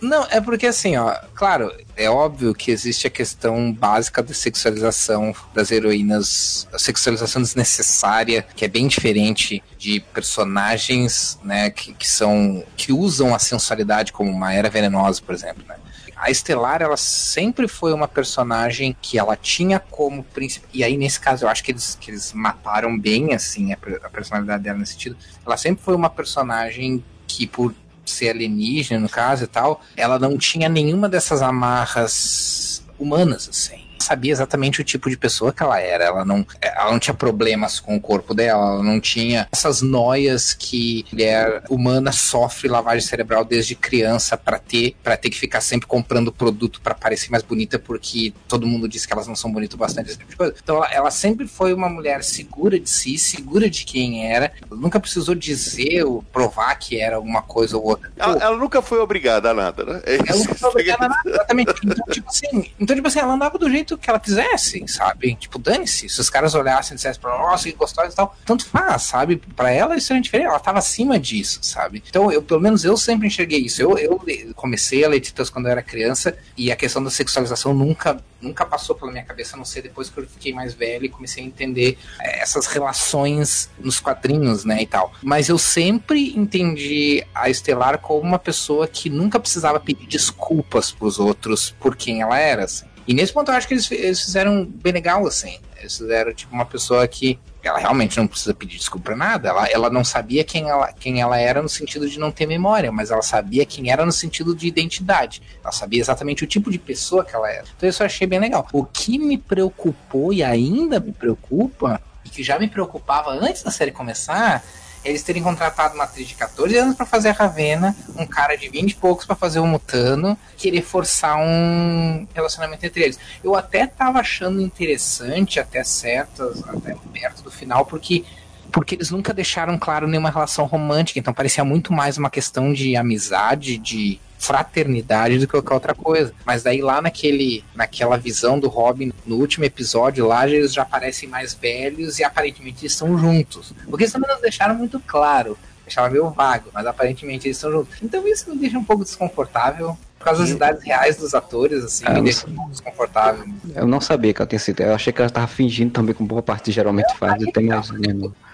[0.00, 5.34] Não, é porque assim, ó, claro, é óbvio que existe a questão básica da sexualização
[5.52, 12.62] das heroínas, a sexualização desnecessária, que é bem diferente de personagens, né, que, que são,
[12.76, 15.74] que usam a sensualidade como uma era venenosa, por exemplo, né.
[16.20, 20.66] A Estelar, ela sempre foi uma personagem que ela tinha como príncipe.
[20.74, 24.10] E aí, nesse caso, eu acho que eles, que eles mataram bem, assim, a, a
[24.10, 25.16] personalidade dela nesse sentido.
[25.46, 30.36] Ela sempre foi uma personagem que, por ser alienígena, no caso e tal, ela não
[30.36, 33.87] tinha nenhuma dessas amarras humanas, assim.
[34.08, 36.04] Sabia exatamente o tipo de pessoa que ela era.
[36.04, 40.54] Ela não, ela não tinha problemas com o corpo dela, ela não tinha essas noias
[40.54, 45.86] que mulher humana sofre lavagem cerebral desde criança para ter, para ter que ficar sempre
[45.86, 49.78] comprando produto para parecer mais bonita porque todo mundo diz que elas não são bonitas
[49.78, 50.54] bastante, esse tipo de coisa.
[50.62, 55.00] Então ela, ela sempre foi uma mulher segura de si, segura de quem era, nunca
[55.00, 58.10] precisou dizer ou provar que era uma coisa ou outra.
[58.16, 60.02] Pô, Ela, ela nunca foi obrigada a nada, né?
[60.04, 61.74] É ela que foi obrigada a nada, exatamente.
[61.88, 65.34] Então, tipo assim, então, tipo assim, ela andava do jeito que ela quisesse, sabe?
[65.34, 66.08] Tipo, dane-se.
[66.08, 69.36] Se os caras olhassem e dissessem pra nossa, que gostosa e tal, tanto faz, sabe?
[69.36, 72.02] Pra ela isso era diferente, ela tava acima disso, sabe?
[72.08, 73.82] Então, eu, pelo menos eu sempre enxerguei isso.
[73.82, 74.20] Eu, eu
[74.54, 78.64] comecei a ler Titãs quando eu era criança e a questão da sexualização nunca, nunca
[78.64, 81.42] passou pela minha cabeça, a não ser depois que eu fiquei mais velho e comecei
[81.42, 85.12] a entender eh, essas relações nos quadrinhos, né, e tal.
[85.22, 91.18] Mas eu sempre entendi a Estelar como uma pessoa que nunca precisava pedir desculpas pros
[91.18, 92.86] outros por quem ela era, assim.
[93.08, 95.58] E nesse ponto eu acho que eles, eles fizeram bem legal, assim.
[95.78, 99.48] Eles fizeram, tipo, uma pessoa que ela realmente não precisa pedir desculpa pra nada.
[99.48, 102.92] Ela, ela não sabia quem ela, quem ela era no sentido de não ter memória,
[102.92, 105.42] mas ela sabia quem era no sentido de identidade.
[105.64, 107.64] Ela sabia exatamente o tipo de pessoa que ela era.
[107.74, 108.68] Então isso eu achei bem legal.
[108.74, 113.70] O que me preocupou e ainda me preocupa, e que já me preocupava antes da
[113.70, 114.62] série começar,
[115.04, 118.68] eles terem contratado uma atriz de 14 anos pra fazer a Ravena, um cara de
[118.68, 123.18] 20 e poucos pra fazer o Mutano, querer forçar um relacionamento entre eles.
[123.42, 128.24] Eu até tava achando interessante, até certas, até perto do final, porque
[128.70, 132.96] porque eles nunca deixaram claro nenhuma relação romântica, então parecia muito mais uma questão de
[132.96, 136.32] amizade, de fraternidade do que qualquer outra coisa.
[136.44, 141.28] Mas daí lá naquele, naquela visão do Robin, no último episódio lá, eles já parecem
[141.28, 143.74] mais velhos e aparentemente estão juntos.
[143.88, 145.58] Porque eles também nos deixaram muito claro.
[145.84, 147.96] Deixava meio vago, mas aparentemente eles estão juntos.
[148.02, 149.96] Então isso me deixa um pouco desconfortável.
[150.18, 153.46] Por causa das idades reais dos atores, assim, Ah, me um pouco desconfortável.
[153.74, 154.80] Eu não sabia que ela tinha sido.
[154.80, 157.40] Eu achei que ela tava fingindo também, como boa parte geralmente faz.
[157.40, 157.88] E tem mais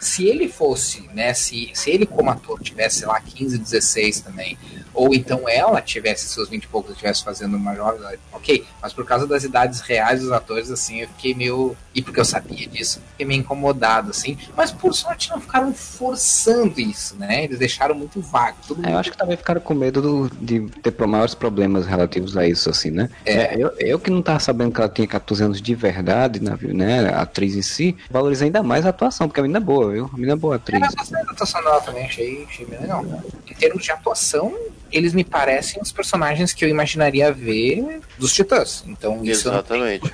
[0.04, 4.58] se ele fosse, né, se, se ele como ator tivesse, sei lá, 15, 16 também,
[4.92, 8.92] ou então ela tivesse seus 20 e poucos e estivesse fazendo uma jovem, ok, mas
[8.92, 12.66] por causa das idades reais dos atores, assim, eu fiquei meio, e porque eu sabia
[12.66, 17.94] disso, fiquei meio incomodado, assim, mas por sorte não ficaram forçando isso, né, eles deixaram
[17.94, 21.34] muito vago, todo É, eu acho que também ficaram com medo do- de ter maiores
[21.34, 23.10] problemas relativos a isso, assim, né?
[23.24, 23.32] É.
[23.34, 26.56] É, eu, eu que não tava sabendo que ela tinha 14 anos de verdade, na-
[26.62, 27.08] né?
[27.10, 30.06] A atriz em si, valorizei ainda mais a atuação, porque a menina é boa, viu?
[30.12, 30.82] A menina é boa atriz.
[30.82, 33.04] É, mas a atuação dela também achei, achei bem legal.
[33.48, 34.54] Em termos de atuação,
[34.90, 38.82] eles me parecem os personagens que eu imaginaria ver dos Titãs.
[38.86, 40.12] Então, isso Exatamente.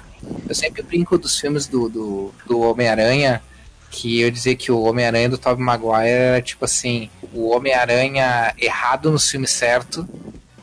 [0.49, 3.43] Eu sempre brinco dos filmes do, do, do Homem-Aranha,
[3.91, 9.11] que eu dizer que o Homem-Aranha do Tobey Maguire era tipo assim, o Homem-Aranha errado
[9.11, 10.09] no filme certo,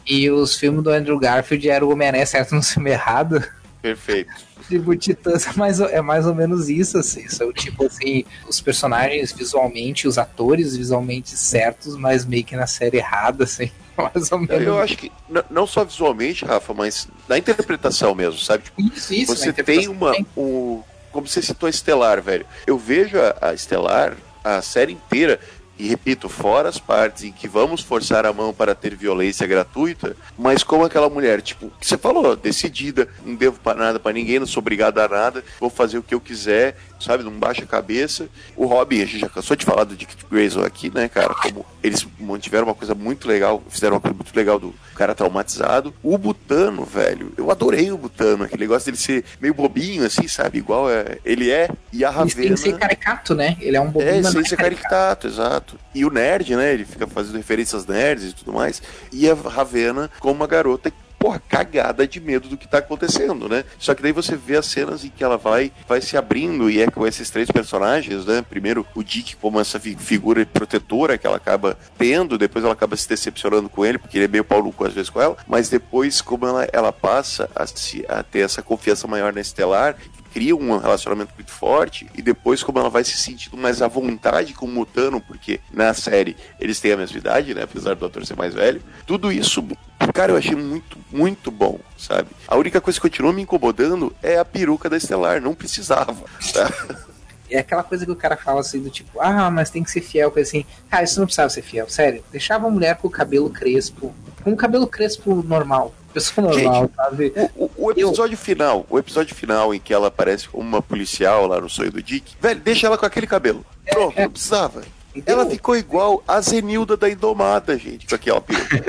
[0.06, 3.44] e os filmes do Andrew Garfield era o Homem-Aranha certo no filme errado.
[3.82, 4.32] Perfeito.
[4.68, 7.26] Tipo, Titãs é mais, é mais ou menos isso, assim.
[7.30, 12.98] São tipo assim, os personagens visualmente, os atores visualmente certos, mas meio que na série
[12.98, 13.72] errada, assim.
[14.14, 14.66] Mais ou menos.
[14.66, 15.12] Eu acho que
[15.50, 18.66] não só visualmente, Rafa, mas na interpretação mesmo, sabe?
[18.66, 19.36] Tipo, Isso, isso.
[19.36, 20.14] você tem uma.
[20.36, 20.82] Um,
[21.12, 22.46] como você citou a Estelar, velho.
[22.66, 25.40] Eu vejo a, a Estelar, a série inteira,
[25.80, 30.18] e repito, fora as partes em que vamos forçar a mão para ter violência gratuita,
[30.38, 34.40] mas como aquela mulher, tipo, que você falou, decidida, não devo para nada para ninguém,
[34.40, 37.24] não sou obrigado a nada, vou fazer o que eu quiser, sabe?
[37.24, 38.28] Não baixa a cabeça.
[38.56, 41.34] O Robin, a gente já cansou de falar do Dick Grayson aqui, né, cara?
[41.34, 45.94] Como eles mantiveram uma coisa muito legal, fizeram uma coisa muito legal do cara traumatizado.
[46.04, 50.58] O Butano, velho, eu adorei o Butano, aquele negócio dele ser meio bobinho, assim, sabe?
[50.58, 51.70] Igual é, ele é.
[51.94, 52.56] E a Ele tem Ravena.
[52.56, 53.56] que ser caricato, né?
[53.60, 55.78] Ele é um bobinho, É, mas ser caricato, exato.
[55.94, 56.74] E o nerd, né?
[56.74, 58.82] Ele fica fazendo referências nerds e tudo mais.
[59.12, 63.64] E a Ravena como uma garota porra, cagada de medo do que tá acontecendo, né?
[63.80, 66.82] Só que daí você vê as cenas em que ela vai, vai se abrindo e
[66.82, 68.44] é com esses três personagens, né?
[68.48, 72.96] Primeiro o Dick como essa fi- figura protetora que ela acaba tendo, depois ela acaba
[72.96, 75.36] se decepcionando com ele, porque ele é meio pau no cu às vezes com ela,
[75.48, 79.96] mas depois como ela, ela passa a, se, a ter essa confiança maior na Estelar,
[80.38, 84.54] cria um relacionamento muito forte e depois como ela vai se sentindo mais à vontade
[84.54, 88.24] com o Mutano, porque na série eles têm a mesma idade, né, apesar do ator
[88.24, 88.80] ser mais velho.
[89.08, 89.68] Tudo isso,
[90.14, 92.30] cara, eu achei muito, muito bom, sabe?
[92.48, 96.24] A única coisa que continua me incomodando é a peruca da Estelar, não precisava,
[96.54, 96.72] tá?
[97.50, 100.02] É aquela coisa que o cara fala assim, do tipo, ah, mas tem que ser
[100.02, 100.66] fiel, coisa assim.
[100.90, 102.22] Cara, isso não precisava ser fiel, sério.
[102.30, 104.14] Deixava a mulher com o cabelo crespo,
[104.44, 105.94] com o cabelo crespo normal.
[106.18, 107.34] Pessoa normal, Gente, sabe?
[107.56, 111.62] O, o episódio final, o episódio final em que ela aparece como uma policial lá
[111.62, 113.66] no sonho do Dick, velho, deixa ela com aquele cabelo.
[113.90, 114.82] Pronto, não precisava.
[115.16, 115.42] Entendeu?
[115.42, 118.84] Ela ficou igual a Zenilda da Indomada, gente, com aquela peruca.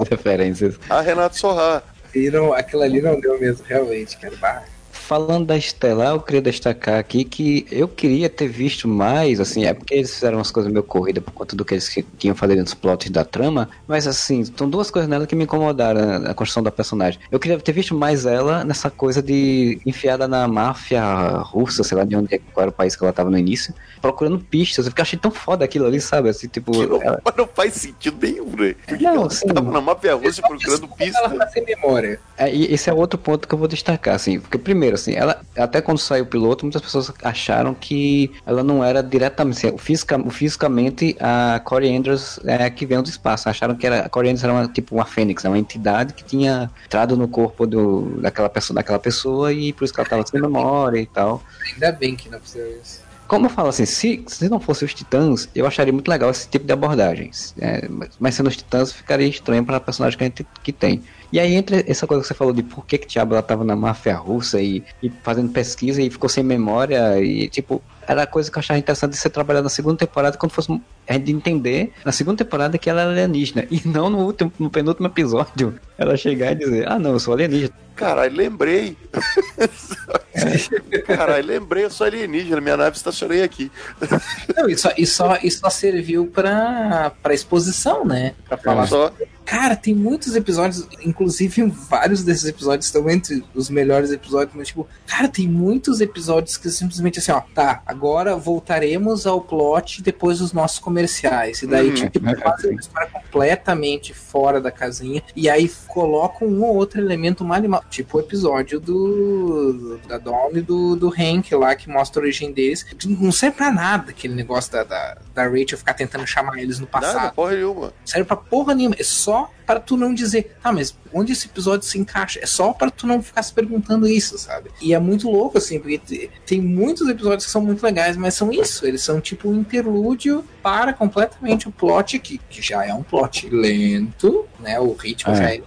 [0.00, 0.78] As referências.
[0.88, 1.82] A Renato Sorrá.
[2.14, 4.34] ali não, aquilo ali não deu mesmo, realmente, cara.
[4.36, 4.62] Bah.
[5.06, 9.74] Falando da Estelar, eu queria destacar aqui que eu queria ter visto mais, assim, é
[9.74, 12.72] porque eles fizeram umas coisas meio corridas por conta do que eles tinham falado nos
[12.72, 16.70] plots da trama, mas assim, são duas coisas nela que me incomodaram na construção da
[16.70, 17.20] personagem.
[17.30, 21.02] Eu queria ter visto mais ela nessa coisa de enfiada na máfia
[21.40, 23.74] russa, sei lá de onde é, qual era o país que ela tava no início,
[24.00, 26.28] procurando pistas, eu achei tão foda aquilo ali, sabe?
[26.28, 28.74] Assim, tipo, Que não, ela- mas não faz sentido nenhum, né?
[28.86, 29.46] Porque Não, ela sim.
[29.48, 31.20] tava na máfia russa procurando pista.
[31.20, 32.20] Ela tá sem memória.
[32.36, 35.40] É, e esse é outro ponto que eu vou destacar, assim, porque primeiro, assim, ela
[35.56, 40.18] até quando saiu o piloto, muitas pessoas acharam que ela não era diretamente, assim, fisica,
[40.30, 44.44] fisicamente a Corey Andrews é, que veio do espaço, acharam que era, a Corey Andrews
[44.44, 48.48] era uma, tipo uma fênix, né, uma entidade que tinha entrado no corpo do, daquela,
[48.48, 51.42] pessoa, daquela pessoa e por isso que ela tava sem memória e tal.
[51.72, 53.02] Ainda bem que não precisa isso.
[53.32, 56.46] Como eu falo assim, se, se não fosse os Titãs, eu acharia muito legal esse
[56.46, 57.54] tipo de abordagens.
[57.58, 60.70] É, mas, mas sendo os Titãs, ficaria estranho para a personagem que a gente que
[60.70, 61.02] tem.
[61.32, 63.64] E aí entra essa coisa que você falou de por que que Diabo ela tava
[63.64, 68.26] na máfia russa e, e fazendo pesquisa e ficou sem memória e tipo, era a
[68.26, 70.78] coisa que eu achava interessante de ser trabalhado na segunda temporada quando fosse
[71.08, 74.70] a gente entender na segunda temporada que ela é alienígena e não no último, no
[74.70, 77.72] penúltimo episódio ela chegar e dizer, ah não, eu sou alienígena.
[77.94, 78.96] Caralho, lembrei.
[81.06, 83.70] Caralho, lembrei, eu sou alienígena, minha nave estacionei aqui.
[84.56, 88.34] Não, e só, e só, e só serviu pra, pra exposição, né?
[88.48, 89.12] Pra falar Só.
[89.44, 91.21] Cara, tem muitos episódios, inclusive
[91.68, 96.70] vários desses episódios estão entre os melhores episódios, mas tipo, cara, tem muitos episódios que
[96.70, 101.62] simplesmente assim, ó, tá, agora voltaremos ao plot depois dos nossos comerciais.
[101.62, 101.94] E daí, Uhum.
[101.94, 107.44] tipo, fazem uma história completamente fora da casinha, e aí colocam um ou outro elemento
[107.44, 112.20] mal mal, tipo o episódio do da Dawn e do, do Hank lá, que mostra
[112.20, 112.84] a origem deles.
[113.06, 116.86] Não serve pra nada aquele negócio da, da, da Rachel ficar tentando chamar eles no
[116.86, 117.86] passado Nada, porra nenhuma.
[117.86, 118.96] não serve pra porra nenhuma.
[118.98, 122.38] É só para tu não dizer, ah, mas onde esse episódio se encaixa?
[122.42, 124.70] É só para tu não ficar se perguntando isso, sabe?
[124.82, 128.34] E é muito louco, assim, porque te- tem muitos episódios que são muito legais, mas
[128.34, 128.86] são isso.
[128.86, 133.48] Eles são tipo um interlúdio para completamente o plot, que, que já é um plot
[133.48, 134.78] lento, né?
[134.78, 135.36] O ritmo É.
[135.36, 135.62] já é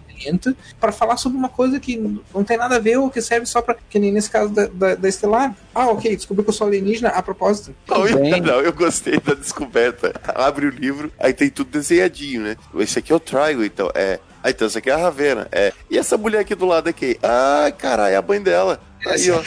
[0.80, 1.98] para falar sobre uma coisa que
[2.34, 3.76] não tem nada a ver ou que serve só pra.
[3.90, 5.56] Que nem nesse caso da, da, da Estelar.
[5.74, 7.76] Ah, ok, descobri que eu sou alienígena a propósito.
[7.88, 10.14] Não, eu, não, eu gostei da descoberta.
[10.24, 12.58] Abre o livro, aí tem tudo desenhadinho, né?
[12.78, 13.90] Esse aqui é o Trigo, então.
[13.94, 14.20] É.
[14.44, 15.48] Ah, então essa aqui é a Ravena.
[15.52, 15.74] É.
[15.90, 17.18] E essa mulher aqui do lado aqui?
[17.24, 18.80] Ah, caralho, é a mãe dela.
[19.06, 19.42] Aí, ó.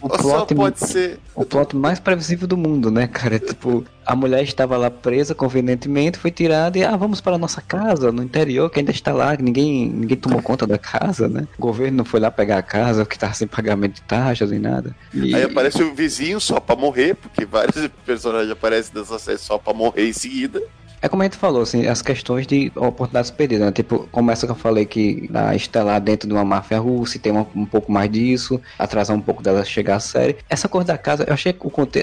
[0.00, 1.18] O plot, pode ser.
[1.34, 3.38] o plot mais previsível do mundo, né, cara?
[3.38, 7.60] Tipo, a mulher estava lá presa convenientemente, foi tirada e, ah, vamos para a nossa
[7.60, 11.46] casa no interior, que ainda está lá, que ninguém, ninguém tomou conta da casa, né?
[11.56, 14.58] O governo não foi lá pegar a casa, porque estava sem pagamento de taxas nem
[14.58, 14.94] nada.
[15.14, 19.58] E, Aí aparece o vizinho só pra morrer, porque vários personagens aparecem nessa série só
[19.58, 20.60] pra morrer em seguida.
[21.02, 23.72] É como a gente falou, assim, as questões de oportunidades perdidas, né?
[23.72, 27.20] Tipo, como essa que eu falei que a Estelar dentro de uma máfia russa e
[27.20, 30.36] tem um, um pouco mais disso, atrasar um pouco dela chegar à série.
[30.48, 31.54] Essa coisa da casa, eu achei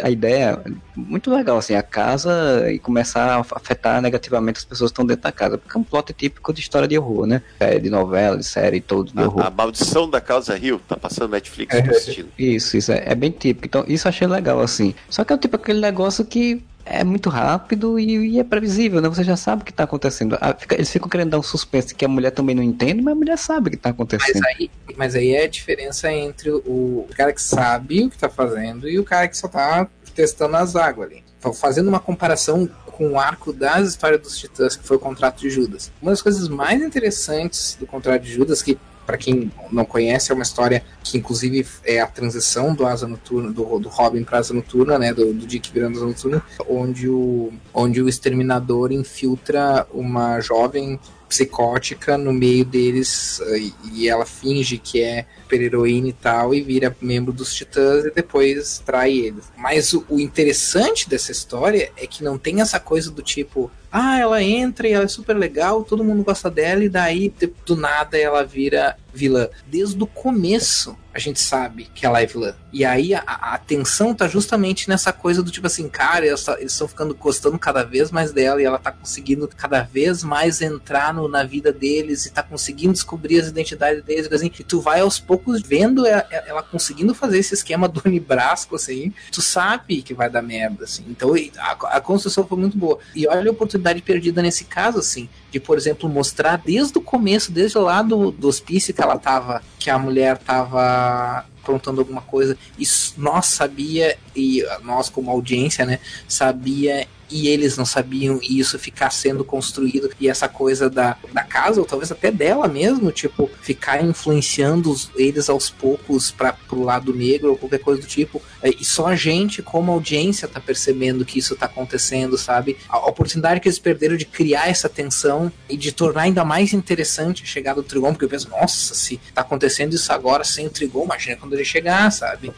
[0.04, 0.60] a ideia
[0.96, 5.24] muito legal, assim, a casa e começar a afetar negativamente as pessoas que estão dentro
[5.24, 7.42] da casa, porque é um plot típico de história de horror, né?
[7.60, 9.44] É, de novela, de série, todo de horror.
[9.44, 11.90] A, a maldição da Causa Rio, tá passando Netflix, É.
[11.90, 12.30] assistindo.
[12.38, 13.66] Isso, isso é, é bem típico.
[13.66, 14.94] Então, isso eu achei legal, assim.
[15.10, 19.00] Só que é o tipo aquele negócio que é muito rápido e, e é previsível,
[19.02, 19.08] né?
[19.10, 20.38] Você já sabe o que tá acontecendo.
[20.42, 23.12] Ah, fica- eles ficam querendo dar um suspense que a mulher também não entende, mas
[23.14, 24.44] a mulher sabe o que tá Mas acontecendo.
[24.46, 28.90] aí, mas aí é a diferença entre o cara que sabe o que tá fazendo
[28.90, 31.24] e o cara que só tá testando as águas ali.
[31.40, 35.40] Fa- Fazendo uma comparação com o arco das histórias dos Titãs, que foi o contrato
[35.40, 35.92] de Judas.
[36.02, 38.78] Uma das coisas mais interessantes do contrato de Judas, que
[39.10, 43.52] para quem não conhece, é uma história que inclusive é a transição do Asa Noturna,
[43.52, 47.52] do, do Robin para Asa Noturna, né, do, do Dick virando Asa Noturna, onde o,
[47.74, 55.02] onde o exterminador infiltra uma jovem psicótica no meio deles eh, e- ela finge que
[55.02, 59.46] é super-heroína e tal e vira membro dos Titãs e depois trai eles.
[59.58, 64.20] Mas o, o interessante dessa história é que não tem essa coisa do tipo, ah,
[64.20, 67.34] ela entra e ela é super legal, todo mundo gosta dela e daí
[67.66, 69.48] do nada ela vira vilã.
[69.68, 72.54] Desde o começo a gente sabe que ela é vilã.
[72.72, 76.62] E aí a, a tensão tá justamente nessa coisa do tipo assim, cara, eles tá-
[76.62, 81.12] estão ficando gostando cada vez mais dela e ela tá conseguindo cada vez mais entrar
[81.12, 85.00] no- na vida deles e tá conseguindo descobrir as identidades deles, assim, e tu vai
[85.00, 90.14] aos poucos vendo ela, ela conseguindo fazer esse esquema do Brasco, assim, tu sabe que
[90.14, 91.04] vai dar merda, assim.
[91.10, 93.00] Então a, a construção foi muito boa.
[93.16, 97.52] E olha a oportunidade perdida nesse caso, assim, de, por exemplo, mostrar desde o começo,
[97.52, 102.58] desde lá do, do hospício que ela tava, que a mulher tava aprontando alguma coisa,
[102.78, 102.84] e
[103.18, 109.10] nós sabia, e nós como audiência, né, sabia e eles não sabiam e isso ficar
[109.10, 114.04] sendo construído e essa coisa da, da casa, ou talvez até dela mesmo, tipo, ficar
[114.04, 118.42] influenciando eles aos poucos para pro lado negro ou qualquer coisa do tipo.
[118.62, 122.78] É, E só a gente, como audiência, tá percebendo que isso tá acontecendo, sabe?
[122.88, 126.74] A a oportunidade que eles perderam de criar essa tensão e de tornar ainda mais
[126.74, 130.68] interessante a chegada do Trigon, porque eu penso, nossa, se tá acontecendo isso agora sem
[130.68, 132.52] o Trigon, imagina quando ele chegar, sabe?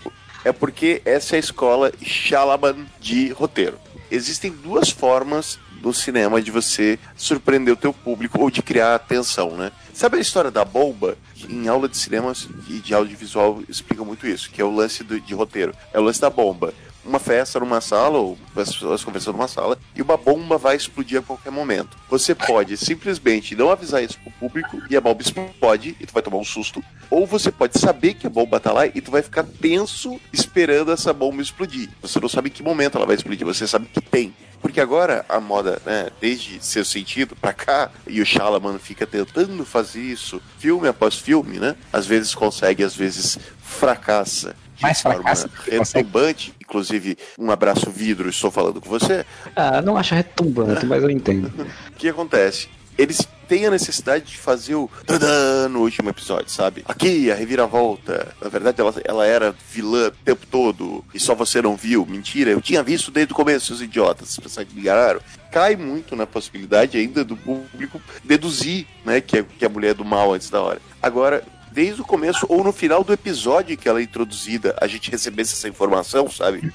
[0.44, 3.78] É porque essa é a escola Shalaban de roteiro.
[4.12, 9.56] Existem duas formas no cinema de você surpreender o teu público ou de criar atenção,
[9.58, 9.72] né?
[9.94, 11.18] Sabe a história da bomba?
[11.50, 12.34] Em aula de cinema
[12.70, 15.74] e de audiovisual explica muito isso, que é o lance do- de roteiro.
[15.94, 16.74] É o lance da bomba.
[17.04, 21.20] Uma festa numa sala, ou as pessoas conversando numa sala, e uma bomba vai explodir
[21.20, 21.98] a qualquer momento.
[22.10, 26.22] Você pode simplesmente não avisar isso pro público e a bomba explode e tu vai
[26.22, 26.84] tomar um susto.
[27.10, 30.92] Ou você pode saber que a bomba tá lá e tu vai ficar tenso esperando
[30.92, 31.90] essa bomba explodir.
[32.02, 34.34] Você não sabe em que momento ela vai explodir, você sabe que tem.
[34.62, 39.66] Porque agora a moda, né, desde seu sentido pra cá, e o Shalaman fica tentando
[39.66, 41.76] fazer isso filme após filme, né?
[41.92, 44.56] Às vezes consegue, às vezes fracassa.
[44.82, 49.26] Mais fracassa retumbante, inclusive um abraço vidro, estou falando com você.
[49.56, 51.52] Ah, não acho retumbante, mas eu entendo.
[51.90, 52.68] O que acontece?
[52.98, 56.84] Eles têm a necessidade de fazer o tadã no último episódio, sabe?
[56.88, 58.34] Aqui, a reviravolta.
[58.42, 62.06] Na verdade, ela, ela era vilã o tempo todo e só você não viu.
[62.06, 64.30] Mentira, eu tinha visto desde o começo, seus idiotas.
[64.30, 65.20] Vocês pensaram que me enganaram.
[65.52, 69.94] Cai muito na possibilidade ainda do público deduzir, né, que é, que é a mulher
[69.94, 70.82] do mal antes da hora.
[71.02, 75.10] Agora, desde o começo ou no final do episódio que ela é introduzida, a gente
[75.10, 76.72] recebesse essa informação, sabe?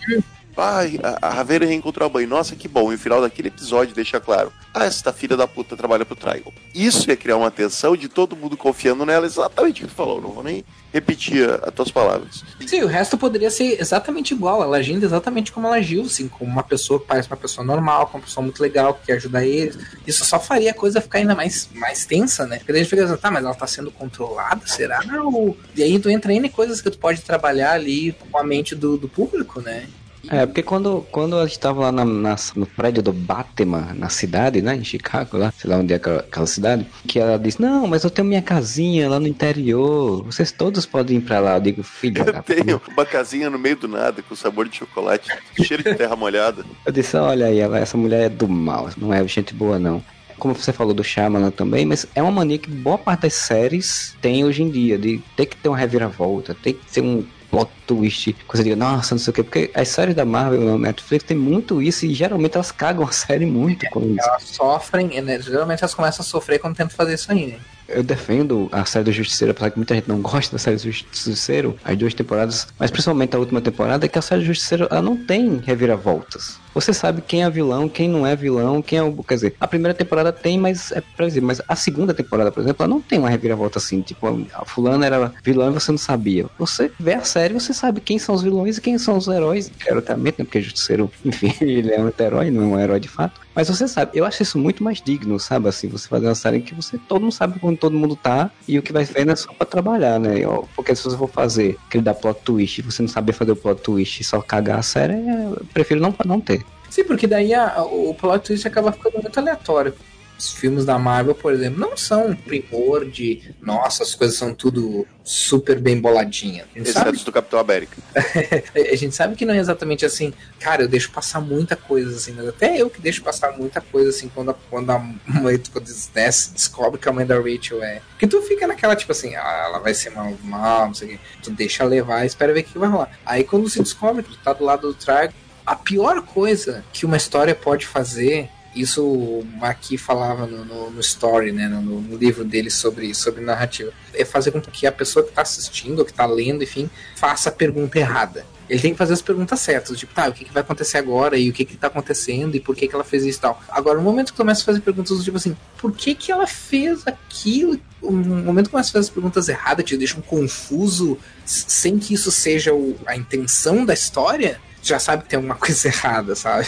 [0.57, 2.27] Ai, a, Raveira reencontrou a mãe.
[2.27, 2.91] Nossa, que bom.
[2.91, 4.53] E o final daquele episódio deixa claro.
[4.73, 6.53] Ah, esta filha da puta trabalha pro Trigon.
[6.75, 9.27] Isso ia criar uma tensão de todo mundo confiando nela.
[9.27, 10.21] Exatamente o que tu falou.
[10.21, 12.43] Não vou nem repetir as tuas palavras.
[12.67, 16.51] Sim, o resto poderia ser exatamente igual, ela agindo exatamente como ela agiu, assim, como
[16.51, 19.45] uma pessoa que parece uma pessoa normal, como uma pessoa muito legal, que quer ajudar
[19.45, 19.77] eles.
[20.07, 22.59] Isso só faria a coisa ficar ainda mais, mais tensa, né?
[22.59, 25.03] Porque daí a gente fica assim, tá, mas ela tá sendo controlada, será?
[25.23, 25.57] Ou...
[25.75, 28.97] E aí tu entra em coisas que tu pode trabalhar ali com a mente do,
[28.97, 29.87] do público, né?
[30.31, 34.09] É, porque quando, quando a gente tava lá na, na- no prédio do Batman, na
[34.09, 37.61] cidade, né, em Chicago, lá, sei lá onde é aquela, aquela cidade, que ela disse,
[37.61, 41.57] não, mas eu tenho minha casinha lá no interior, vocês todos podem ir pra lá.
[41.57, 44.77] Eu digo, filha da Eu tenho uma casinha no meio do nada com sabor de
[44.79, 45.31] chocolate,
[45.63, 46.65] cheiro de terra molhada.
[46.85, 50.03] Eu disse, olha aí, ela- essa mulher é do mal, não é gente boa não.
[50.39, 54.15] Como você falou do Shyamalan também, mas é uma mania que boa parte das séries
[54.21, 57.71] tem hoje em dia, de ter que ter uma reviravolta, tem que ter um plot
[57.87, 61.25] twist, coisa de, nossa, não sei o que, porque as séries da Marvel na Netflix
[61.25, 64.29] tem muito isso e geralmente elas cagam a série muito com isso.
[64.29, 65.41] Elas sofrem, né?
[65.41, 67.59] Geralmente elas começam a sofrer quando tentam fazer isso aí, né?
[67.89, 70.83] Eu defendo a série do Justiceiro, apesar que muita gente não gosta da série do
[70.83, 74.89] Justiceiro, as duas temporadas, mas principalmente a última temporada, é que a série do Justiceiro
[74.91, 76.59] ela não tem reviravoltas.
[76.77, 79.25] Você sabe quem é vilão, quem não é vilão, quem é o.
[79.25, 81.47] Quer dizer, a primeira temporada tem, mas é previsível.
[81.47, 84.03] Mas a segunda temporada, por exemplo, ela não tem uma reviravolta assim.
[84.03, 86.45] Tipo, a fulana era vilã e você não sabia.
[86.59, 89.71] Você vê a série você sabe quem são os vilões e quem são os heróis.
[89.85, 90.45] Teoricamente, né?
[90.45, 93.41] Porque Justiceiro, enfim, ele é um herói, não é um herói de fato.
[93.55, 95.69] Mas você sabe, eu acho isso muito mais digno, sabe?
[95.69, 98.51] Assim, você fazer uma série em que você todo mundo sabe onde todo mundo tá
[98.67, 100.41] e o que vai vendo é só pra trabalhar, né?
[100.75, 103.57] Porque se você for fazer aquele da plot twist e você não saber fazer o
[103.57, 106.65] plot twist e só cagar a série, é- eu prefiro não, não ter.
[106.91, 109.95] Sim, porque daí a- o plot twist acaba ficando muito aleatório.
[110.39, 114.55] Os filmes da Marvel, por exemplo, não são um primor de nossa, as coisas são
[114.55, 116.67] tudo super bem boladinha.
[116.75, 117.97] A gente, sabe, Exceto do Capitão América.
[118.15, 122.33] a gente sabe que não é exatamente assim, cara, eu deixo passar muita coisa, assim,
[122.33, 125.89] mas até eu que deixo passar muita coisa, assim, quando a, quando a mãe quando
[126.15, 128.01] né, descobre que a mãe da Rachel é.
[128.19, 131.11] Que tu fica naquela, tipo assim, ah, ela vai ser mal, mal, não sei o
[131.13, 131.19] quê.
[131.43, 133.11] Tu deixa levar e espera ver o que vai rolar.
[133.25, 135.33] Aí quando se descobre que tu tá do lado do Trago,
[135.67, 138.49] a pior coisa que uma história pode fazer
[138.81, 143.41] isso o Maqui falava no, no, no story, né, no, no livro dele sobre, sobre
[143.43, 143.93] narrativa.
[144.15, 147.49] É fazer com que a pessoa que está assistindo, ou que está lendo, enfim, faça
[147.49, 148.45] a pergunta errada.
[148.69, 151.39] Ele tem que fazer as perguntas certas, tipo, tá, o que, que vai acontecer agora,
[151.39, 153.63] e o que que tá acontecendo, e por que que ela fez isso e tal.
[153.69, 156.49] Agora, no momento que começa a fazer perguntas do tipo assim, por que que ela
[156.49, 157.79] fez aquilo?
[158.03, 158.13] No
[158.43, 162.75] momento que começa a fazer as perguntas erradas, te deixam confuso, sem que isso seja
[162.75, 166.67] o- a intenção da história, já sabe que tem alguma coisa errada, sabe?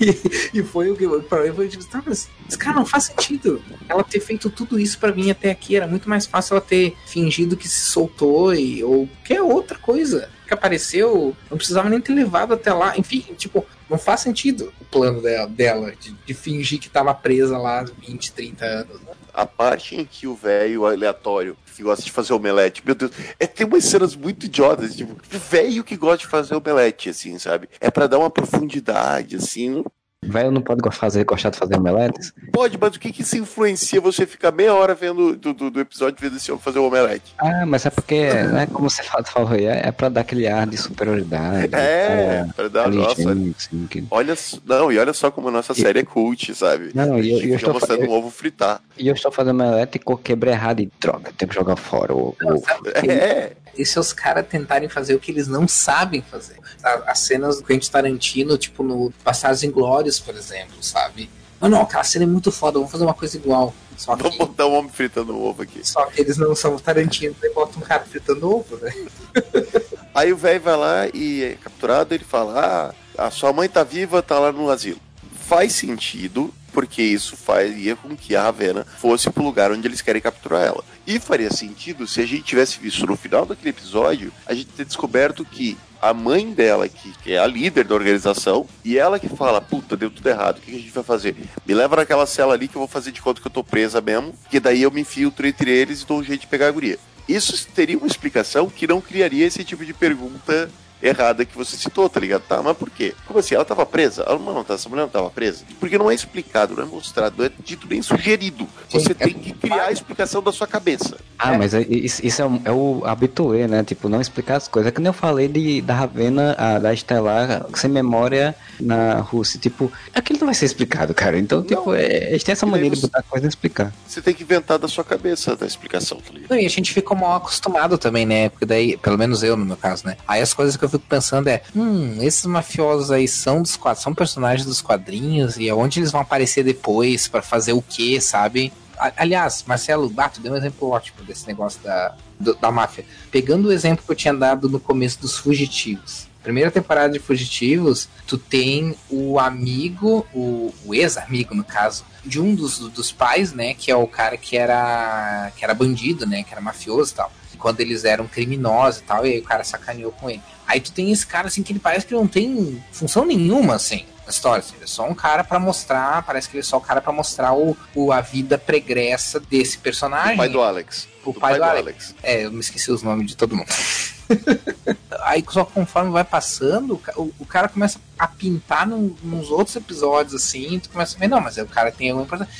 [0.00, 3.04] E, e foi o que pra mim foi tipo, tá, mas, mas, cara, não faz
[3.04, 3.62] sentido.
[3.88, 5.76] Ela ter feito tudo isso pra mim até aqui.
[5.76, 10.28] Era muito mais fácil ela ter fingido que se soltou e, ou qualquer outra coisa
[10.50, 11.36] que apareceu.
[11.48, 12.98] Não precisava nem ter levado até lá.
[12.98, 17.56] Enfim, tipo, não faz sentido o plano dela, dela de, de fingir que tava presa
[17.56, 19.00] lá há 20, 30 anos.
[19.02, 19.12] né?
[19.32, 23.46] A parte em que o velho aleatório que gosta de fazer omelete, meu Deus, é,
[23.46, 25.16] tem umas cenas muito idiotas, tipo,
[25.48, 27.70] velho que gosta de fazer omelete, assim, sabe?
[27.80, 29.82] É pra dar uma profundidade, assim.
[30.22, 32.34] Velho não pode fazer, gostar de fazer omeletes?
[32.52, 35.80] Pode, mas o que que isso influencia você ficar meia hora vendo do, do, do
[35.80, 37.34] episódio vendo esse homem fazer o omelete?
[37.38, 40.46] Ah, mas é porque, né, como você fa- falou aí, é, é pra dar aquele
[40.46, 41.74] ar de superioridade.
[41.74, 43.30] É, pra dar, nossa.
[43.32, 43.54] assim,
[43.88, 44.34] que- Olha,
[44.66, 46.90] não, e olha só como a nossa série é cult, sabe?
[46.94, 48.82] Não, e eu- e eu estou mostrando fa- um ovo fritar.
[48.98, 52.36] E eu estou fazendo omelete e quebrei errado e droga, tenho que jogar fora o
[52.42, 52.62] o ovo.
[53.10, 56.56] É, E se os caras tentarem fazer o que eles não sabem fazer?
[56.82, 61.30] A- As cenas do Quentin Tarantino, tipo no Passados Inglórios, por exemplo, sabe?
[61.60, 63.74] Não, não, aquela cena é muito foda, vamos fazer uma coisa igual.
[63.96, 65.86] Só que, vamos botar um homem fritando ovo aqui.
[65.86, 68.92] só que eles não são Tarantino, e botam um cara fritando ovo, né?
[70.14, 73.84] Aí o velho vai lá e é capturado, ele fala: Ah, a sua mãe tá
[73.84, 74.98] viva, tá lá no asilo.
[75.46, 80.22] Faz sentido, porque isso faria com que a Ravena fosse pro lugar onde eles querem
[80.22, 80.82] capturar ela.
[81.06, 84.86] E faria sentido se a gente tivesse visto no final daquele episódio, a gente ter
[84.86, 89.28] descoberto que a mãe dela, que, que é a líder da organização, e ela que
[89.28, 91.36] fala, puta, deu tudo errado, o que a gente vai fazer?
[91.66, 94.00] Me leva naquela cela ali que eu vou fazer de conta que eu tô presa
[94.00, 96.72] mesmo, que daí eu me infiltro entre eles e dou um jeito de pegar a
[96.72, 96.98] guria.
[97.28, 100.70] Isso teria uma explicação que não criaria esse tipo de pergunta
[101.02, 102.42] errada que você citou, tá ligado?
[102.42, 103.14] Tá, mas por quê?
[103.26, 103.54] Como assim?
[103.54, 104.22] Ela tava presa?
[104.22, 105.64] Ela, não, essa mulher não tava presa?
[105.78, 108.66] Porque não é explicado, não é mostrado, não é dito nem sugerido.
[108.90, 111.16] Você Sim, é tem que criar a explicação da sua cabeça.
[111.38, 113.82] Ah, mas é- isso, isso é, é o habituê, né?
[113.82, 114.88] Tipo, não explicar as coisas.
[114.90, 119.58] É que nem eu falei de, da Ravena, a, da Estelar, sem memória na Rússia.
[119.58, 121.38] Tipo, aquilo não vai ser explicado, cara.
[121.38, 123.92] Então, tipo, é, eles têm essa E daí mania de botar coisa e explicar.
[124.06, 126.50] Você tem que inventar da sua cabeça a explicação, tá ligado?
[126.50, 128.48] Não, e a gente ficou mal acostumado também, né?
[128.50, 130.16] Porque daí, pelo menos eu no meu caso, né?
[130.28, 134.02] Aí as coisas que eu fico pensando é, hum, esses mafiosos aí são dos quadros,
[134.02, 138.72] são personagens dos quadrinhos e aonde eles vão aparecer depois pra fazer o quê, sabe?
[139.16, 143.04] Aliás, Marcelo Bato deu um exemplo ótimo desse negócio da, do- da máfia.
[143.30, 146.28] Pegando o exemplo que eu tinha dado no começo dos fugitivos.
[146.42, 152.54] Primeira temporada de Fugitivos, tu tem o amigo, o, o ex-amigo, no caso, de um
[152.54, 153.74] dos, dos pais, né?
[153.74, 156.42] Que é o cara que era, que era bandido, né?
[156.42, 157.30] Que era mafioso e tal.
[157.60, 160.42] Quando eles eram criminosos e tal, e aí o cara sacaneou com ele.
[160.66, 164.06] Aí tu tem esse cara, assim, que ele parece que não tem função nenhuma, assim,
[164.24, 164.60] na história.
[164.60, 167.00] Assim, ele é só um cara pra mostrar, parece que ele é só o cara
[167.00, 170.34] pra mostrar o, o, a vida pregressa desse personagem.
[170.34, 171.08] O pai do Alex.
[171.24, 172.14] O pai do Alex.
[172.22, 173.68] É, eu me esqueci os nomes de todo mundo.
[175.22, 180.34] Aí só conforme vai passando, o o, cara começa a pintar num- nos outros episódios
[180.34, 182.54] assim, tu começa a ver, não, mas o cara tem alguma importância.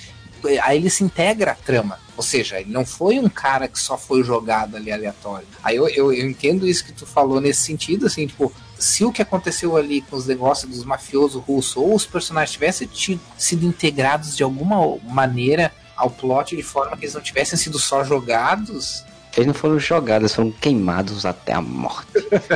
[0.63, 1.99] Aí ele se integra à trama.
[2.17, 5.47] Ou seja, ele não foi um cara que só foi jogado ali aleatório.
[5.63, 9.13] Aí eu, eu, eu entendo isso que tu falou nesse sentido, assim, tipo, se o
[9.13, 13.65] que aconteceu ali com os negócios dos mafiosos russos ou os personagens tivessem tido, sido
[13.65, 19.05] integrados de alguma maneira ao plot de forma que eles não tivessem sido só jogados,
[19.37, 22.09] Eles não foram jogados, foram queimados até a morte.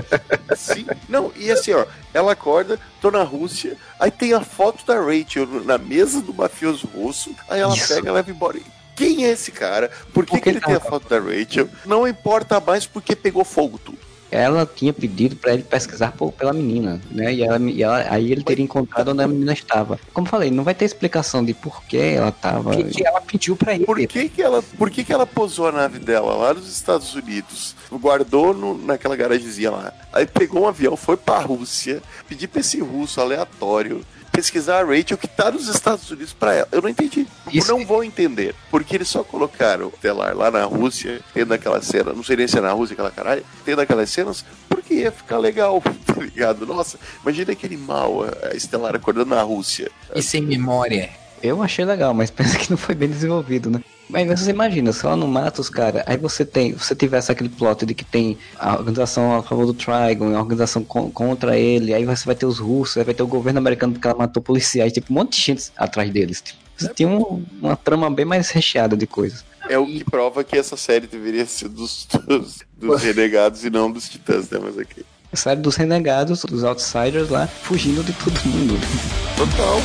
[0.57, 0.87] Sim.
[1.09, 5.47] Não, e assim, ó, ela acorda, tô na Rússia, aí tem a foto da Rachel
[5.65, 7.95] na mesa do mafioso russo, aí ela Isso.
[7.95, 8.59] pega e leva embora.
[8.97, 9.89] Quem é esse cara?
[10.13, 11.69] Por que, Por que que ele tem a tá- foto da Rachel?
[11.85, 13.99] Não importa mais porque pegou fogo tudo.
[14.35, 17.33] Ela tinha pedido pra ele pesquisar por- pela menina, né?
[17.33, 19.99] E, ela, e ela- aí ele teria encontrado onde a menina estava.
[20.13, 22.71] Como eu falei, não vai ter explicação de por que ela estava.
[22.71, 23.85] o que, que ela pediu pra ele.
[23.87, 27.15] Por que, que ela, por que, que ela posou a nave dela lá nos Estados
[27.15, 27.77] Unidos?
[27.93, 29.93] Guardou no- naquela garagemzinha lá.
[30.13, 34.05] Aí pegou um avião, foi pra Rússia, pediu pra esse russo aleatório
[34.35, 36.69] pesquisar a Rachel que tá nos Estados Unidos pra ela.
[36.73, 37.27] Eu não entendi.
[37.53, 38.55] Isso- Não vou entender.
[38.71, 42.49] Porque eles só colocaram o Telar lá na Rússia, tendo aquela cena, não sei nem
[42.49, 46.67] se é na Rússia aquela caralho, tendo aquelas cenas, porque ia ficar legal, tá ligado?
[46.67, 49.91] Nossa, imagina aquele mal, a a Estelar acordando na Rússia.
[50.15, 51.11] E sem memória.
[51.47, 53.81] Eu achei legal, mas pensa que não foi bem desenvolvido, né?
[54.09, 57.49] Mas você imagina, se ela não mata os caras, aí você tem, você tivesse aquele
[57.49, 61.93] plot de que tem a organização a favor do Trigon, a organização con- contra ele,
[61.95, 64.43] aí você vai ter os russos, aí vai ter o governo americano porque ela matou
[64.43, 66.41] policiais, tipo, um monte de gente atrás deles.
[66.43, 69.45] Tipo, você tinha um- uma trama bem mais recheada de coisas.
[69.69, 73.91] É o que prova que essa série deveria ser dos, dos, dos renegados e não
[73.91, 74.59] dos titãs, né?
[74.63, 75.05] Mas aqui.
[75.33, 78.75] A série dos renegados, dos outsiders lá, fugindo de todo mundo.
[79.37, 79.79] Total.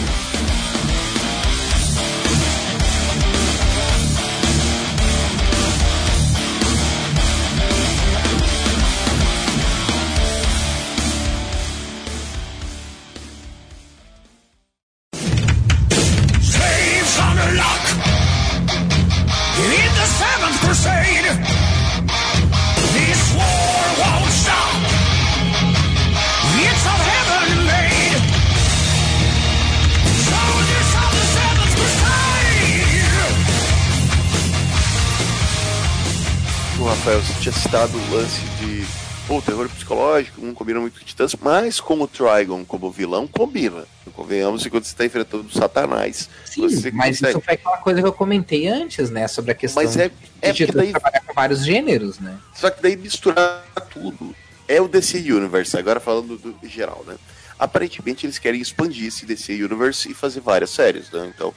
[37.70, 38.84] Citado o lance de
[39.28, 43.86] pô, terror psicológico, não combina muito com Titãs, mas com o Trigon como vilão, combina.
[44.16, 47.38] Convenhamos que quando você está enfrentando o Satanás, Sim, mas consegue.
[47.38, 49.28] isso foi aquela coisa que eu comentei antes, né?
[49.28, 50.10] Sobre a questão Mas é,
[50.42, 52.40] é de porque daí trabalhar com vários gêneros, né?
[52.56, 53.64] Só que daí misturar
[53.94, 54.36] tudo.
[54.68, 57.18] É o DC Universe, agora falando do geral, né?
[57.60, 61.32] Aparentemente eles querem expandir esse DC Universe e fazer várias séries, né?
[61.36, 61.54] Então,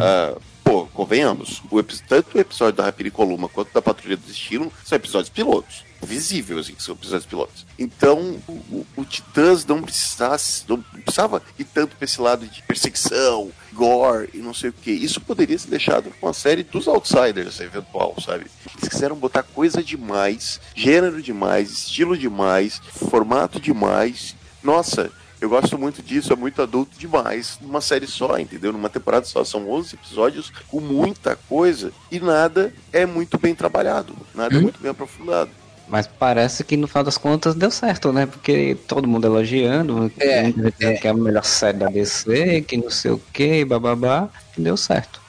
[0.00, 4.26] ah, pô, convenhamos, o tanto o episódio da Rapina e Columa quanto da Patrulha do
[4.26, 5.84] Destino são episódios pilotos.
[6.02, 7.64] Visível, assim, que são episódios pilotos.
[7.78, 13.50] Então, o, o- Titãs não precisasse, não precisava ir tanto pra esse lado de perseguição,
[13.72, 14.90] gore e não sei o que.
[14.90, 18.46] Isso poderia ser deixado com a série dos Outsiders, eventual, sabe?
[18.76, 24.34] Eles quiseram botar coisa demais, gênero demais, estilo demais, formato demais.
[24.62, 25.10] Nossa,
[25.40, 27.58] eu gosto muito disso, é muito adulto demais.
[27.60, 28.72] Numa série só, entendeu?
[28.72, 29.44] Numa temporada só.
[29.44, 34.80] São 11 episódios com muita coisa e nada é muito bem trabalhado, nada é muito
[34.80, 35.50] bem aprofundado.
[35.88, 38.26] Mas parece que no final das contas deu certo, né?
[38.26, 40.52] Porque todo mundo elogiando, É,
[40.98, 44.76] que é a melhor série da DC, que não sei o que, bababá, e deu
[44.76, 45.20] certo.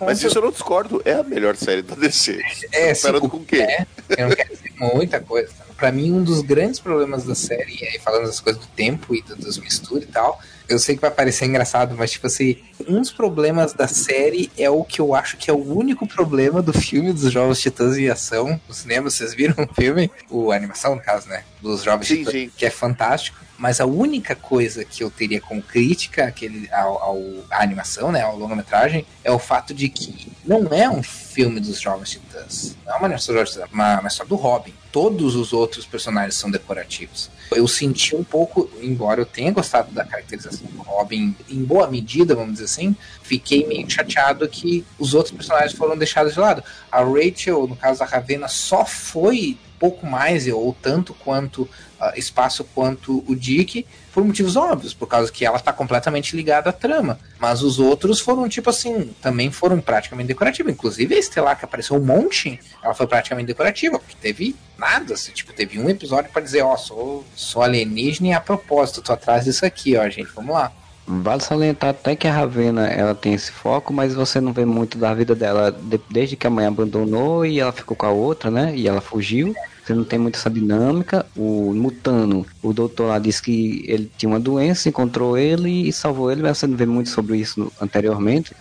[0.00, 2.40] Mas isso eu não discordo, é a melhor série da DC.
[2.72, 3.58] É, Comparando sim, com o quê?
[3.60, 3.86] É,
[4.18, 5.65] eu não quero dizer muita coisa.
[5.76, 9.14] Pra mim, um dos grandes problemas da série, e aí falando das coisas do tempo
[9.14, 12.56] e do- dos misturas e tal, eu sei que vai parecer engraçado, mas tipo assim,
[12.88, 16.60] um dos problemas da série é o que eu acho que é o único problema
[16.62, 19.08] do filme dos Jovens Titãs em Ação no cinema.
[19.10, 20.10] Vocês viram o filme?
[20.30, 21.44] O a animação, no caso, né?
[21.60, 22.50] Dos Jovens Sim, Titãs, sim.
[22.56, 23.38] que é fantástico.
[23.58, 27.18] Mas a única coisa que eu teria como crítica àquele, ao, ao,
[27.50, 31.80] à animação, né, ao longa-metragem, é o fato de que não é um filme dos
[31.80, 32.76] Jovens Titãs.
[32.84, 34.74] Não é uma animação dos Jovens Titãs, é uma história do Robin.
[34.96, 37.30] Todos os outros personagens são decorativos.
[37.54, 42.34] Eu senti um pouco, embora eu tenha gostado da caracterização do Robin em boa medida,
[42.34, 46.64] vamos dizer assim, fiquei meio chateado que os outros personagens foram deixados de lado.
[46.90, 51.68] A Rachel, no caso da Ravena, só foi pouco mais ou tanto quanto
[52.00, 56.70] ah, espaço quanto o Dick por motivos óbvios, por causa que ela tá completamente ligada
[56.70, 57.18] à trama.
[57.38, 60.72] Mas os outros foram, tipo assim, também foram praticamente decorativos.
[60.72, 65.32] Inclusive a Estelar, que apareceu um monte, ela foi praticamente decorativa, porque teve nada, assim,
[65.32, 69.44] tipo, teve um episódio pra dizer, ó, sou, sou alienígena e a propósito, tô atrás
[69.44, 70.72] disso aqui, ó, gente, vamos lá.
[71.06, 74.98] Vale salientar até que a Ravena ela tem esse foco, mas você não vê muito
[74.98, 78.50] da vida dela de- desde que a mãe abandonou e ela ficou com a outra,
[78.50, 78.74] né?
[78.74, 79.54] E ela fugiu.
[79.84, 81.24] Você não tem muito essa dinâmica.
[81.36, 86.32] O Mutano, o doutor lá disse que ele tinha uma doença, encontrou ele e salvou
[86.32, 88.52] ele, mas você não vê muito sobre isso anteriormente.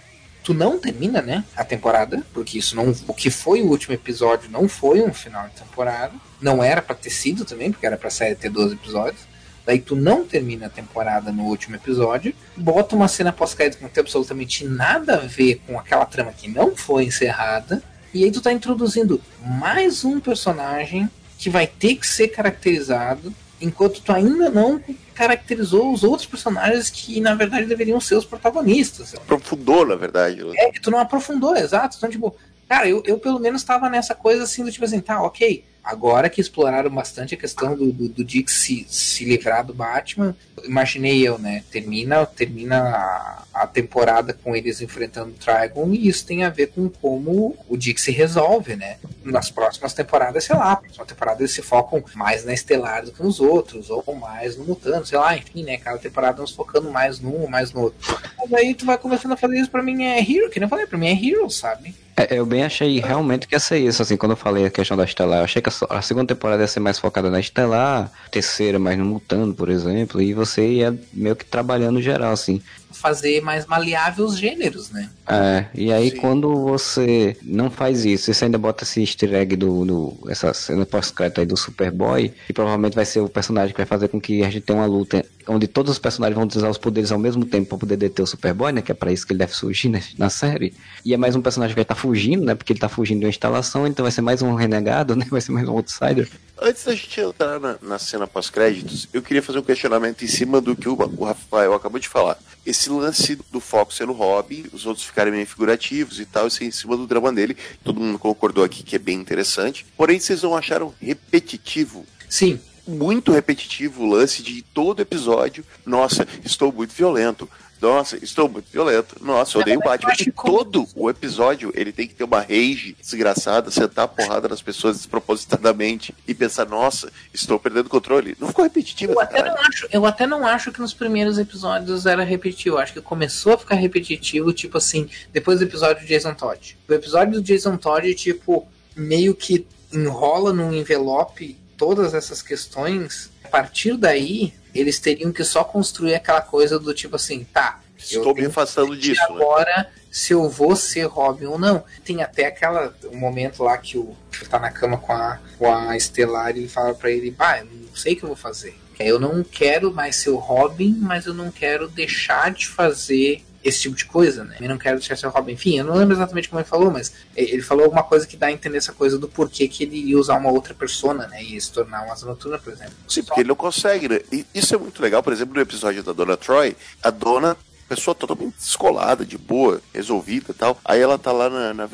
[0.43, 4.47] tu não termina, né, a temporada, porque isso não, o que foi o último episódio
[4.51, 8.11] não foi um final de temporada, não era pra ter sido também, porque era pra
[8.11, 9.21] série ter 12 episódios.
[9.65, 13.89] Daí tu não termina a temporada no último episódio, bota uma cena pós-crédito que não
[13.89, 17.81] tem absolutamente nada a ver com aquela trama que não foi encerrada,
[18.13, 24.01] e aí tu tá introduzindo mais um personagem que vai ter que ser caracterizado, enquanto
[24.01, 24.81] tu ainda não
[25.13, 29.15] caracterizou os outros personagens que na verdade deveriam ser os protagonistas.
[29.15, 30.43] Aprofundou, na verdade.
[30.43, 30.53] né?
[30.57, 31.97] É, que tu não aprofundou, exato.
[31.97, 32.35] Então, tipo,
[32.67, 35.63] cara, eu, eu pelo menos tava nessa coisa assim do tipo assim, tá, ok.
[35.85, 40.35] Agora que exploraram bastante a questão do, do, do Dick se, se livrar do Batman,
[40.63, 41.63] imaginei eu, né?
[41.69, 46.71] Termina, termina a, a temporada com eles enfrentando o Trigon e isso tem a ver
[46.71, 48.97] com como o Dick se resolve, né?
[49.23, 53.21] Nas próximas temporadas, sei lá, próxima temporada eles se focam mais na Estelar do que
[53.21, 55.77] nos outros, ou mais no Mutano, sei lá, enfim, né?
[55.77, 57.99] Cada temporada nos focando mais num mais no outro.
[58.39, 60.69] Mas aí tu vai começando a fazer isso, pra mim é Hero, que nem eu
[60.69, 61.93] falei, pra mim é Hero, sabe?
[62.17, 64.95] É, eu bem achei realmente que ia ser isso, assim, quando eu falei a questão
[64.95, 65.39] da Estelar.
[65.39, 68.97] Eu achei que a, a segunda temporada ia ser mais focada na Estelar, terceira mais
[68.97, 72.61] no Mutano, por exemplo, e você ia meio que trabalhando geral, assim.
[72.95, 75.09] Fazer mais maleável os gêneros, né?
[75.27, 76.17] É, e aí Sim.
[76.17, 80.85] quando você não faz isso, você ainda bota esse easter egg do, do essa cena
[80.85, 84.43] pós-crédito aí do Superboy, que provavelmente vai ser o personagem que vai fazer com que
[84.43, 87.45] a gente tenha uma luta onde todos os personagens vão utilizar os poderes ao mesmo
[87.45, 89.89] tempo pra poder deter o Superboy, né, que é pra isso que ele deve surgir
[89.89, 90.73] né, na série.
[91.03, 93.25] E é mais um personagem que vai estar fugindo, né, porque ele tá fugindo de
[93.25, 96.29] uma instalação, então vai ser mais um renegado, né, vai ser mais um outsider.
[96.59, 100.61] Antes da gente entrar na, na cena pós-créditos, eu queria fazer um questionamento em cima
[100.61, 102.37] do que o, o Rafael acabou de falar.
[102.65, 106.65] Esse lance do foco sendo Robin, os outros ficarem meio figurativos e tal, isso é
[106.65, 107.55] em cima do drama dele.
[107.83, 109.85] Todo mundo concordou aqui que é bem interessante.
[109.95, 115.65] Porém, vocês não acharam repetitivo Sim, muito repetitivo o lance de todo episódio.
[115.85, 117.49] Nossa, estou muito violento.
[117.81, 119.15] Nossa, estou muito violento.
[119.21, 120.13] Nossa, eu odeio o Batman.
[120.19, 124.61] E todo o episódio ele tem que ter uma rage desgraçada, sentar a porrada nas
[124.61, 128.35] pessoas despropositadamente e pensar, nossa, estou perdendo o controle.
[128.39, 132.05] Não ficou repetitivo eu até, não acho, eu até não acho que nos primeiros episódios
[132.05, 132.75] era repetitivo.
[132.75, 136.77] Eu acho que começou a ficar repetitivo, tipo assim, depois do episódio do Jason Todd.
[136.87, 143.47] O episódio do Jason Todd, tipo, meio que enrola num envelope todas essas questões, a
[143.47, 147.79] partir daí, eles teriam que só construir aquela coisa do tipo assim, tá.
[147.97, 149.35] Estou me afastando disso, né?
[149.35, 151.83] agora se eu vou ser Robin ou não.
[152.03, 155.73] Tem até aquela um momento lá que o que tá na cama com a, com
[155.73, 158.35] a Estelar e ele fala pra ele, bah, eu não sei o que eu vou
[158.35, 158.77] fazer.
[158.99, 163.81] Eu não quero mais ser o Robin, mas eu não quero deixar de fazer esse
[163.81, 164.57] tipo de coisa, né?
[164.61, 165.53] Eu não quero deixar o Robin.
[165.53, 168.45] Enfim, eu não lembro exatamente como ele falou, mas ele falou alguma coisa que dá
[168.47, 171.41] a entender essa coisa do porquê que ele ia usar uma outra persona, né?
[171.43, 172.93] E se tornar uma asa noturna, por exemplo.
[173.09, 174.19] Sim, porque ele não consegue, né?
[174.31, 178.15] E isso é muito legal, por exemplo, no episódio da Dona Troy, a dona, pessoa
[178.15, 180.79] totalmente descolada, de boa, resolvida e tal.
[180.83, 181.85] Aí ela tá lá na, na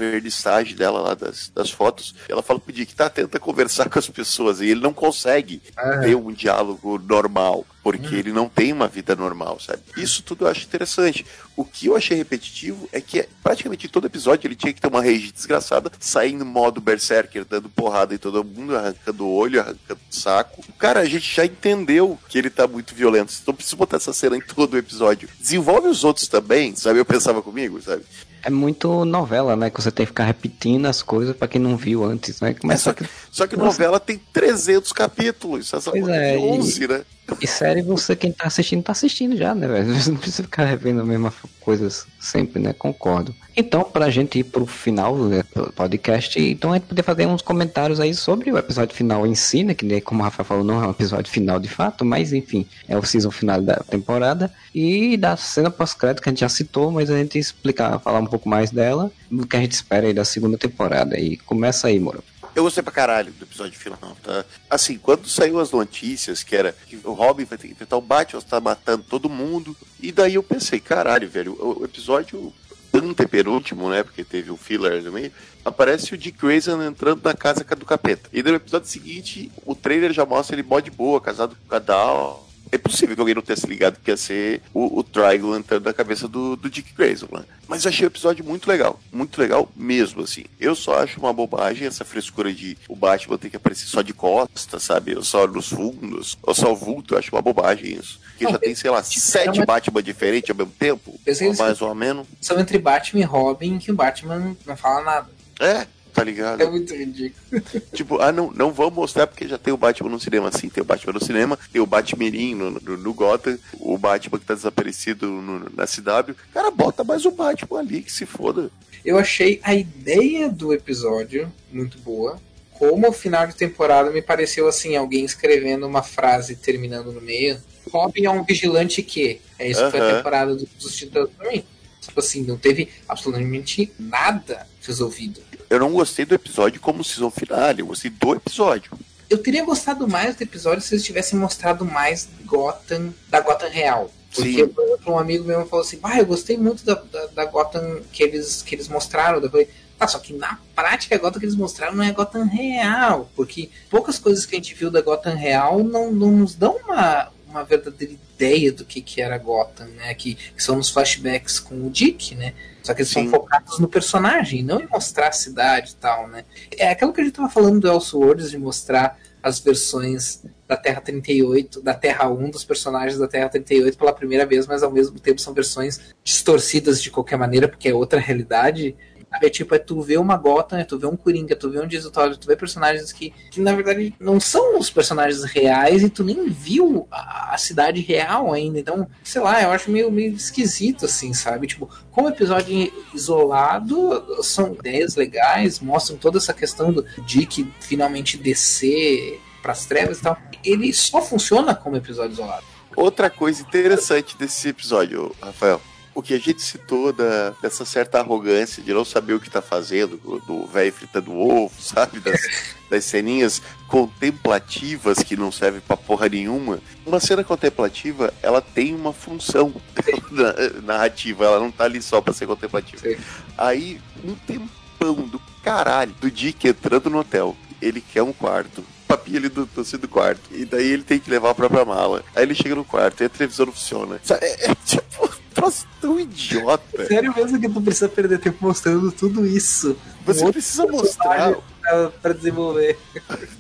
[0.77, 4.61] dela, lá das, das fotos, ela fala pro Dick, tá, tenta conversar com as pessoas,
[4.61, 5.99] e ele não consegue Ah.
[5.99, 7.65] ter um diálogo normal.
[7.83, 9.81] Porque ele não tem uma vida normal, sabe?
[9.97, 11.25] Isso tudo eu acho interessante.
[11.57, 15.01] O que eu achei repetitivo é que praticamente todo episódio ele tinha que ter uma
[15.01, 20.15] rage desgraçada, saindo modo berserker, dando porrada em todo mundo, arrancando o olho, arrancando o
[20.15, 20.63] saco.
[20.77, 23.33] Cara, a gente já entendeu que ele tá muito violento.
[23.41, 25.27] Então precisa botar essa cena em todo o episódio.
[25.39, 26.99] Desenvolve os outros também, sabe?
[26.99, 28.03] Eu pensava comigo, sabe?
[28.43, 29.69] É muito novela, né?
[29.69, 32.51] Que você tem que ficar repetindo as coisas pra quem não viu antes, né?
[32.51, 35.71] É, Começa só, que, só que novela tem 300 capítulos.
[35.71, 37.01] Essa Pois é, tem e- 11, né?
[37.39, 39.93] E série, você, quem tá assistindo, tá assistindo já, né, velho?
[39.95, 41.87] Você não precisa ficar revendo a mesma coisa
[42.19, 42.73] sempre, né?
[42.73, 43.33] Concordo.
[43.55, 47.41] Então, pra gente ir pro final né, do podcast, então a gente poder fazer uns
[47.41, 49.73] comentários aí sobre o episódio final em si, né?
[49.73, 52.97] Que como o Rafa falou, não é um episódio final de fato, mas enfim, é
[52.97, 54.51] o season final da temporada.
[54.73, 58.25] E da cena pós-crédito que a gente já citou, mas a gente explicar, falar um
[58.25, 61.19] pouco mais dela, do que a gente espera aí da segunda temporada.
[61.19, 62.23] E começa aí, Moro.
[62.53, 64.43] Eu gostei pra caralho do episódio final, tá?
[64.69, 68.01] Assim, quando saiu as notícias que era que o Robin vai ter que enfrentar o
[68.01, 69.75] Batman, tá matando todo mundo.
[70.01, 72.53] E daí eu pensei, caralho, velho, o, o episódio
[72.93, 74.03] antepenúltimo, né?
[74.03, 75.31] Porque teve um filler no meio.
[75.63, 78.29] Aparece o Dick Grayson entrando na casa do capeta.
[78.33, 81.69] E no episódio seguinte, o trailer já mostra ele mó de boa, casado com o
[81.69, 82.50] Cadal.
[82.71, 85.83] É possível que alguém não tenha se ligado que ia ser o, o Trigon entrando
[85.85, 87.43] na cabeça do, do Dick Grayson lá.
[87.67, 88.99] Mas achei o episódio muito legal.
[89.11, 90.45] Muito legal mesmo, assim.
[90.59, 94.13] Eu só acho uma bobagem essa frescura de o Batman ter que aparecer só de
[94.13, 95.15] costas, sabe?
[95.15, 97.13] Ou só nos fundos, ou só o vulto.
[97.13, 98.19] Eu acho uma bobagem isso.
[98.29, 101.19] Porque Não, já tem, sei lá, sete uma- Batman diferentes ao mesmo tempo.
[101.27, 102.25] Ou mais ou menos.
[102.39, 105.29] São entre Batman e Robin que o Batman não fala nada.
[105.59, 106.61] É, tá ligado?
[106.61, 107.61] É muito ridículo.
[107.93, 110.51] Tipo, ah, não, não vamos mostrar porque já tem o Batman no cinema.
[110.51, 114.39] Sim, tem o Batman no cinema, tem o Batmirim no, no, no Gotham, o Batman
[114.39, 116.35] que tá desaparecido no- na CW.
[116.53, 118.69] Cara, bota mais o Batman ali, que se foda.
[119.03, 122.39] Eu achei a ideia do episódio muito boa.
[122.73, 127.57] Como o final de temporada me pareceu assim, alguém escrevendo uma frase terminando no meio.
[127.91, 129.39] Robin é um vigilante que.
[129.59, 131.63] É isso que foi a temporada do- dos Titãs pra mim.
[131.99, 135.39] Tipo assim, não teve absolutamente nada resolvido.
[135.71, 138.91] Eu não gostei do episódio como season finale, eu gostei do episódio.
[139.29, 144.11] Eu teria gostado mais do episódio se eles tivessem mostrado mais Gotham, da Gotham real.
[144.35, 144.67] Porque, Sim.
[144.67, 148.01] por exemplo, um amigo meu falou assim: ah, eu gostei muito da, da, da Gotham
[148.11, 149.39] que eles, que eles mostraram.
[149.39, 152.43] Eu falei, ah, só que na prática a Gotham que eles mostraram não é Gotham
[152.43, 153.31] real.
[153.33, 157.31] Porque poucas coisas que a gente viu da Gotham real não, não nos dão uma,
[157.47, 160.13] uma verdadeira ideia do que, que era Gotham, né?
[160.15, 162.53] Que, que são nos flashbacks com o Dick, né?
[162.83, 163.29] Só que eles Sim.
[163.29, 166.43] são focados no personagem, não em mostrar a cidade e tal, né?
[166.77, 171.01] É aquilo que a gente tava falando do Elseworlds, de mostrar as versões da Terra
[171.01, 175.19] 38, da Terra 1 dos personagens da Terra 38 pela primeira vez, mas ao mesmo
[175.19, 178.95] tempo são versões distorcidas de qualquer maneira, porque é outra realidade.
[179.41, 181.87] É tipo, é tu ver uma Gotham, é tu ver um Coringa, tu ver um
[182.11, 186.23] Todd, tu vê personagens que, que na verdade não são os personagens reais e tu
[186.23, 188.79] nem viu a, a cidade real ainda.
[188.79, 191.67] Então, sei lá, eu acho meio, meio esquisito, assim, sabe?
[191.67, 199.39] Tipo, como episódio isolado, são ideias legais, mostram toda essa questão do Dick finalmente descer
[199.61, 200.37] pras trevas e tal.
[200.63, 202.65] Ele só funciona como episódio isolado.
[202.95, 205.81] Outra coisa interessante desse episódio, Rafael.
[206.13, 209.61] O que a gente citou da, dessa certa arrogância de não saber o que tá
[209.61, 212.19] fazendo, do- do velho fritando ovo, sabe?
[212.19, 212.41] Das,
[212.89, 216.79] das ceninhas contemplativas que não servem pra porra nenhuma.
[217.05, 219.73] Uma cena contemplativa, ela tem uma função
[220.31, 223.01] na- narrativa, ela não tá ali só pra ser contemplativa.
[223.01, 223.17] Sim.
[223.57, 227.55] Aí, um tempão do caralho do Dick entrando no hotel.
[227.81, 228.83] Ele quer um quarto.
[229.07, 230.41] Papinho ali do doce do quarto.
[230.51, 232.23] E daí ele tem que levar a própria mala.
[232.35, 234.19] Aí ele chega no quarto e a televisão não funciona.
[234.23, 237.05] Sabe, É, é tipo, troço tão idiota.
[237.05, 239.97] Sério mesmo que tu precisa perder tempo mostrando tudo isso.
[240.25, 241.55] Você Um precisa mostrar.
[241.81, 242.97] pra, pra desenvolver.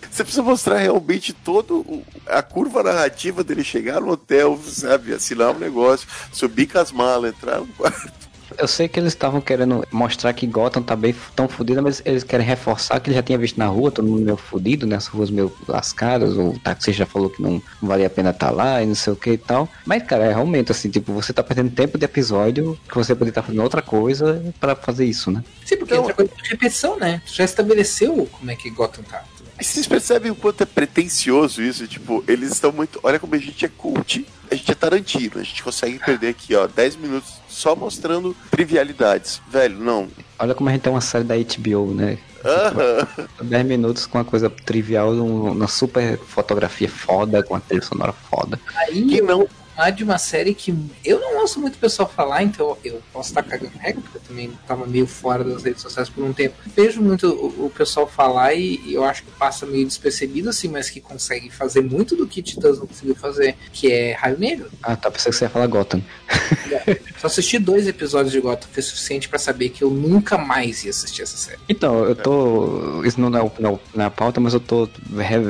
[0.09, 5.13] Você precisa mostrar realmente todo a curva narrativa dele chegar no hotel, sabe?
[5.13, 8.30] Assinar um negócio, subir com as malas, entrar no quarto.
[8.57, 12.23] Eu sei que eles estavam querendo mostrar que Gotham tá bem tão fodida, mas eles
[12.23, 14.95] querem reforçar que ele já tinha visto na rua, todo mundo meio fudido, né?
[14.95, 18.81] As ruas meio lascadas, o taxista já falou que não valia a pena estar lá
[18.81, 19.67] e não sei o que e tal.
[19.85, 23.31] Mas, cara, é realmente assim, tipo, você tá perdendo tempo de episódio que você poderia
[23.31, 25.43] estar fazendo outra coisa pra fazer isso, né?
[25.65, 27.21] Sim, porque Então- entra coisa de repetição, né?
[27.25, 29.23] Tu já estabeleceu como é que Gotham tá.
[29.59, 31.87] E vocês percebem o quanto é pretencioso isso?
[31.87, 32.99] Tipo, eles estão muito.
[33.03, 34.25] Olha como a gente é cult.
[34.49, 35.33] A gente é Tarantino.
[35.39, 39.39] A gente consegue perder aqui, ó, 10 minutos só mostrando trivialidades.
[39.49, 40.07] Velho, não.
[40.39, 42.17] Olha como a gente tem uma série da HBO, né?
[42.43, 43.07] Aham.
[43.43, 48.11] 10 minutos com uma coisa trivial, um- uma super fotografia foda, com uma trilha sonora
[48.13, 48.59] foda.
[48.75, 49.47] Aí Que não.
[49.81, 53.29] Falar de uma série que eu não ouço muito o pessoal falar, então eu posso
[53.29, 56.55] estar cagando regra, porque eu também estava meio fora das redes sociais por um tempo.
[56.75, 60.67] Vejo muito o, o pessoal falar e, e eu acho que passa meio despercebido, assim,
[60.67, 64.69] mas que consegue fazer muito do que Titãs não conseguiu fazer, que é Raio Negro.
[64.83, 66.01] Ah, tá, pensei que você ia falar Gotham.
[67.19, 70.91] Só assisti dois episódios de Gotham foi suficiente pra saber que eu nunca mais ia
[70.91, 71.59] assistir essa série.
[71.67, 73.03] Então, eu tô.
[73.03, 74.87] Isso não é o- não, na pauta, mas eu tô,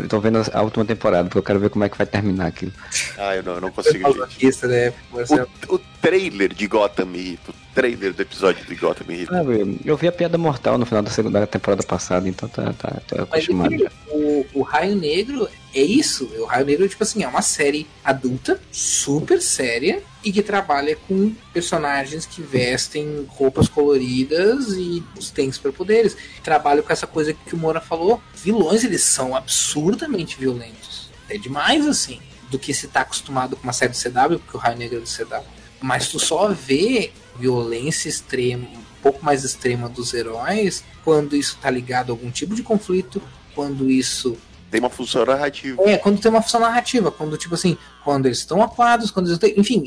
[0.10, 2.72] tô vendo a última temporada, porque eu quero ver como é que vai terminar aqui.
[3.18, 4.21] Ah, eu não, eu não consigo,
[4.68, 4.94] né?
[5.12, 5.48] Marcelo?
[5.68, 7.52] O, o trailer de Gotham me irrita.
[7.52, 9.34] O trailer do episódio de Gotham me irrita.
[9.34, 13.02] Sabe, eu vi a piada mortal no final da segunda temporada passada, então tá, tá,
[13.08, 13.74] tô Mas acostumado.
[13.74, 16.26] enfim, o, o Raio Negro é isso.
[16.40, 21.34] O Raio Negro, tipo assim, é uma série adulta, super séria, e que trabalha com
[21.54, 25.04] personagens que vestem roupas coloridas e
[25.34, 26.16] têm superpoderes.
[26.44, 28.22] Trabalha com essa coisa que o Moura falou.
[28.36, 31.10] Vilões, eles são absurdamente violentos.
[31.30, 32.20] É demais, assim,
[32.52, 35.00] do que se tá acostumado com uma série do CW, porque o Raio Negro é
[35.00, 35.44] do CW.
[35.82, 41.72] Mas tu só vê violência extrema, um pouco mais extrema dos heróis, quando isso tá
[41.72, 43.22] ligado a algum tipo de conflito,
[43.56, 44.38] quando isso
[44.70, 45.82] Tem uma função narrativa.
[45.90, 49.40] é, quando tem uma função narrativa, quando, tipo assim, quando eles estão aquados, quando eles
[49.40, 49.54] têm.
[49.58, 49.84] Enfim,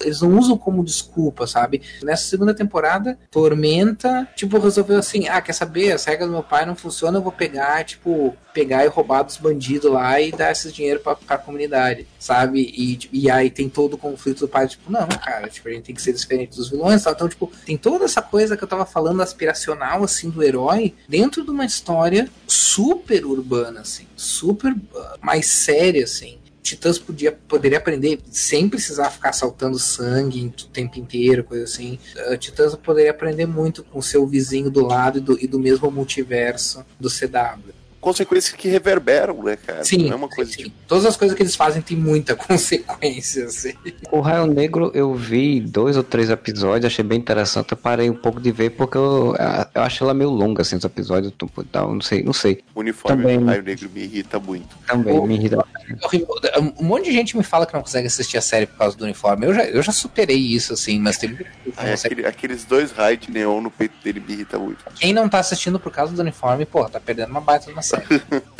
[0.00, 1.82] eles não usam como desculpa, sabe?
[2.02, 5.92] Nessa segunda temporada, Tormenta, tipo, resolveu assim: ah, quer saber?
[5.92, 9.36] As regras do meu pai não funcionam, eu vou pegar, tipo, pegar e roubar dos
[9.36, 12.60] bandidos lá e dar esse dinheiro pra, pra comunidade, sabe?
[12.60, 15.84] E, e aí tem todo o conflito do pai, tipo, não, cara, tipo, a gente
[15.84, 17.12] tem que ser diferente dos vilões, tal.
[17.12, 21.44] Então, tipo, tem toda essa coisa que eu tava falando aspiracional, assim, do herói, dentro
[21.44, 26.38] de uma história super urbana, assim, super uh, mais séria, assim.
[26.66, 31.96] Titãs podia, poderia aprender sem precisar ficar saltando sangue o tempo inteiro, coisa assim.
[32.28, 35.88] Uh, Titãs poderia aprender muito com seu vizinho do lado e do, e do mesmo
[35.92, 37.72] multiverso do CW.
[38.06, 39.84] Consequências que reverberam, né, cara?
[39.84, 40.62] Sim, Não é uma coisa sim.
[40.64, 40.76] tipo.
[40.86, 43.72] Todas as coisas que eles fazem têm muita consequência, assim.
[44.12, 47.72] O Raio Negro eu vi dois ou três episódios, achei bem interessante.
[47.72, 49.34] Eu parei um pouco de ver porque eu,
[49.74, 51.32] eu acho ela meio longa, assim, os episódios.
[51.36, 52.62] tipo, Tal, não sei, não sei.
[52.76, 53.40] O uniforme Também.
[53.40, 54.68] do Raio Negro me irrita muito.
[54.86, 55.64] Também O- me irrita.
[56.78, 59.02] Um monte de gente me fala que não consegue assistir a série por causa do
[59.04, 59.46] uniforme.
[59.46, 61.44] Eu já, eu já superei isso, assim, mas tem que
[61.76, 62.14] Ai, consegue.
[62.14, 64.84] aquele- aqueles dois raios de neon no peito dele me irrita muito.
[64.94, 67.82] Quem não tá assistindo por causa do uniforme, porra, tá perdendo uma baita de uma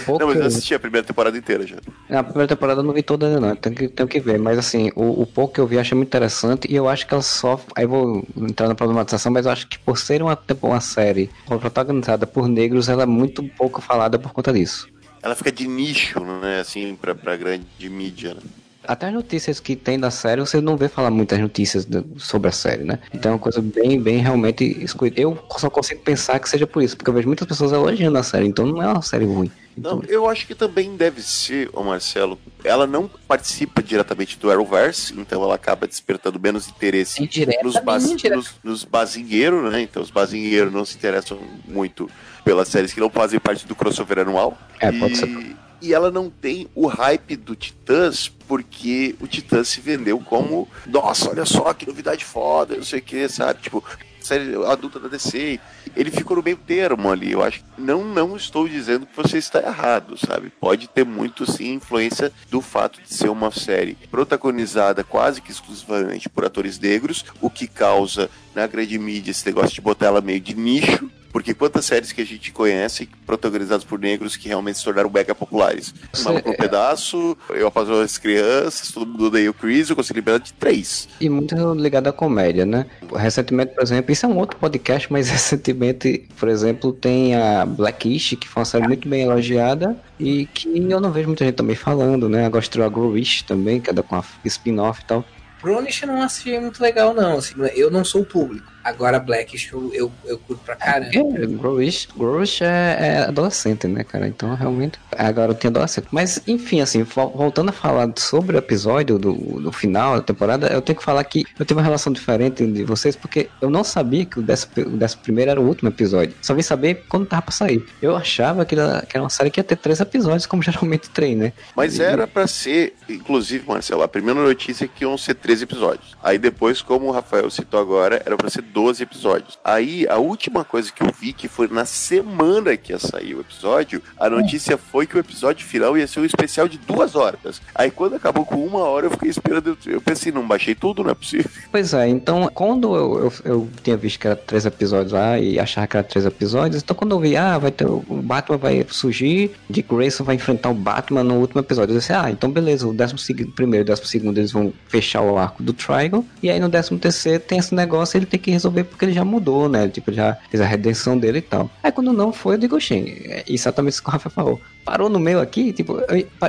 [0.05, 1.77] Pouco- Não, mas eu assisti a primeira temporada inteira já.
[2.11, 3.57] A primeira temporada eu não vi toda ainda, não.
[3.57, 4.39] Tenho que, tenho que ver.
[4.39, 6.71] Mas assim, o, o pouco que eu vi eu achei muito interessante.
[6.71, 7.61] E eu acho que ela só.
[7.75, 12.27] Aí vou entrar na problematização, mas eu acho que por ser uma, uma série protagonizada
[12.27, 14.89] por negros, ela é muito pouco falada por conta disso.
[15.23, 16.61] Ela fica de nicho, né?
[16.61, 18.41] Assim, pra, pra grande mídia, né?
[18.87, 22.49] Até as notícias que tem da série, você não vê falar muitas notícias do- sobre
[22.49, 22.99] a série, né?
[23.13, 25.21] Então é uma coisa bem, bem realmente excluída.
[25.21, 28.23] Eu só consigo pensar que seja por isso, porque eu vejo muitas pessoas elogiando a
[28.23, 29.51] série, então não é uma série ruim.
[29.79, 32.39] Então, Não, eu acho que também deve ser, ô Marcelo.
[32.65, 37.29] Ela não participa diretamente do Arrowverse, então ela acaba despertando menos interesse
[37.63, 39.83] nos, bas, nos, nos bazingueiros, né?
[39.83, 41.39] Então os bazingueiros não se interessam
[41.69, 42.09] muito
[42.43, 44.57] pelas séries que não fazem parte do crossover anual.
[44.81, 45.57] É, e, pode ser.
[45.81, 51.31] E ela não tem o hype do Titãs, porque o Titãs se vendeu como, nossa,
[51.31, 53.61] olha só que novidade foda, não sei o que, sabe?
[53.63, 53.85] Tipo,
[54.27, 55.61] série adulta da DC.
[55.95, 57.33] Ele ficou no meio termo ali.
[57.33, 60.51] Eu acho não, não estou dizendo que você está errado, sabe?
[60.61, 66.29] Pode ter muito sim influência do fato de ser uma série protagonizada quase que exclusivamente
[66.29, 70.41] por atores negros, o que causa na grande mídia esse negócio de botar ela meio
[70.41, 71.09] de nicho.
[71.33, 75.35] Porque quantas séries que a gente conhece protagonizadas por negros que realmente se tornaram mega
[75.35, 75.95] populares?
[76.25, 80.39] Maluco no pedaço, Eu Apaixonei as Crianças, todo mundo odeia o Chris, eu consigo lembrar
[80.39, 81.07] de três.
[81.21, 82.87] E muito ligado à comédia, né?
[83.15, 88.35] Recentemente, por exemplo, isso é um outro podcast, mas recentemente, por exemplo, tem a Blackish,
[88.41, 91.77] que foi uma série muito bem elogiada e que eu não vejo muita gente também
[91.77, 92.47] falando, né?
[92.47, 95.23] Agora estreou a Growish também, que é da- com a spin-off e tal.
[95.63, 97.39] Bronish não achei muito legal, não.
[97.39, 98.73] assim, eu não sou o público.
[98.87, 101.09] Agora Blackish eu, eu, eu curto pra caramba.
[101.13, 104.29] É, Growish, Growish é, é adolescente, né, cara?
[104.29, 106.07] Então, realmente, a garotinha adolescente.
[106.13, 110.69] Mas, enfim, assim, vo- voltando a falar sobre o episódio do, do final da temporada,
[110.69, 113.83] eu tenho que falar que eu tive uma relação diferente de vocês, porque eu não
[113.83, 116.35] sabia que o décimo, o décimo primeiro era o último episódio.
[116.41, 117.85] Só vim saber quando tava pra sair.
[118.01, 121.11] Eu achava que era, que era uma série que ia ter três episódios, como geralmente
[121.11, 121.53] tem, né?
[121.75, 126.17] Mas era pra ser, inclusive, Marcelo, a primeira notícia é que iam ser 13 episódios.
[126.23, 129.59] Aí depois, como o Rafael citou agora, era pra ser 12 episódios.
[129.65, 133.41] Aí a última coisa que eu vi, que foi na semana que ia sair o
[133.41, 137.63] episódio, a notícia foi que o episódio final ia ser um especial de duas horas.
[137.75, 139.79] Aí quando acabou com uma hora, eu fiquei esperando.
[139.87, 141.51] Eu pensei, não baixei tudo, não é possível.
[141.73, 145.59] Pois é, então quando eu, eu, eu tinha visto que era três episódios lá e
[145.59, 148.87] achava que era três episódios, então quando eu vi, ah, vai ter o Batman vai
[148.91, 152.87] surgir, Dick Grayson vai enfrentar o Batman no último episódio, eu disse, ah, então beleza,
[152.87, 156.51] o décimo seg- primeiro e décimo segundo eles vão fechar o arco do Trigon, e
[156.51, 159.69] aí no décimo terceiro tem esse negócio, ele tem que resolver porque ele já mudou,
[159.69, 161.71] né, tipo, já fez a redenção dele e tal.
[161.83, 162.95] Aí quando não foi, eu digo, oxê,
[163.27, 164.61] é exatamente isso que o Rafa falou.
[164.85, 165.99] Parou no meio aqui, tipo,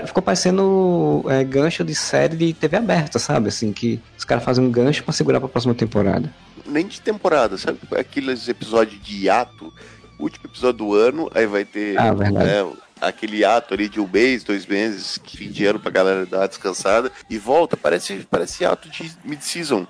[0.06, 3.49] ficou parecendo é, gancho de série de TV aberta, sabe?
[3.49, 6.31] Assim, que os caras fazem um gancho pra segurar pra próxima temporada.
[6.65, 7.80] Nem de temporada, sabe?
[7.98, 9.73] Aqueles episódios de hiato,
[10.19, 12.45] último episódio do ano, aí vai ter Ah, verdade.
[12.45, 16.26] né, aquele ato ali de um mês, dois meses, que fim de ano pra galera
[16.26, 19.85] dar uma descansada, e volta, parece, parece ato de mid-season.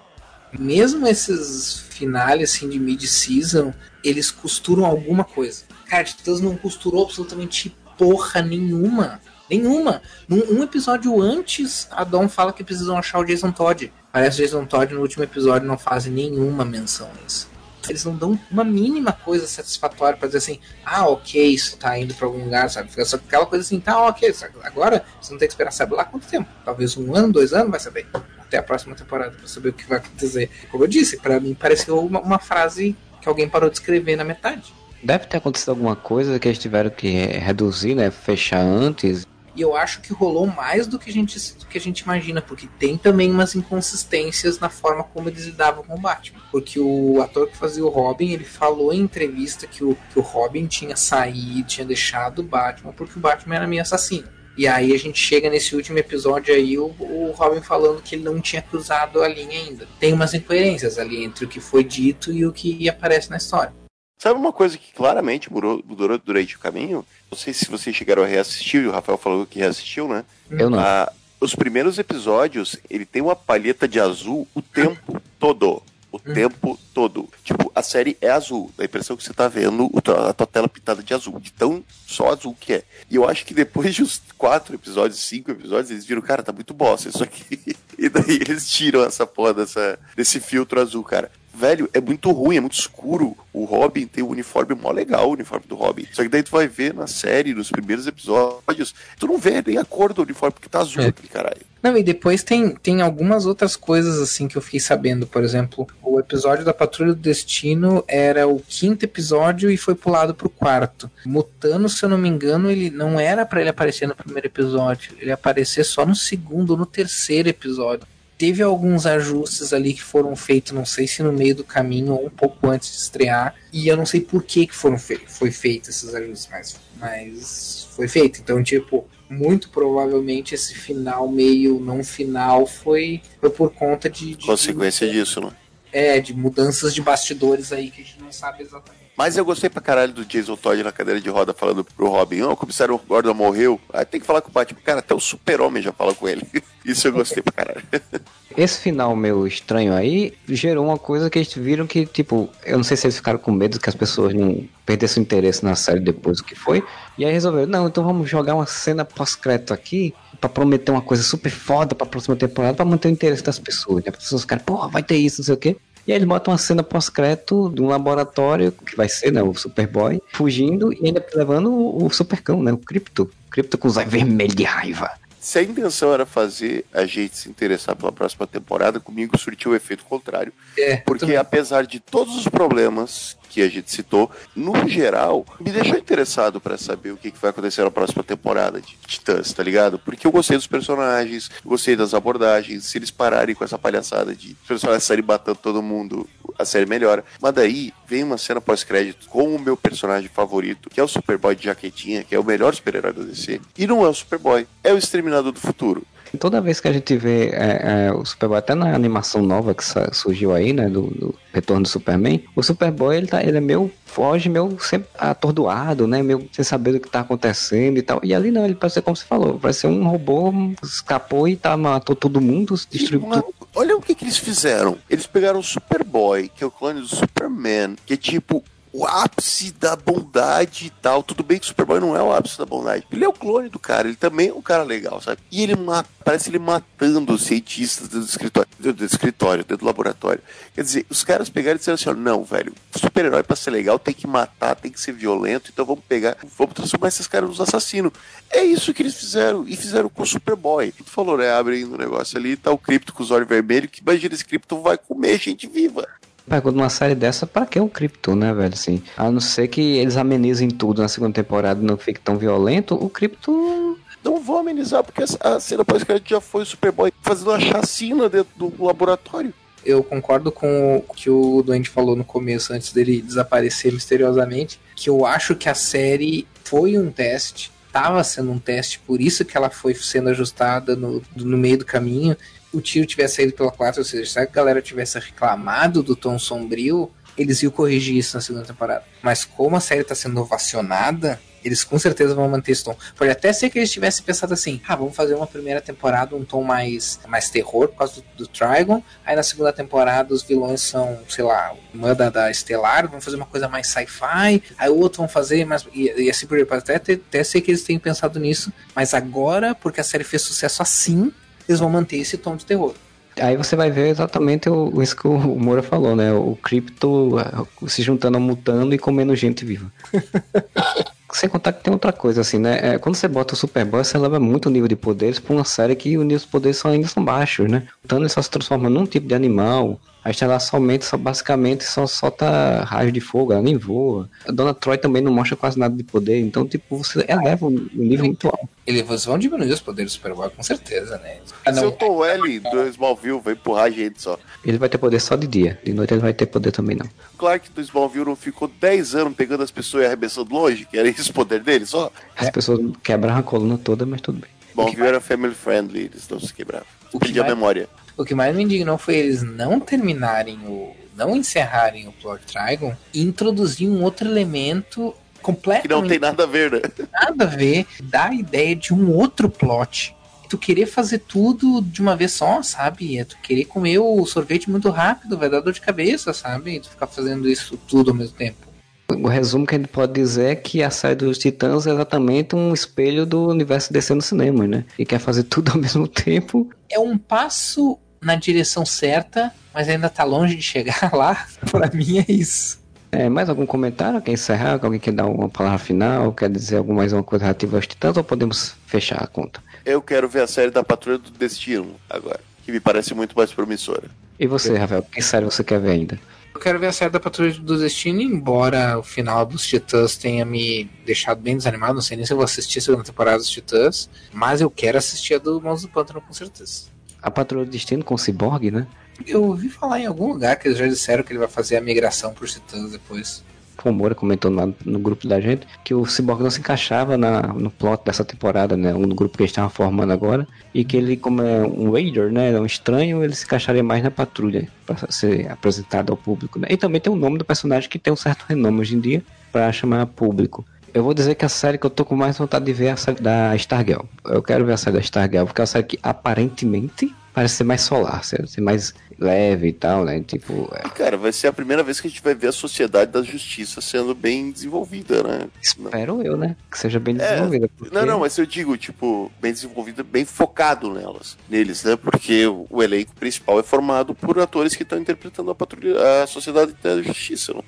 [0.58, 5.64] Mesmo esses finales assim de mid-season, eles costuram alguma coisa.
[5.88, 9.20] Cara, Titãs não costurou absolutamente porra nenhuma.
[9.50, 10.02] Nenhuma.
[10.28, 13.92] Num um episódio antes, a Dawn fala que precisam achar o Jason Todd.
[14.12, 17.50] Parece o Jason Todd no último episódio não faz nenhuma menção a isso.
[17.90, 22.14] Eles não dão uma mínima coisa satisfatória pra dizer assim, ah, ok, isso tá indo
[22.14, 22.90] pra algum lugar, sabe?
[22.90, 26.04] Fica só aquela coisa assim, tá, ok, agora você não tem que esperar, sabe lá
[26.04, 26.50] quanto tempo?
[26.66, 28.06] Talvez um ano, dois anos, vai saber.
[28.48, 30.50] Até a próxima temporada pra saber o que vai acontecer.
[30.72, 34.24] Como eu disse, pra mim pareceu uma, uma frase que alguém parou de escrever na
[34.24, 34.74] metade.
[35.04, 38.10] Deve ter acontecido alguma coisa que eles tiveram que reduzir, né?
[38.10, 39.28] Fechar antes.
[39.56, 42.42] E eu acho que rolou mais do que a gente, do que a gente imagina,
[42.42, 46.40] porque tem também umas inconsistências na forma como eles lidavam com o Batman.
[46.52, 50.22] Porque o ator que fazia o Robin, ele falou em entrevista que o, que o
[50.22, 54.28] Robin tinha saído, tinha deixado o Batman, porque o Batman era meio assassino.
[54.58, 58.24] E aí a gente chega nesse último episódio aí, o, o Robin falando que ele
[58.24, 59.88] não tinha cruzado a linha ainda.
[60.00, 63.74] Tem umas incoerências ali entre o que foi dito e o que aparece na história.
[64.18, 67.06] Sabe uma coisa que claramente mudou, mudou durante o caminho?
[67.30, 70.26] Não sei se vocês chegaram a reassistir, e o Rafael falou que reassistiu, né?
[70.50, 70.80] Eu não.
[70.80, 75.84] Ah, os primeiros episódios, ele tem uma palheta de azul o tempo todo.
[76.26, 77.30] O tempo todo.
[77.44, 78.72] Tipo, a série é azul.
[78.78, 79.90] Dá a impressão que você tá vendo
[80.28, 81.40] a tua tela pintada de azul.
[81.40, 82.84] De tão só azul que é.
[83.10, 86.52] E eu acho que depois de uns quatro episódios, cinco episódios, eles viram, cara, tá
[86.52, 87.76] muito bosta isso aqui.
[88.00, 91.32] E daí eles tiram essa porra dessa, desse filtro azul, cara.
[91.58, 93.36] Velho, é muito ruim, é muito escuro.
[93.52, 96.06] O Robin tem um uniforme mó legal, o uniforme do Robin.
[96.14, 99.78] Só que daí tu vai ver na série, nos primeiros episódios, tu não vê nem
[99.80, 101.08] a cor do uniforme, porque tá azul É.
[101.08, 101.62] aquele caralho.
[101.82, 105.26] Não, e depois tem, tem algumas outras coisas assim que eu fiquei sabendo.
[105.26, 110.36] Por exemplo, o episódio da Patrulha do Destino era o quinto episódio e foi pulado
[110.36, 111.10] pro quarto.
[111.26, 115.14] Mutano, se eu não me engano, ele não era pra ele aparecer no primeiro episódio.
[115.20, 118.06] Ele aparecer só no segundo ou no terceiro episódio.
[118.38, 122.28] Teve alguns ajustes ali que foram feitos, não sei se no meio do caminho ou
[122.28, 123.56] um pouco antes de estrear.
[123.74, 127.88] E eu não sei por que, que foram fe foi feito esses ajustes, mas, mas
[127.96, 128.40] foi feito.
[128.40, 134.46] Então, tipo, muito provavelmente esse final meio não final foi, foi por conta de, de
[134.46, 135.52] Consequência disso, né?
[135.92, 139.07] é de mudanças de bastidores aí que a gente não sabe exatamente.
[139.18, 142.44] Mas eu gostei pra caralho do Jason Todd na cadeira de roda falando pro Robin,
[142.44, 143.82] ó, o comissário Gordon morreu.
[143.92, 144.80] Aí tem que falar com o Batman.
[144.84, 146.44] Cara, até o super-homem já fala com ele.
[146.86, 147.84] Isso eu gostei pra caralho.
[148.56, 152.84] Esse final meu estranho aí gerou uma coisa que eles viram que, tipo, eu não
[152.84, 156.00] sei se eles ficaram com medo que as pessoas não perdessem o interesse na série
[156.00, 156.84] depois do que foi.
[157.18, 161.24] E aí resolveram, não, então vamos jogar uma cena pós-crédito aqui pra prometer uma coisa
[161.24, 164.04] super foda pra próxima temporada pra manter o interesse das pessoas.
[164.04, 164.12] Né?
[164.12, 165.78] As pessoas ficaram, porra, vai ter isso, não sei o quê.
[166.08, 169.54] E aí eles botam uma cena pós-crédito de um laboratório, que vai ser, né, o
[169.54, 173.30] Superboy, fugindo e ainda levando o, o Supercão, né, o Crypto.
[173.52, 175.12] Crypto com os olhos vermelhos de raiva.
[175.40, 179.76] Se a intenção era fazer a gente se interessar pela próxima temporada, comigo surtiu o
[179.76, 180.52] efeito contrário.
[180.78, 185.98] É, Porque apesar de todos os problemas que a gente citou, no geral, me deixou
[185.98, 189.98] interessado pra saber o que que vai acontecer na próxima temporada de Titãs, tá ligado?
[190.00, 194.56] Porque eu gostei dos personagens, gostei das abordagens, se eles pararem com essa palhaçada de
[194.62, 197.24] os personagens saírem batendo todo mundo, a série melhora.
[197.42, 201.56] Mas daí vem uma cena pós-crédito com o meu personagem favorito, que é o Superboy
[201.56, 204.94] de jaquetinha, que é o melhor super-herói da DC, e não é o Superboy, é
[204.94, 206.06] o Exterminador do Futuro.
[206.40, 209.84] Toda vez que a gente vê é, é, o Superboy, até na animação nova que
[210.14, 213.92] surgiu aí, né, do, do Retorno do Superman, o Superboy, ele, tá, ele é meio,
[214.06, 218.20] foge meio sempre atordoado, né, meio sem saber do que tá acontecendo e tal.
[218.24, 221.56] E ali não, ele parece ser como você falou, parece ser um robô, escapou e
[221.56, 223.54] tá, matou todo mundo, destruiu tudo.
[223.76, 224.98] olha o que, que eles fizeram.
[225.10, 228.64] Eles pegaram o Superboy, que é o clone do Superman, que é tipo
[228.98, 231.22] o ápice da bondade e tal.
[231.22, 233.06] Tudo bem que o Superboy não é o ápice da bondade.
[233.12, 235.40] Ele é o clone do cara, ele também é um cara legal, sabe?
[235.52, 240.42] E ele mata, parece ele matando os cientistas do escritório, do, escritório, do laboratório.
[240.74, 244.00] Quer dizer, os caras pegaram e disseram assim: ó, não, velho, super-herói pra ser legal
[244.00, 247.62] tem que matar, tem que ser violento, então vamos pegar, vamos transformar esses caras nos
[247.62, 248.12] assassinos.
[248.50, 250.92] É isso que eles fizeram, e fizeram com o Superboy.
[250.92, 251.54] Tu falou, né?
[251.54, 254.82] Abrindo o negócio ali, tá o cripto com os olhos vermelhos, que imagina esse cripto
[254.82, 256.08] vai comer gente viva.
[256.48, 258.74] Pergunta numa série dessa, pra que o Krypton, né, velho?
[258.74, 262.38] Assim, a não ser que eles amenizem tudo na segunda temporada e não fique tão
[262.38, 263.98] violento, o Krypton.
[264.24, 268.30] Não vou amenizar, porque a a cena pós-crédito já foi o Superboy fazendo uma chacina
[268.30, 269.54] dentro do laboratório.
[269.86, 275.10] Eu concordo com o que o Duende falou no começo, antes dele desaparecer misteriosamente, que
[275.10, 279.56] eu acho que a série foi um teste, estava sendo um teste, por isso que
[279.56, 282.36] ela foi sendo ajustada no, no meio do caminho.
[282.74, 286.38] O tiro tivesse saído pela 4, ou seja, se a galera tivesse reclamado do tom
[286.38, 289.04] sombrio, eles iam corrigir isso na segunda temporada.
[289.22, 292.96] Mas como a série está sendo ovacionada, eles com certeza vão manter esse tom.
[293.16, 296.44] Pode até ser que eles tivessem pensado assim: ah, vamos fazer uma primeira temporada um
[296.44, 299.04] tom mais, mais terror por causa do, do Trigon.
[299.26, 303.38] Aí na segunda temporada os vilões são, sei lá, uma da, da Estelar, vamos fazer
[303.38, 304.64] uma coisa mais sci-fi.
[304.78, 305.86] Aí o outro vão fazer mais.
[305.94, 306.70] E, e assim por diante.
[306.70, 308.72] Pode até, até ser que eles tenham pensado nisso.
[308.96, 311.34] Mas agora, porque a série fez sucesso assim,
[311.68, 312.94] eles vão manter esse tom de terror.
[313.40, 316.34] Aí você vai ver exatamente o, isso que o Moura falou, né?
[316.34, 319.92] O Krypto eh, se juntando mutando e comendo gente viva.
[321.32, 322.80] Sem contar que tem outra coisa, assim, né?
[322.82, 325.66] É, quando você bota o Superboy, você leva muito o nível de poderes pra uma
[325.66, 327.86] série que o nível de poderes só ainda são baixos, né?
[328.04, 330.00] O Thanos só se transforma num tipo de animal.
[330.28, 334.30] A Estelar somente, só, basicamente, só solta raio de fogo, ela nem voa.
[334.46, 336.38] A Dona Troy também não mostra quase nada de poder.
[336.42, 338.68] Então, tipo, você eleva o nível muito alto.
[338.86, 341.38] Eles vão diminuir os poderes do Superboy, com certeza, né?
[341.74, 344.38] Se eu tô o L do Smallville, vai empurrar a gente só.
[344.66, 345.80] Ele vai ter poder só de dia.
[345.82, 347.06] De noite ele vai ter poder também, não.
[347.06, 350.98] O Clark do Smallville não ficou 10 anos pegando as pessoas e arremessando longe, que
[350.98, 352.12] era esse o poder dele só.
[352.36, 354.50] As pessoas quebraram a coluna toda, mas tudo bem.
[354.72, 356.86] Smallville era family friendly, eles não se quebravam.
[357.14, 357.88] O que Perdi a mais- memória.
[358.18, 360.96] O que mais me indignou foi eles não terminarem o.
[361.16, 366.44] não encerrarem o plot Trigon e introduzir um outro elemento Que completamente não tem nada
[366.44, 366.82] a ver, né?
[367.12, 370.16] nada a ver, dá a ideia de um outro plot.
[370.50, 373.20] Tu querer fazer tudo de uma vez só, sabe?
[373.20, 376.80] É tu querer comer o sorvete muito rápido, vai dar dor de cabeça, sabe?
[376.80, 378.66] Tu ficar fazendo isso tudo ao mesmo tempo.
[379.10, 382.56] O resumo que a gente pode dizer é que a série dos Titãs é exatamente
[382.56, 384.86] um espelho do universo DC no cinema, né?
[384.98, 386.70] E quer fazer tudo ao mesmo tempo.
[386.90, 391.46] É um passo na direção certa, mas ainda tá longe de chegar lá.
[391.72, 392.80] pra mim é isso.
[393.12, 394.22] É, mais algum comentário?
[394.22, 394.80] Quer encerrar?
[394.84, 396.34] Alguém quer dar uma palavra final?
[396.34, 398.18] Quer dizer alguma mais uma coisa relativa aos Titãs?
[398.18, 399.62] Ou podemos fechar a conta?
[399.86, 403.52] Eu quero ver a série da Patrulha do Destino agora, que me parece muito mais
[403.54, 404.10] promissora.
[404.38, 405.02] E você, Rafael?
[405.04, 406.20] Que série você quer ver ainda?
[406.54, 410.44] Eu quero ver a série da Patrulha do Destino, embora o final dos Titãs tenha
[410.44, 411.94] me deixado bem desanimado.
[411.94, 414.98] Não sei nem se eu vou assistir a segunda temporada dos Titãs, mas eu quero
[414.98, 416.86] assistir a do Mãos do Pântano com certeza.
[417.22, 418.88] A Patrulha do Destino com o Cyborg, né?
[419.26, 421.82] Eu ouvi falar em algum lugar que eles já disseram que ele vai fazer a
[421.82, 423.44] migração para os Titãs depois.
[423.86, 427.42] O Moura comentou lá no grupo da gente que o Cyborg não se encaixava na,
[427.42, 428.92] no plot dessa temporada, né?
[428.92, 430.48] No grupo que eles estavam formando agora.
[430.74, 432.52] E que ele, como é um raider, né?
[432.52, 436.60] É um estranho, ele se encaixaria mais na patrulha para ser apresentado ao público.
[436.60, 436.68] Né?
[436.72, 439.24] E também tem o nome do personagem que tem um certo renome hoje em dia
[439.52, 440.66] para chamar público.
[440.98, 442.92] Eu vou dizer que a série que eu tô com mais vontade de ver é
[442.92, 444.02] a série da Stargirl.
[444.26, 447.66] Eu quero ver a série da Stargirl, porque é uma série que aparentemente parece ser
[447.66, 450.20] mais solar, ser mais leve e tal, né?
[450.26, 452.52] Tipo, é, E, cara, vai ser a primeira vez que a gente vai ver a
[452.52, 455.48] sociedade da justiça sendo bem desenvolvida, né?
[455.62, 456.56] espero eu, né?
[456.72, 457.70] Que seja bem É, desenvolvida.
[457.78, 461.96] porque- Não, não, mas eu digo, tipo, bem desenvolvida, bem focado nelas, neles, né?
[461.96, 466.26] Porque o, o elenco principal é formado por atores que estão interpretando a patrulha, a
[466.26, 467.62] sociedade da justiça, né?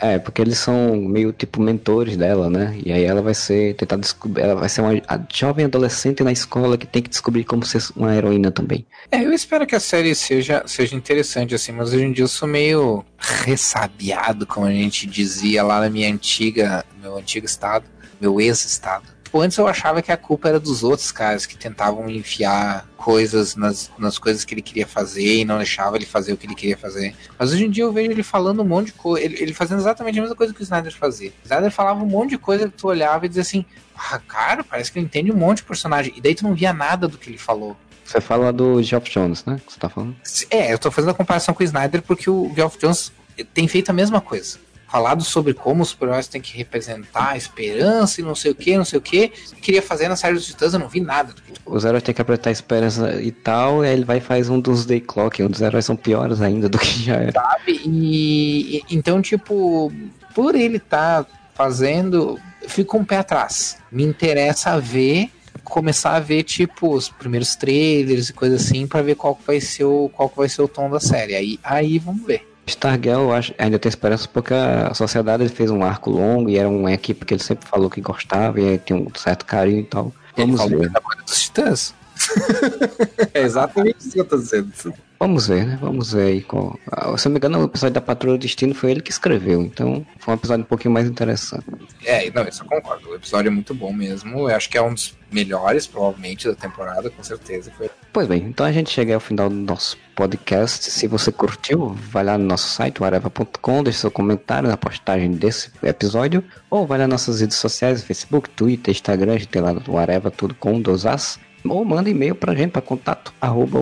[0.00, 2.78] É, porque eles são meio tipo mentores dela, né?
[2.84, 5.02] E aí ela vai ser tentar descobrir, ela vai ser uma
[5.32, 8.86] jovem adolescente na escola que tem que descobrir como ser uma heroína também.
[9.10, 12.28] É, eu espero que a série seja, seja interessante, assim, mas hoje em dia eu
[12.28, 17.86] sou meio ressabiado, como a gente dizia lá na minha antiga, meu antigo estado,
[18.20, 19.15] meu ex-estado.
[19.26, 23.56] Tipo, antes eu achava que a culpa era dos outros caras que tentavam enfiar coisas
[23.56, 26.54] nas, nas coisas que ele queria fazer e não deixava ele fazer o que ele
[26.54, 27.12] queria fazer.
[27.36, 29.80] Mas hoje em dia eu vejo ele falando um monte de coisa, ele, ele fazendo
[29.80, 31.30] exatamente a mesma coisa que o Snyder fazia.
[31.30, 33.64] O Snyder falava um monte de coisa que tu olhava e dizia assim,
[33.96, 36.12] ah, cara, parece que ele entende um monte de personagem.
[36.16, 37.76] E daí tu não via nada do que ele falou.
[38.04, 39.60] Você fala do Geoff Jones, né?
[39.66, 40.14] Que você tá falando?
[40.50, 43.10] É, eu tô fazendo a comparação com o Snyder porque o Geoff Jones
[43.52, 44.56] tem feito a mesma coisa.
[44.96, 48.78] Falado sobre como os super-heróis têm que representar a esperança e não sei o que,
[48.78, 49.28] não sei o que.
[49.60, 51.34] Queria fazer na série dos Titãs, eu não vi nada.
[51.66, 54.48] Os heróis têm que apretar a esperança e tal, e aí ele vai e faz
[54.48, 57.32] um dos Day Clock, onde os heróis são piores ainda do que já era.
[57.32, 57.78] sabe?
[57.84, 59.92] E, então, tipo,
[60.34, 63.76] por ele tá fazendo, eu fico com um pé atrás.
[63.92, 65.30] Me interessa ver,
[65.62, 69.60] começar a ver, tipo, os primeiros trailers e coisa assim, pra ver qual que vai
[69.60, 71.34] ser o, qual que vai ser o tom da série.
[71.34, 72.55] Aí, aí vamos ver.
[72.66, 76.68] Stargirl, acho, ainda tem esperança porque a sociedade ele fez um arco longo e era
[76.68, 80.12] uma equipe que ele sempre falou que gostava e tem um certo carinho e tal.
[80.36, 80.92] Vamos Ele ver.
[81.24, 81.94] dos titãs.
[83.34, 84.72] é exatamente isso que eu tô dizendo.
[85.18, 85.78] Vamos ver, né?
[85.80, 86.42] Vamos ver aí.
[86.42, 86.78] Qual...
[86.92, 89.10] ah, Se eu não me engano, o episódio da Patrulha do Destino foi ele que
[89.10, 91.64] escreveu, então foi um episódio um pouquinho mais interessante.
[92.04, 93.10] É, não, isso eu concordo.
[93.10, 94.50] O episódio é muito bom mesmo.
[94.50, 97.70] Eu acho que é um dos melhores, provavelmente, da temporada, com certeza.
[97.76, 100.90] Foi Pois bem, então a gente chega ao final do nosso podcast.
[100.90, 105.70] Se você curtiu, vai lá no nosso site, whatever.com, deixe seu comentário na postagem desse
[105.82, 109.74] episódio, ou vai lá nas nossas redes sociais, Facebook, Twitter, Instagram, a gente tem lá
[109.74, 111.38] no Whatever, tudo com dois As.
[111.62, 113.80] Ou manda e-mail pra gente, pra contato, arroba.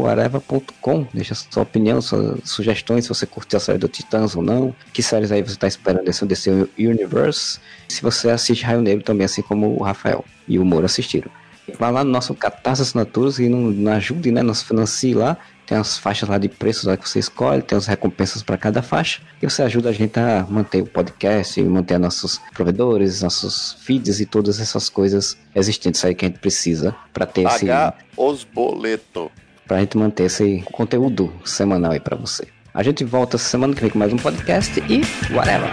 [1.14, 4.74] Deixa sua opinião, suas sugestões, se você curtiu a série do Titãs ou não.
[4.92, 7.60] Que séries aí você tá esperando desse DC Universe.
[7.88, 11.30] Se você assiste Raio Negro também, assim como o Rafael e o Moro assistiram.
[11.78, 14.42] Vá lá no nosso Catarse Assinaturas e nos nos ajude, né?
[14.42, 15.36] Nos financie lá.
[15.66, 18.82] Tem as faixas lá de preços lá que você escolhe, tem as recompensas para cada
[18.82, 19.22] faixa.
[19.40, 24.26] E você ajuda a gente a manter o podcast, manter nossos provedores, nossos feeds e
[24.26, 27.60] todas essas coisas existentes aí que a gente precisa para ter esse.
[27.60, 29.30] Pagar os boletos.
[29.66, 32.46] Pra gente manter esse conteúdo semanal aí pra você.
[32.74, 35.00] A gente volta semana que vem com mais um podcast e
[35.32, 35.70] whatever.